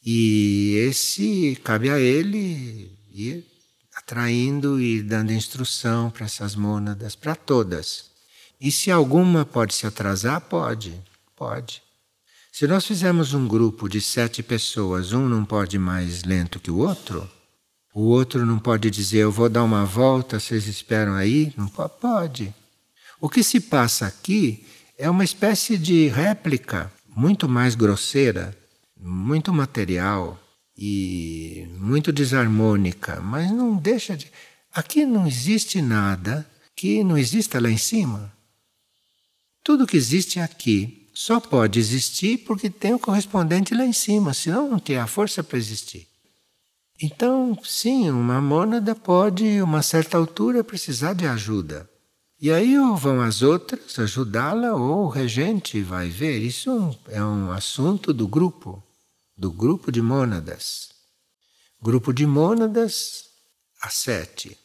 E 0.01 0.75
esse 0.87 1.59
cabe 1.61 1.89
a 1.89 1.99
ele 1.99 2.97
ir 3.11 3.45
atraindo 3.93 4.79
e 4.79 5.03
dando 5.03 5.33
instrução 5.33 6.09
para 6.09 6.25
essas 6.25 6.55
mônadas, 6.55 7.15
para 7.15 7.35
todas. 7.35 8.05
E 8.59 8.71
se 8.71 8.89
alguma 8.89 9.43
pode 9.43 9.73
se 9.73 9.85
atrasar, 9.85 10.39
pode, 10.39 10.97
pode. 11.35 11.81
Se 12.53 12.65
nós 12.65 12.85
fizermos 12.85 13.33
um 13.33 13.45
grupo 13.45 13.89
de 13.89 13.99
sete 13.99 14.41
pessoas, 14.41 15.11
um 15.11 15.27
não 15.27 15.43
pode 15.43 15.77
mais 15.77 16.23
lento 16.23 16.57
que 16.57 16.71
o 16.71 16.77
outro, 16.77 17.29
o 17.93 18.03
outro 18.03 18.45
não 18.45 18.59
pode 18.59 18.89
dizer 18.89 19.19
eu 19.19 19.31
vou 19.31 19.49
dar 19.49 19.65
uma 19.65 19.83
volta, 19.83 20.39
vocês 20.39 20.67
esperam 20.67 21.15
aí? 21.15 21.53
Não 21.57 21.67
pode. 21.67 22.55
O 23.19 23.27
que 23.27 23.43
se 23.43 23.59
passa 23.59 24.07
aqui 24.07 24.65
é 24.97 25.09
uma 25.09 25.25
espécie 25.25 25.77
de 25.77 26.07
réplica 26.07 26.89
muito 27.15 27.47
mais 27.47 27.75
grosseira, 27.75 28.57
muito 28.99 29.53
material 29.53 30.39
e 30.77 31.67
muito 31.77 32.11
desarmônica, 32.11 33.19
mas 33.21 33.51
não 33.51 33.75
deixa 33.75 34.15
de. 34.15 34.31
Aqui 34.73 35.05
não 35.05 35.27
existe 35.27 35.81
nada 35.81 36.49
que 36.75 37.03
não 37.03 37.17
exista 37.17 37.59
lá 37.59 37.69
em 37.69 37.77
cima. 37.77 38.31
Tudo 39.63 39.85
que 39.85 39.97
existe 39.97 40.39
aqui 40.39 41.09
só 41.13 41.39
pode 41.39 41.79
existir 41.79 42.39
porque 42.39 42.69
tem 42.69 42.93
o 42.93 42.99
correspondente 42.99 43.75
lá 43.75 43.85
em 43.85 43.91
cima, 43.91 44.33
senão 44.33 44.69
não 44.69 44.79
tem 44.79 44.97
a 44.97 45.07
força 45.07 45.43
para 45.43 45.57
existir. 45.57 46.07
Então, 47.01 47.57
sim, 47.63 48.09
uma 48.09 48.41
mônada 48.41 48.93
pode, 48.93 49.59
a 49.59 49.63
uma 49.63 49.81
certa 49.81 50.17
altura, 50.17 50.63
precisar 50.63 51.13
de 51.13 51.25
ajuda. 51.25 51.89
E 52.41 52.51
aí 52.51 52.79
ou 52.79 52.95
vão 52.95 53.19
as 53.19 53.41
outras 53.41 53.99
ajudá-la 53.99 54.73
ou 54.73 55.05
o 55.05 55.09
regente 55.09 55.81
vai 55.81 56.07
ver. 56.07 56.39
Isso 56.39 56.97
é 57.07 57.21
um 57.21 57.51
assunto 57.51 58.13
do 58.13 58.29
grupo, 58.29 58.81
do 59.37 59.51
grupo 59.51 59.91
de 59.91 60.01
mônadas. 60.01 60.89
Grupo 61.81 62.13
de 62.13 62.25
mônadas, 62.25 63.25
a 63.81 63.89
sete. 63.89 64.57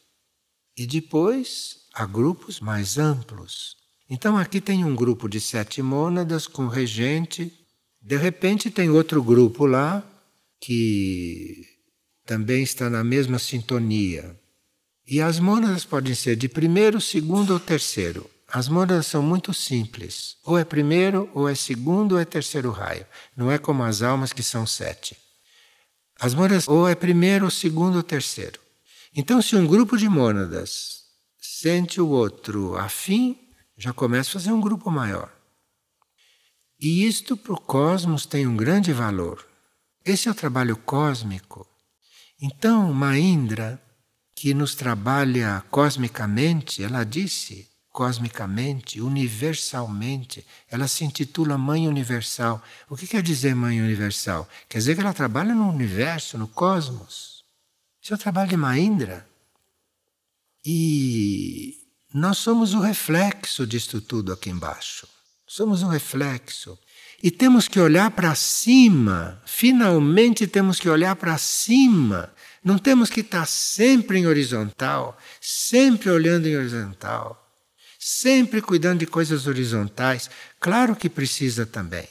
E 0.76 0.86
depois 0.86 1.88
há 1.92 2.06
grupos 2.06 2.60
mais 2.60 2.96
amplos. 2.96 3.76
Então 4.08 4.36
aqui 4.36 4.60
tem 4.60 4.84
um 4.84 4.94
grupo 4.94 5.28
de 5.28 5.40
sete 5.40 5.82
mônadas 5.82 6.46
com 6.46 6.68
regente. 6.68 7.52
De 8.00 8.16
repente 8.16 8.70
tem 8.70 8.88
outro 8.88 9.20
grupo 9.20 9.66
lá 9.66 10.00
que 10.60 11.66
também 12.24 12.62
está 12.62 12.88
na 12.88 13.02
mesma 13.02 13.40
sintonia. 13.40 14.38
E 15.06 15.20
as 15.20 15.38
mônadas 15.38 15.84
podem 15.84 16.14
ser 16.14 16.36
de 16.36 16.48
primeiro, 16.48 17.00
segundo 17.00 17.52
ou 17.52 17.60
terceiro. 17.60 18.30
As 18.48 18.68
mônadas 18.68 19.06
são 19.06 19.22
muito 19.22 19.52
simples. 19.52 20.36
Ou 20.44 20.58
é 20.58 20.64
primeiro, 20.64 21.30
ou 21.34 21.48
é 21.48 21.54
segundo, 21.54 22.12
ou 22.12 22.20
é 22.20 22.24
terceiro 22.24 22.70
raio. 22.70 23.06
Não 23.36 23.50
é 23.50 23.58
como 23.58 23.82
as 23.82 24.00
almas 24.00 24.32
que 24.32 24.42
são 24.42 24.66
sete. 24.66 25.16
As 26.18 26.32
mônadas 26.32 26.68
ou 26.68 26.88
é 26.88 26.94
primeiro, 26.94 27.46
ou 27.46 27.50
segundo, 27.50 27.96
ou 27.96 28.02
terceiro. 28.02 28.60
Então, 29.14 29.42
se 29.42 29.54
um 29.56 29.66
grupo 29.66 29.96
de 29.96 30.08
mônadas 30.08 31.02
sente 31.38 32.00
o 32.00 32.08
outro 32.08 32.76
afim, 32.76 33.38
já 33.76 33.92
começa 33.92 34.30
a 34.30 34.32
fazer 34.34 34.52
um 34.52 34.60
grupo 34.60 34.90
maior. 34.90 35.30
E 36.80 37.06
isto 37.06 37.36
para 37.36 37.52
o 37.52 37.60
cosmos 37.60 38.26
tem 38.26 38.46
um 38.46 38.56
grande 38.56 38.92
valor. 38.92 39.46
Esse 40.04 40.28
é 40.28 40.30
o 40.30 40.34
trabalho 40.34 40.76
cósmico. 40.76 41.66
Então, 42.40 42.92
Maindra, 42.92 43.80
que 44.44 44.52
nos 44.52 44.74
trabalha 44.74 45.64
cosmicamente, 45.70 46.84
ela 46.84 47.02
disse 47.02 47.66
cosmicamente, 47.90 49.00
universalmente, 49.00 50.44
ela 50.70 50.86
se 50.86 51.02
intitula 51.02 51.56
Mãe 51.56 51.88
Universal. 51.88 52.62
O 52.90 52.94
que 52.94 53.06
quer 53.06 53.22
dizer 53.22 53.54
Mãe 53.54 53.80
Universal? 53.80 54.46
Quer 54.68 54.76
dizer 54.76 54.96
que 54.96 55.00
ela 55.00 55.14
trabalha 55.14 55.54
no 55.54 55.66
universo, 55.66 56.36
no 56.36 56.46
cosmos. 56.46 57.42
Esse 58.02 58.12
é 58.12 58.16
o 58.16 58.18
trabalho 58.18 58.50
de 58.50 58.56
Maindra. 58.58 59.26
E 60.62 61.78
nós 62.12 62.36
somos 62.36 62.74
o 62.74 62.80
reflexo 62.80 63.66
disto 63.66 63.98
tudo 63.98 64.30
aqui 64.30 64.50
embaixo. 64.50 65.08
Somos 65.46 65.82
um 65.82 65.88
reflexo. 65.88 66.78
E 67.22 67.30
temos 67.30 67.66
que 67.66 67.80
olhar 67.80 68.10
para 68.10 68.34
cima, 68.34 69.40
finalmente 69.46 70.46
temos 70.46 70.78
que 70.78 70.90
olhar 70.90 71.16
para 71.16 71.38
cima. 71.38 72.30
Não 72.64 72.78
temos 72.78 73.10
que 73.10 73.20
estar 73.20 73.44
sempre 73.44 74.18
em 74.18 74.26
horizontal, 74.26 75.18
sempre 75.38 76.08
olhando 76.08 76.48
em 76.48 76.56
horizontal, 76.56 77.38
sempre 77.98 78.62
cuidando 78.62 79.00
de 79.00 79.06
coisas 79.06 79.46
horizontais. 79.46 80.30
Claro 80.58 80.96
que 80.96 81.10
precisa 81.10 81.66
também, 81.66 82.08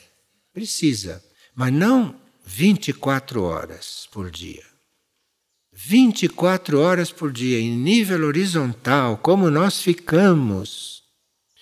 precisa, 0.54 1.24
mas 1.56 1.74
não 1.74 2.16
24 2.46 3.42
horas 3.42 4.08
por 4.12 4.30
dia. 4.30 4.64
24 5.72 6.80
horas 6.80 7.12
por 7.12 7.32
dia 7.32 7.60
em 7.60 7.76
nível 7.76 8.24
horizontal, 8.28 9.18
como 9.18 9.50
nós 9.50 9.82
ficamos. 9.82 11.02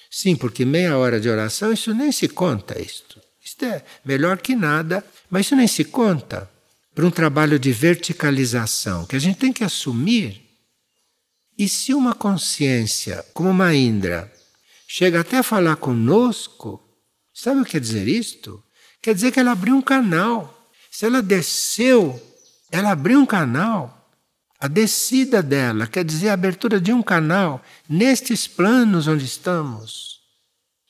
Sim, 0.10 0.36
porque 0.36 0.66
meia 0.66 0.98
hora 0.98 1.18
de 1.18 1.30
oração, 1.30 1.72
isso 1.72 1.94
nem 1.94 2.12
se 2.12 2.28
conta 2.28 2.80
isto. 2.82 3.22
Isto 3.42 3.64
é 3.64 3.86
melhor 4.04 4.40
que 4.40 4.54
nada, 4.54 5.02
mas 5.30 5.46
isso 5.46 5.56
nem 5.56 5.66
se 5.66 5.86
conta 5.86 6.51
para 7.02 7.08
um 7.08 7.12
trabalho 7.12 7.58
de 7.58 7.72
verticalização 7.72 9.08
que 9.08 9.16
a 9.16 9.20
gente 9.20 9.40
tem 9.40 9.52
que 9.52 9.64
assumir. 9.64 10.40
E 11.58 11.68
se 11.68 11.96
uma 11.96 12.14
consciência 12.14 13.26
como 13.34 13.50
uma 13.50 13.74
Indra 13.74 14.32
chega 14.88 15.22
até 15.22 15.40
a 15.40 15.44
falar 15.44 15.78
conosco, 15.78 16.80
sabe 17.34 17.62
o 17.62 17.66
que 17.66 17.72
quer 17.72 17.80
dizer 17.80 18.08
isto? 18.08 18.64
Quer 19.02 19.16
dizer 19.16 19.32
que 19.32 19.40
ela 19.40 19.52
abriu 19.52 19.76
um 19.76 19.82
canal. 19.82 20.72
Se 20.92 21.08
ela 21.08 21.24
desceu, 21.24 22.22
ela 22.72 22.92
abriu 22.92 23.20
um 23.20 23.26
canal. 23.26 24.08
A 24.60 24.68
descida 24.68 25.42
dela 25.42 25.88
quer 25.88 26.06
dizer 26.06 26.30
a 26.30 26.34
abertura 26.34 26.80
de 26.80 26.94
um 26.94 27.02
canal 27.02 27.64
nestes 27.90 28.46
planos 28.46 29.08
onde 29.08 29.26
estamos. 29.26 30.20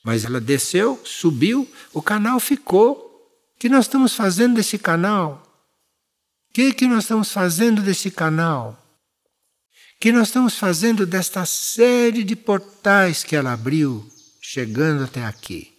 Mas 0.04 0.26
ela 0.26 0.42
desceu, 0.42 1.00
subiu, 1.06 1.66
o 1.90 2.02
canal 2.02 2.38
ficou. 2.38 2.96
O 3.56 3.58
que 3.58 3.70
nós 3.70 3.86
estamos 3.86 4.14
fazendo 4.14 4.56
desse 4.56 4.76
canal? 4.76 5.48
O 6.52 6.54
que, 6.54 6.74
que 6.74 6.86
nós 6.86 7.04
estamos 7.04 7.32
fazendo 7.32 7.80
desse 7.80 8.10
canal? 8.10 8.78
O 9.96 9.98
que 9.98 10.12
nós 10.12 10.28
estamos 10.28 10.54
fazendo 10.54 11.06
desta 11.06 11.46
série 11.46 12.22
de 12.22 12.36
portais 12.36 13.24
que 13.24 13.34
ela 13.34 13.54
abriu, 13.54 14.06
chegando 14.38 15.04
até 15.04 15.24
aqui? 15.24 15.74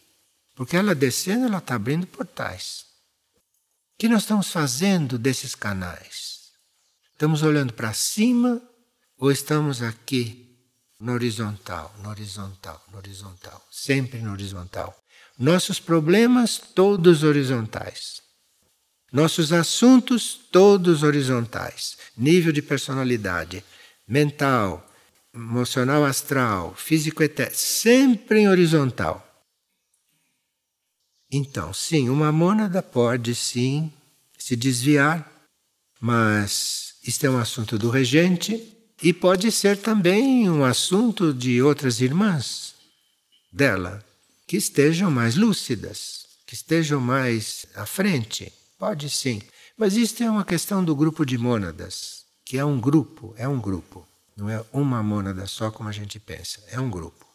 Porque 0.55 0.75
ela 0.75 0.95
descendo, 0.95 1.45
ela 1.45 1.59
está 1.59 1.75
abrindo 1.75 2.07
portais. 2.07 2.85
O 3.93 3.99
que 3.99 4.09
nós 4.09 4.23
estamos 4.23 4.49
fazendo 4.49 5.19
desses 5.19 5.53
canais? 5.53 6.49
Estamos 7.11 7.43
olhando 7.43 7.71
para 7.71 7.93
cima 7.93 8.59
ou 9.19 9.31
estamos 9.31 9.79
aqui 9.83 10.57
no 10.99 11.11
horizontal, 11.13 11.93
no 12.01 12.09
horizontal, 12.09 12.83
no 12.91 12.97
horizontal, 12.97 13.63
sempre 13.69 14.19
no 14.23 14.31
horizontal? 14.31 14.97
Nossos 15.37 15.79
problemas 15.79 16.57
todos 16.57 17.21
horizontais. 17.21 18.22
Nossos 19.13 19.53
assuntos 19.53 20.39
todos 20.51 21.03
horizontais, 21.03 21.95
nível 22.17 22.51
de 22.51 22.63
personalidade, 22.63 23.63
mental, 24.07 24.83
emocional 25.31 26.03
astral, 26.03 26.73
físico 26.75 27.21
etéreo, 27.21 27.55
sempre 27.55 28.39
em 28.39 28.49
horizontal. 28.49 29.23
Então, 31.31 31.71
sim, 31.71 32.09
uma 32.09 32.31
mônada 32.31 32.81
pode 32.81 33.35
sim 33.35 33.93
se 34.35 34.55
desviar, 34.55 35.31
mas 36.01 36.95
isto 37.05 37.23
é 37.27 37.29
um 37.29 37.37
assunto 37.37 37.77
do 37.77 37.91
regente 37.91 38.67
e 38.99 39.13
pode 39.13 39.51
ser 39.51 39.77
também 39.77 40.49
um 40.49 40.65
assunto 40.65 41.31
de 41.31 41.61
outras 41.61 42.01
irmãs 42.01 42.73
dela, 43.51 44.03
que 44.47 44.57
estejam 44.57 45.11
mais 45.11 45.35
lúcidas, 45.35 46.25
que 46.47 46.55
estejam 46.55 46.99
mais 46.99 47.67
à 47.75 47.85
frente. 47.85 48.51
Pode 48.83 49.09
sim. 49.09 49.41
Mas 49.77 49.95
isto 49.95 50.21
é 50.23 50.29
uma 50.29 50.43
questão 50.43 50.83
do 50.83 50.93
grupo 50.93 51.25
de 51.25 51.37
mônadas, 51.37 52.25
que 52.43 52.57
é 52.57 52.65
um 52.65 52.81
grupo, 52.81 53.33
é 53.37 53.47
um 53.47 53.57
grupo. 53.57 54.05
Não 54.35 54.49
é 54.49 54.61
uma 54.73 55.01
mônada 55.01 55.47
só 55.47 55.71
como 55.71 55.87
a 55.87 55.91
gente 55.93 56.19
pensa, 56.19 56.61
é 56.67 56.77
um 56.77 56.89
grupo. 56.89 57.25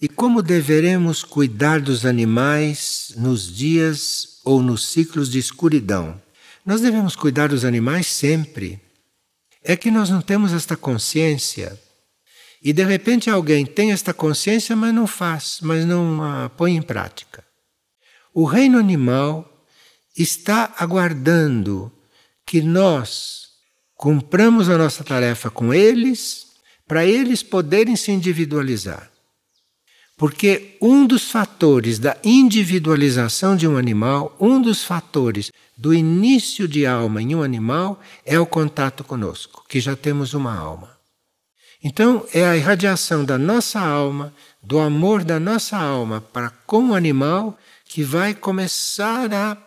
E 0.00 0.08
como 0.08 0.42
deveremos 0.42 1.22
cuidar 1.22 1.78
dos 1.78 2.06
animais 2.06 3.12
nos 3.18 3.54
dias 3.54 4.40
ou 4.46 4.62
nos 4.62 4.88
ciclos 4.88 5.28
de 5.28 5.38
escuridão? 5.38 6.18
Nós 6.64 6.80
devemos 6.80 7.14
cuidar 7.14 7.50
dos 7.50 7.66
animais 7.66 8.06
sempre. 8.06 8.80
É 9.62 9.76
que 9.76 9.90
nós 9.90 10.08
não 10.08 10.22
temos 10.22 10.54
esta 10.54 10.74
consciência. 10.74 11.78
E 12.62 12.72
de 12.72 12.82
repente 12.82 13.28
alguém 13.28 13.66
tem 13.66 13.92
esta 13.92 14.14
consciência, 14.14 14.74
mas 14.74 14.94
não 14.94 15.06
faz, 15.06 15.58
mas 15.60 15.84
não 15.84 16.22
a 16.22 16.48
põe 16.48 16.76
em 16.76 16.82
prática. 16.82 17.49
O 18.32 18.44
reino 18.44 18.78
animal 18.78 19.50
está 20.16 20.74
aguardando 20.78 21.92
que 22.46 22.60
nós 22.60 23.48
cumpramos 23.94 24.68
a 24.68 24.78
nossa 24.78 25.04
tarefa 25.04 25.50
com 25.50 25.74
eles, 25.74 26.46
para 26.86 27.04
eles 27.04 27.42
poderem 27.42 27.96
se 27.96 28.10
individualizar. 28.10 29.10
Porque 30.16 30.76
um 30.82 31.06
dos 31.06 31.30
fatores 31.30 31.98
da 31.98 32.16
individualização 32.22 33.56
de 33.56 33.66
um 33.66 33.76
animal, 33.76 34.36
um 34.40 34.60
dos 34.60 34.84
fatores 34.84 35.50
do 35.76 35.94
início 35.94 36.68
de 36.68 36.84
alma 36.84 37.22
em 37.22 37.34
um 37.34 37.42
animal 37.42 38.00
é 38.26 38.38
o 38.38 38.44
contato 38.44 39.02
conosco, 39.02 39.64
que 39.68 39.80
já 39.80 39.96
temos 39.96 40.34
uma 40.34 40.54
alma. 40.54 40.90
Então, 41.82 42.26
é 42.34 42.44
a 42.44 42.56
irradiação 42.56 43.24
da 43.24 43.38
nossa 43.38 43.80
alma, 43.80 44.34
do 44.62 44.78
amor 44.78 45.24
da 45.24 45.40
nossa 45.40 45.78
alma 45.78 46.20
para 46.20 46.50
com 46.50 46.90
o 46.90 46.94
animal, 46.94 47.58
que 47.90 48.04
vai 48.04 48.32
começar 48.34 49.34
a 49.34 49.58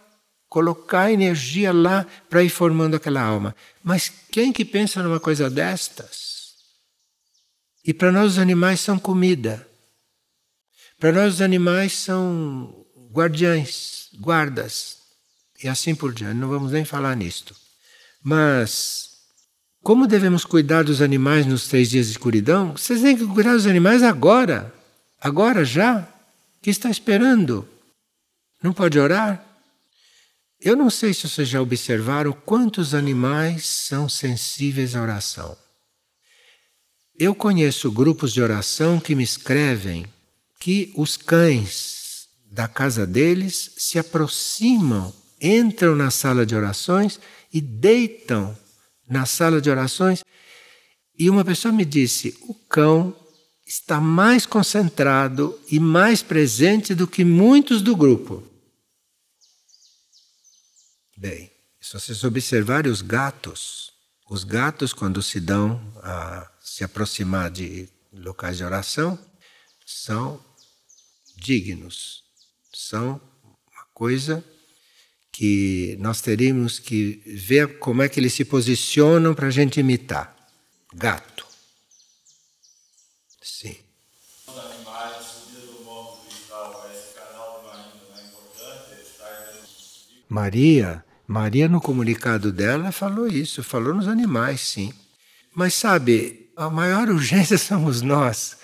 colocar 0.48 1.12
energia 1.12 1.74
lá 1.74 2.08
para 2.30 2.42
ir 2.42 2.48
formando 2.48 2.96
aquela 2.96 3.22
alma. 3.22 3.54
Mas 3.84 4.10
quem 4.32 4.54
que 4.54 4.64
pensa 4.64 5.04
numa 5.04 5.20
coisa 5.20 5.50
destas? 5.50 6.54
E 7.84 7.94
para 7.94 8.14
nós 8.14 8.34
os 8.34 8.40
animais 8.40 8.80
são 8.80 8.98
comida. 8.98 9.68
Para 10.98 11.12
nós 11.12 11.34
os 11.34 11.42
animais 11.42 11.98
são 11.98 12.86
guardiães, 13.12 14.08
guardas 14.22 15.00
e 15.62 15.68
assim 15.68 15.94
por 15.94 16.14
diante. 16.14 16.38
Não 16.38 16.48
vamos 16.48 16.72
nem 16.72 16.86
falar 16.86 17.18
nisto. 17.18 17.54
Mas 18.24 19.18
como 19.82 20.08
devemos 20.08 20.46
cuidar 20.46 20.86
dos 20.86 21.02
animais 21.02 21.46
nos 21.46 21.68
três 21.68 21.90
dias 21.90 22.06
de 22.06 22.14
escuridão? 22.14 22.72
Vocês 22.72 23.02
têm 23.02 23.18
que 23.18 23.28
cuidar 23.28 23.52
dos 23.52 23.68
animais 23.68 24.02
agora. 24.02 24.74
Agora 25.20 25.66
já. 25.66 26.08
O 26.58 26.62
que 26.62 26.70
está 26.70 26.90
esperando? 26.90 27.68
Não 28.64 28.72
pode 28.72 28.98
orar? 28.98 29.46
Eu 30.62 30.78
não 30.78 30.90
sei 30.90 31.14
se 31.14 31.28
vocês 31.28 31.50
já 31.50 31.62
observaram 31.62 32.32
quantos 32.32 32.94
animais 32.94 33.68
são 33.68 34.08
sensíveis 34.08 34.96
à 34.96 35.02
oração. 35.02 35.58
Eu 37.20 37.36
conheço 37.36 37.92
grupos 37.92 38.32
de 38.32 38.42
oração 38.42 39.02
que 39.02 39.14
me 39.14 39.24
escrevem 39.24 40.06
que 40.62 40.94
os 40.96 41.18
cães 41.18 42.30
da 42.50 42.66
casa 42.66 43.06
deles 43.06 43.72
se 43.76 44.00
aproximam, 44.00 45.14
entram 45.42 45.94
na 45.94 46.10
sala 46.10 46.46
de 46.46 46.56
orações 46.56 47.20
e 47.54 47.60
deitam 47.60 48.58
na 49.06 49.26
sala 49.26 49.60
de 49.60 49.70
orações. 49.70 50.24
E 51.20 51.30
uma 51.30 51.44
pessoa 51.44 51.74
me 51.74 51.84
disse: 51.84 52.38
o 52.44 52.54
cão 52.54 53.14
está 53.68 54.00
mais 54.00 54.46
concentrado 54.46 55.60
e 55.70 55.82
mais 55.82 56.24
presente 56.24 56.96
do 56.96 57.06
que 57.06 57.26
muitos 57.26 57.82
do 57.82 57.94
grupo. 57.94 58.53
Bem, 61.24 61.50
se 61.80 61.94
vocês 61.94 62.22
observarem 62.26 62.92
os 62.92 63.02
gatos, 63.02 63.94
os 64.30 64.44
gatos, 64.44 64.92
quando 64.92 65.24
se 65.24 65.40
dão 65.40 65.82
a 66.04 66.52
se 66.60 66.84
aproximar 66.84 67.50
de 67.50 67.88
locais 68.12 68.58
de 68.58 68.66
oração, 68.66 69.18
são 69.86 70.44
dignos, 71.38 72.26
são 72.74 73.22
uma 73.72 73.86
coisa 73.94 74.44
que 75.32 75.96
nós 75.98 76.20
teríamos 76.20 76.78
que 76.78 77.24
ver 77.26 77.80
como 77.80 78.02
é 78.02 78.10
que 78.10 78.20
eles 78.20 78.34
se 78.34 78.44
posicionam 78.44 79.34
para 79.34 79.48
a 79.48 79.52
gente 79.52 79.80
imitar. 79.80 80.36
Gato. 80.94 81.48
Sim. 83.42 83.78
Maria 90.28 91.06
Maria, 91.34 91.68
no 91.68 91.82
comunicado 91.82 92.52
dela, 92.52 92.92
falou 92.92 93.26
isso, 93.26 93.64
falou 93.64 93.96
nos 93.96 94.08
animais, 94.08 94.62
sim. 94.62 94.94
Mas 95.56 95.74
sabe, 95.74 96.52
a 96.56 96.70
maior 96.70 97.10
urgência 97.10 97.58
somos 97.70 98.04
nós. 98.04 98.56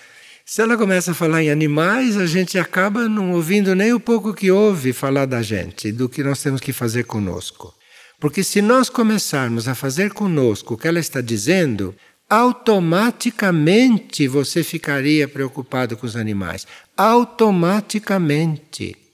Se 0.46 0.62
ela 0.62 0.78
começa 0.78 1.10
a 1.10 1.16
falar 1.16 1.42
em 1.42 1.50
animais, 1.50 2.16
a 2.16 2.28
gente 2.28 2.60
acaba 2.60 3.10
não 3.10 3.32
ouvindo 3.32 3.74
nem 3.74 3.92
o 3.92 4.00
pouco 4.00 4.36
que 4.36 4.52
ouve 4.52 4.94
falar 4.94 5.26
da 5.26 5.42
gente, 5.42 5.92
do 5.92 6.08
que 6.08 6.24
nós 6.24 6.44
temos 6.44 6.62
que 6.62 6.72
fazer 6.72 7.06
conosco. 7.06 7.74
Porque 8.20 8.44
se 8.44 8.62
nós 8.62 8.88
começarmos 8.88 9.68
a 9.68 9.74
fazer 9.74 10.14
conosco 10.14 10.76
o 10.76 10.78
que 10.78 10.88
ela 10.88 11.00
está 11.00 11.22
dizendo, 11.22 11.96
automaticamente 12.30 14.28
você 14.28 14.62
ficaria 14.62 15.28
preocupado 15.28 15.98
com 15.98 16.06
os 16.06 16.16
animais. 16.16 16.68
Automaticamente. 16.96 19.09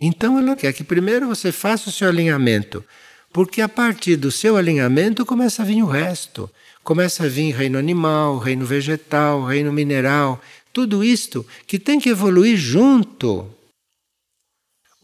Então 0.00 0.38
ela 0.38 0.54
quer 0.54 0.72
que 0.72 0.84
primeiro 0.84 1.26
você 1.26 1.50
faça 1.50 1.88
o 1.88 1.92
seu 1.92 2.08
alinhamento, 2.08 2.84
porque 3.32 3.60
a 3.60 3.68
partir 3.68 4.16
do 4.16 4.30
seu 4.30 4.56
alinhamento 4.56 5.26
começa 5.26 5.62
a 5.62 5.64
vir 5.64 5.82
o 5.82 5.86
resto. 5.86 6.50
Começa 6.82 7.24
a 7.24 7.28
vir 7.28 7.54
reino 7.54 7.78
animal, 7.78 8.38
reino 8.38 8.64
vegetal, 8.64 9.44
reino 9.44 9.72
mineral, 9.72 10.40
tudo 10.72 11.04
isto 11.04 11.44
que 11.66 11.78
tem 11.78 12.00
que 12.00 12.08
evoluir 12.08 12.56
junto. 12.56 13.52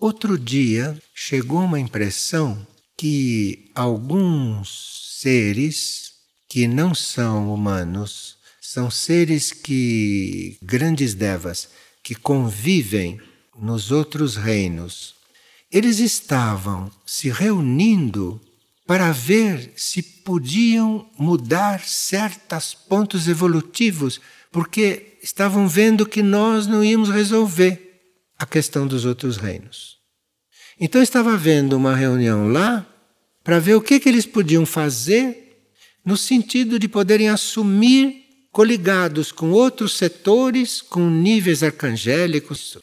Outro 0.00 0.38
dia 0.38 0.96
chegou 1.14 1.60
uma 1.60 1.80
impressão 1.80 2.66
que 2.96 3.70
alguns 3.74 5.18
seres 5.20 6.12
que 6.48 6.68
não 6.68 6.94
são 6.94 7.52
humanos, 7.52 8.38
são 8.60 8.90
seres 8.90 9.52
que 9.52 10.56
grandes 10.62 11.12
devas 11.12 11.68
que 12.02 12.14
convivem 12.14 13.20
nos 13.58 13.90
outros 13.90 14.36
reinos. 14.36 15.14
Eles 15.70 15.98
estavam 15.98 16.90
se 17.04 17.30
reunindo 17.30 18.40
para 18.86 19.12
ver 19.12 19.72
se 19.76 20.02
podiam 20.02 21.08
mudar 21.18 21.80
certos 21.80 22.74
pontos 22.74 23.28
evolutivos, 23.28 24.20
porque 24.52 25.18
estavam 25.22 25.66
vendo 25.66 26.06
que 26.06 26.22
nós 26.22 26.66
não 26.66 26.84
íamos 26.84 27.08
resolver 27.08 28.00
a 28.38 28.44
questão 28.44 28.86
dos 28.86 29.04
outros 29.04 29.36
reinos. 29.36 29.98
Então 30.78 31.02
estava 31.02 31.32
havendo 31.32 31.76
uma 31.76 31.94
reunião 31.94 32.48
lá 32.48 32.86
para 33.42 33.58
ver 33.58 33.74
o 33.74 33.80
que, 33.80 34.00
que 34.00 34.08
eles 34.08 34.26
podiam 34.26 34.66
fazer 34.66 35.44
no 36.04 36.16
sentido 36.16 36.78
de 36.78 36.88
poderem 36.88 37.28
assumir 37.28 38.22
coligados 38.52 39.32
com 39.32 39.50
outros 39.50 39.96
setores, 39.96 40.82
com 40.82 41.08
níveis 41.08 41.62
arcangélicos, 41.62 42.78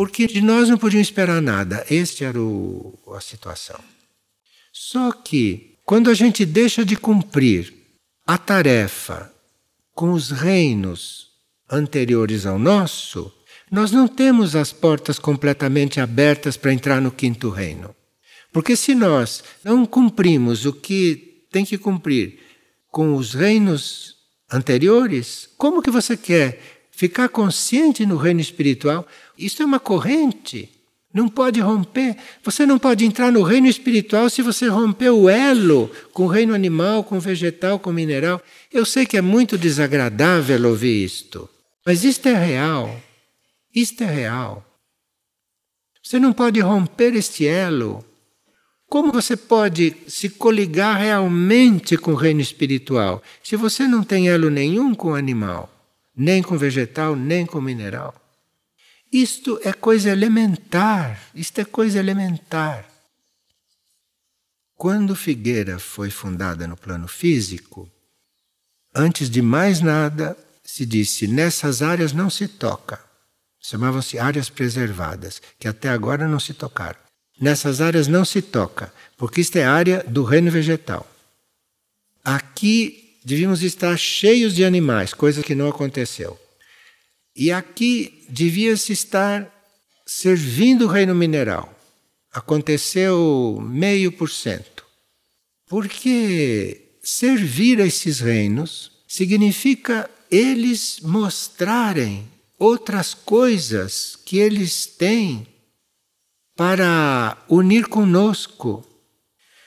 porque 0.00 0.26
de 0.26 0.40
nós 0.40 0.70
não 0.70 0.78
podiam 0.78 1.02
esperar 1.02 1.42
nada. 1.42 1.84
Este 1.90 2.24
era 2.24 2.40
o, 2.40 2.98
a 3.14 3.20
situação. 3.20 3.78
Só 4.72 5.12
que, 5.12 5.76
quando 5.84 6.08
a 6.08 6.14
gente 6.14 6.46
deixa 6.46 6.86
de 6.86 6.96
cumprir 6.96 7.70
a 8.26 8.38
tarefa 8.38 9.30
com 9.94 10.12
os 10.12 10.30
reinos 10.30 11.26
anteriores 11.70 12.46
ao 12.46 12.58
nosso, 12.58 13.30
nós 13.70 13.92
não 13.92 14.08
temos 14.08 14.56
as 14.56 14.72
portas 14.72 15.18
completamente 15.18 16.00
abertas 16.00 16.56
para 16.56 16.72
entrar 16.72 16.98
no 17.02 17.12
quinto 17.12 17.50
reino. 17.50 17.94
Porque 18.54 18.76
se 18.76 18.94
nós 18.94 19.44
não 19.62 19.84
cumprimos 19.84 20.64
o 20.64 20.72
que 20.72 21.44
tem 21.52 21.62
que 21.62 21.76
cumprir 21.76 22.38
com 22.90 23.14
os 23.16 23.34
reinos 23.34 24.14
anteriores, 24.50 25.46
como 25.58 25.82
que 25.82 25.90
você 25.90 26.16
quer 26.16 26.58
ficar 26.90 27.28
consciente 27.28 28.04
no 28.04 28.16
reino 28.16 28.40
espiritual? 28.40 29.06
Isso 29.40 29.62
é 29.62 29.66
uma 29.66 29.80
corrente. 29.80 30.68
Não 31.12 31.28
pode 31.28 31.60
romper. 31.60 32.16
Você 32.44 32.64
não 32.64 32.78
pode 32.78 33.04
entrar 33.04 33.32
no 33.32 33.42
reino 33.42 33.66
espiritual 33.66 34.30
se 34.30 34.42
você 34.42 34.68
romper 34.68 35.10
o 35.10 35.28
elo 35.28 35.90
com 36.12 36.24
o 36.24 36.28
reino 36.28 36.54
animal, 36.54 37.02
com 37.02 37.16
o 37.16 37.20
vegetal, 37.20 37.78
com 37.78 37.90
o 37.90 37.92
mineral. 37.92 38.40
Eu 38.72 38.84
sei 38.84 39.04
que 39.06 39.16
é 39.16 39.22
muito 39.22 39.58
desagradável 39.58 40.68
ouvir 40.68 41.04
isto, 41.04 41.48
mas 41.84 42.04
isto 42.04 42.28
é 42.28 42.34
real. 42.34 43.00
Isto 43.74 44.04
é 44.04 44.06
real. 44.06 44.64
Você 46.02 46.18
não 46.18 46.32
pode 46.32 46.60
romper 46.60 47.14
este 47.14 47.46
elo. 47.46 48.04
Como 48.88 49.12
você 49.12 49.36
pode 49.36 49.96
se 50.08 50.28
coligar 50.28 50.98
realmente 50.98 51.96
com 51.96 52.12
o 52.12 52.16
reino 52.16 52.40
espiritual 52.40 53.22
se 53.42 53.54
você 53.54 53.86
não 53.86 54.02
tem 54.02 54.28
elo 54.28 54.50
nenhum 54.50 54.94
com 54.94 55.12
o 55.12 55.14
animal, 55.14 55.72
nem 56.16 56.42
com 56.42 56.56
o 56.56 56.58
vegetal, 56.58 57.14
nem 57.14 57.46
com 57.46 57.58
o 57.58 57.62
mineral? 57.62 58.19
Isto 59.12 59.60
é 59.64 59.72
coisa 59.72 60.10
elementar, 60.10 61.20
isto 61.34 61.60
é 61.60 61.64
coisa 61.64 61.98
elementar. 61.98 62.88
Quando 64.76 65.16
Figueira 65.16 65.78
foi 65.80 66.10
fundada 66.10 66.66
no 66.68 66.76
plano 66.76 67.08
físico, 67.08 67.90
antes 68.94 69.28
de 69.28 69.42
mais 69.42 69.80
nada, 69.80 70.36
se 70.62 70.86
disse: 70.86 71.26
nessas 71.26 71.82
áreas 71.82 72.12
não 72.12 72.30
se 72.30 72.46
toca. 72.46 73.00
Chamavam-se 73.58 74.18
áreas 74.18 74.48
preservadas, 74.48 75.42
que 75.58 75.66
até 75.66 75.88
agora 75.88 76.28
não 76.28 76.38
se 76.38 76.54
tocaram. 76.54 76.98
Nessas 77.38 77.80
áreas 77.80 78.06
não 78.06 78.24
se 78.24 78.40
toca, 78.40 78.92
porque 79.16 79.40
isto 79.40 79.56
é 79.56 79.64
área 79.64 80.04
do 80.06 80.22
reino 80.22 80.50
vegetal. 80.50 81.06
Aqui 82.24 83.18
devíamos 83.24 83.62
estar 83.62 83.96
cheios 83.96 84.54
de 84.54 84.64
animais, 84.64 85.12
coisa 85.12 85.42
que 85.42 85.54
não 85.54 85.68
aconteceu. 85.68 86.38
E 87.40 87.50
aqui 87.50 88.26
devia-se 88.28 88.92
estar 88.92 89.50
servindo 90.06 90.84
o 90.84 90.88
reino 90.88 91.14
mineral. 91.14 91.74
Aconteceu 92.30 93.58
meio 93.62 94.12
por 94.12 94.28
cento. 94.28 94.84
Porque 95.66 96.98
servir 97.02 97.80
a 97.80 97.86
esses 97.86 98.20
reinos 98.20 98.92
significa 99.08 100.10
eles 100.30 101.00
mostrarem 101.00 102.28
outras 102.58 103.14
coisas 103.14 104.18
que 104.22 104.36
eles 104.36 104.84
têm 104.84 105.46
para 106.54 107.42
unir 107.48 107.86
conosco. 107.86 108.86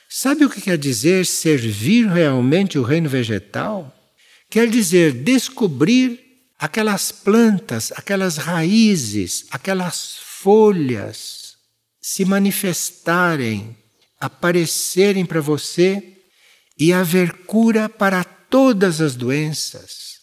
Sabe 0.08 0.44
o 0.44 0.48
que 0.48 0.60
quer 0.60 0.78
dizer 0.78 1.26
servir 1.26 2.06
realmente 2.06 2.78
o 2.78 2.84
reino 2.84 3.08
vegetal? 3.08 3.92
Quer 4.48 4.70
dizer 4.70 5.12
descobrir 5.12 6.23
aquelas 6.64 7.12
plantas, 7.12 7.92
aquelas 7.94 8.38
raízes, 8.38 9.44
aquelas 9.50 10.16
folhas 10.16 11.56
se 12.00 12.24
manifestarem, 12.24 13.76
aparecerem 14.18 15.26
para 15.26 15.42
você 15.42 16.02
e 16.78 16.90
haver 16.90 17.34
cura 17.44 17.86
para 17.86 18.24
todas 18.24 19.02
as 19.02 19.14
doenças. 19.14 20.20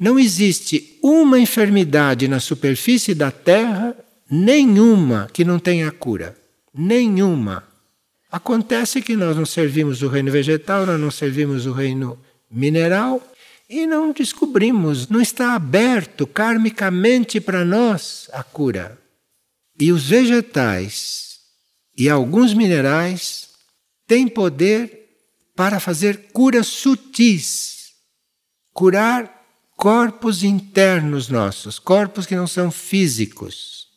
Não 0.00 0.18
existe 0.18 0.98
uma 1.00 1.38
enfermidade 1.38 2.26
na 2.26 2.40
superfície 2.40 3.14
da 3.14 3.30
Terra, 3.30 3.94
nenhuma, 4.28 5.28
que 5.32 5.44
não 5.44 5.60
tenha 5.60 5.92
cura. 5.92 6.36
Nenhuma. 6.74 7.62
Acontece 8.32 9.00
que 9.00 9.14
nós 9.14 9.36
não 9.36 9.46
servimos 9.46 10.02
o 10.02 10.08
reino 10.08 10.32
vegetal, 10.32 10.84
nós 10.86 11.00
não 11.00 11.10
servimos 11.12 11.66
o 11.66 11.72
reino 11.72 12.18
mineral, 12.50 13.22
e 13.68 13.86
não 13.86 14.12
descobrimos, 14.12 15.08
não 15.08 15.20
está 15.20 15.54
aberto 15.54 16.26
karmicamente 16.26 17.40
para 17.40 17.64
nós 17.64 18.28
a 18.32 18.42
cura. 18.42 18.98
E 19.78 19.90
os 19.90 20.08
vegetais 20.08 21.40
e 21.96 22.08
alguns 22.08 22.54
minerais 22.54 23.50
têm 24.06 24.28
poder 24.28 25.10
para 25.54 25.80
fazer 25.80 26.28
curas 26.32 26.66
sutis, 26.66 27.92
curar 28.72 29.42
corpos 29.76 30.42
internos 30.42 31.28
nossos, 31.28 31.78
corpos 31.78 32.26
que 32.26 32.36
não 32.36 32.46
são 32.46 32.70
físicos. 32.70 33.88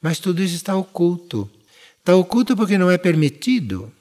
Mas 0.00 0.18
tudo 0.18 0.42
isso 0.42 0.54
está 0.54 0.76
oculto. 0.76 1.50
Está 1.98 2.14
oculto 2.14 2.56
porque 2.56 2.78
não 2.78 2.90
é 2.90 2.96
permitido. 2.96 3.92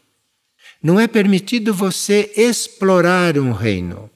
Não 0.82 1.00
é 1.00 1.08
permitido 1.08 1.74
você 1.74 2.32
explorar 2.36 3.38
um 3.40 3.52
reino. 3.52 4.10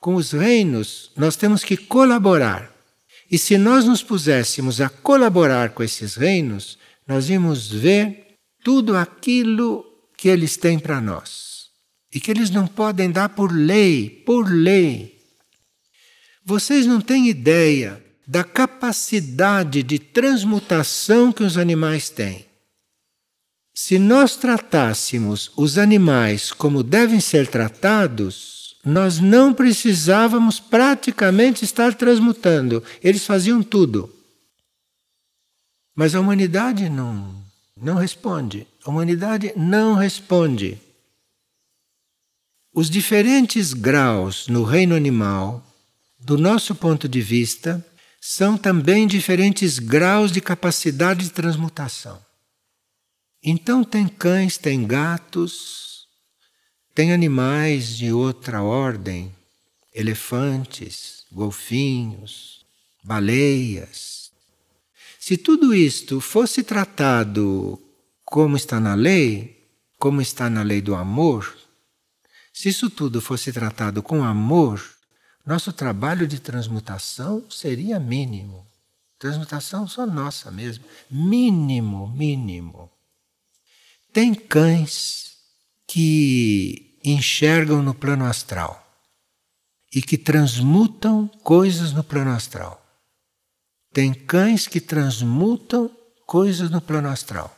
Com 0.00 0.14
os 0.14 0.32
reinos, 0.32 1.12
nós 1.14 1.36
temos 1.36 1.62
que 1.62 1.76
colaborar. 1.76 2.74
E 3.30 3.36
se 3.36 3.58
nós 3.58 3.84
nos 3.84 4.02
puséssemos 4.02 4.80
a 4.80 4.88
colaborar 4.88 5.70
com 5.70 5.82
esses 5.82 6.14
reinos, 6.14 6.78
nós 7.06 7.28
íamos 7.28 7.70
ver 7.70 8.38
tudo 8.64 8.96
aquilo 8.96 9.84
que 10.16 10.28
eles 10.28 10.56
têm 10.56 10.78
para 10.78 11.02
nós. 11.02 11.68
E 12.12 12.18
que 12.18 12.30
eles 12.30 12.48
não 12.48 12.66
podem 12.66 13.10
dar 13.10 13.28
por 13.28 13.52
lei, 13.52 14.08
por 14.26 14.50
lei. 14.50 15.20
Vocês 16.44 16.86
não 16.86 17.00
têm 17.00 17.28
ideia 17.28 18.02
da 18.26 18.42
capacidade 18.42 19.82
de 19.82 19.98
transmutação 19.98 21.30
que 21.30 21.42
os 21.42 21.58
animais 21.58 22.08
têm. 22.08 22.46
Se 23.74 23.98
nós 23.98 24.34
tratássemos 24.36 25.52
os 25.56 25.78
animais 25.78 26.52
como 26.52 26.82
devem 26.82 27.20
ser 27.20 27.46
tratados, 27.46 28.59
nós 28.84 29.20
não 29.20 29.52
precisávamos 29.52 30.58
praticamente 30.58 31.64
estar 31.64 31.94
transmutando, 31.94 32.82
eles 33.02 33.26
faziam 33.26 33.62
tudo. 33.62 34.12
Mas 35.94 36.14
a 36.14 36.20
humanidade 36.20 36.88
não, 36.88 37.34
não 37.76 37.96
responde. 37.96 38.66
A 38.84 38.90
humanidade 38.90 39.52
não 39.56 39.94
responde. 39.94 40.78
Os 42.72 42.88
diferentes 42.88 43.74
graus 43.74 44.46
no 44.46 44.64
reino 44.64 44.94
animal, 44.94 45.62
do 46.18 46.38
nosso 46.38 46.74
ponto 46.74 47.08
de 47.08 47.20
vista, 47.20 47.84
são 48.20 48.56
também 48.56 49.06
diferentes 49.06 49.78
graus 49.78 50.30
de 50.30 50.40
capacidade 50.40 51.24
de 51.24 51.30
transmutação. 51.30 52.18
Então, 53.42 53.82
tem 53.82 54.06
cães, 54.06 54.56
tem 54.56 54.86
gatos, 54.86 55.89
tem 56.94 57.12
animais 57.12 57.96
de 57.96 58.12
outra 58.12 58.62
ordem, 58.62 59.34
elefantes, 59.94 61.24
golfinhos, 61.30 62.64
baleias. 63.02 64.32
Se 65.18 65.36
tudo 65.36 65.74
isto 65.74 66.20
fosse 66.20 66.62
tratado 66.62 67.80
como 68.24 68.56
está 68.56 68.80
na 68.80 68.94
lei, 68.94 69.66
como 69.98 70.20
está 70.20 70.48
na 70.50 70.62
lei 70.62 70.80
do 70.80 70.94
amor, 70.94 71.56
se 72.52 72.68
isso 72.68 72.90
tudo 72.90 73.20
fosse 73.20 73.52
tratado 73.52 74.02
com 74.02 74.24
amor, 74.24 74.82
nosso 75.46 75.72
trabalho 75.72 76.26
de 76.26 76.40
transmutação 76.40 77.44
seria 77.50 77.98
mínimo. 77.98 78.66
Transmutação 79.18 79.86
só 79.86 80.06
nossa 80.06 80.50
mesmo. 80.50 80.84
Mínimo, 81.10 82.08
mínimo. 82.08 82.90
Tem 84.12 84.34
cães 84.34 85.29
que 85.92 87.00
enxergam 87.02 87.82
no 87.82 87.92
plano 87.92 88.24
astral 88.24 88.80
e 89.92 90.00
que 90.00 90.16
transmutam 90.16 91.26
coisas 91.42 91.92
no 91.92 92.04
plano 92.04 92.30
astral. 92.30 92.80
Tem 93.92 94.14
cães 94.14 94.68
que 94.68 94.80
transmutam 94.80 95.90
coisas 96.28 96.70
no 96.70 96.80
plano 96.80 97.08
astral. 97.08 97.52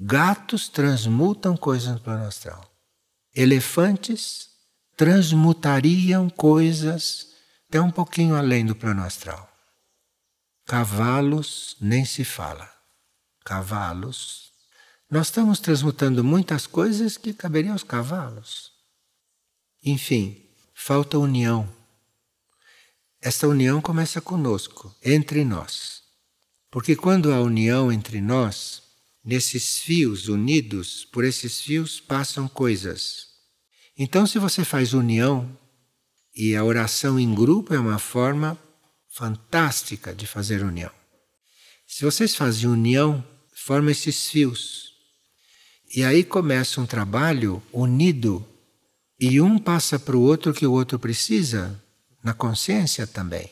Gatos 0.00 0.66
transmutam 0.70 1.58
coisas 1.58 1.92
no 1.92 2.00
plano 2.00 2.24
astral. 2.24 2.64
Elefantes 3.34 4.48
transmutariam 4.96 6.30
coisas 6.30 7.34
até 7.68 7.78
um 7.78 7.90
pouquinho 7.90 8.34
além 8.34 8.64
do 8.64 8.74
plano 8.74 9.04
astral. 9.04 9.46
Cavalos 10.64 11.76
nem 11.82 12.06
se 12.06 12.24
fala. 12.24 12.66
Cavalos. 13.44 14.47
Nós 15.10 15.28
estamos 15.28 15.58
transmutando 15.58 16.22
muitas 16.22 16.66
coisas 16.66 17.16
que 17.16 17.32
caberiam 17.32 17.72
aos 17.72 17.82
cavalos. 17.82 18.72
Enfim, 19.82 20.36
falta 20.74 21.18
união. 21.18 21.68
Esta 23.20 23.48
união 23.48 23.80
começa 23.80 24.20
conosco, 24.20 24.94
entre 25.02 25.44
nós. 25.44 26.02
Porque 26.70 26.94
quando 26.94 27.32
há 27.32 27.40
união 27.40 27.90
entre 27.90 28.20
nós, 28.20 28.82
nesses 29.24 29.78
fios 29.78 30.28
unidos, 30.28 31.04
por 31.06 31.24
esses 31.24 31.60
fios 31.60 32.00
passam 32.00 32.46
coisas. 32.46 33.28
Então, 33.96 34.26
se 34.26 34.38
você 34.38 34.64
faz 34.64 34.92
união, 34.92 35.56
e 36.34 36.54
a 36.54 36.62
oração 36.62 37.18
em 37.18 37.34
grupo 37.34 37.74
é 37.74 37.80
uma 37.80 37.98
forma 37.98 38.56
fantástica 39.08 40.14
de 40.14 40.26
fazer 40.26 40.62
união. 40.62 40.92
Se 41.86 42.04
vocês 42.04 42.36
fazem 42.36 42.68
união, 42.68 43.26
formam 43.52 43.90
esses 43.90 44.28
fios. 44.28 44.87
E 45.94 46.04
aí 46.04 46.22
começa 46.22 46.80
um 46.80 46.86
trabalho 46.86 47.62
unido 47.72 48.46
e 49.18 49.40
um 49.40 49.58
passa 49.58 49.98
para 49.98 50.16
o 50.16 50.20
outro 50.20 50.52
que 50.52 50.66
o 50.66 50.72
outro 50.72 50.98
precisa, 50.98 51.82
na 52.22 52.34
consciência 52.34 53.06
também. 53.06 53.50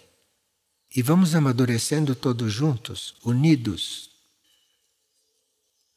E 0.94 1.02
vamos 1.02 1.34
amadurecendo 1.34 2.14
todos 2.14 2.52
juntos, 2.52 3.14
unidos. 3.24 4.10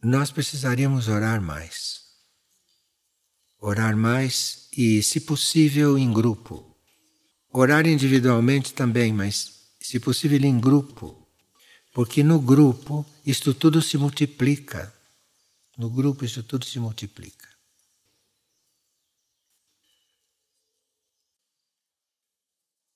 Nós 0.02 0.32
precisaríamos 0.32 1.08
orar 1.08 1.42
mais. 1.42 2.02
Orar 3.62 3.96
mais 3.96 4.70
e, 4.76 5.04
se 5.04 5.20
possível, 5.20 5.98
em 5.98 6.12
grupo. 6.12 6.76
Orar 7.52 7.86
individualmente 7.86 8.74
também, 8.74 9.12
mas, 9.12 9.52
se 9.82 10.00
possível, 10.00 10.40
em 10.42 10.58
grupo. 10.60 11.28
Porque 11.94 12.24
no 12.24 12.40
grupo 12.40 13.06
isto 13.26 13.54
tudo 13.54 13.82
se 13.82 13.98
multiplica. 13.98 14.94
No 15.80 15.90
grupo 15.90 16.26
isto 16.26 16.44
tudo 16.44 16.66
se 16.66 16.78
multiplica. 16.78 17.49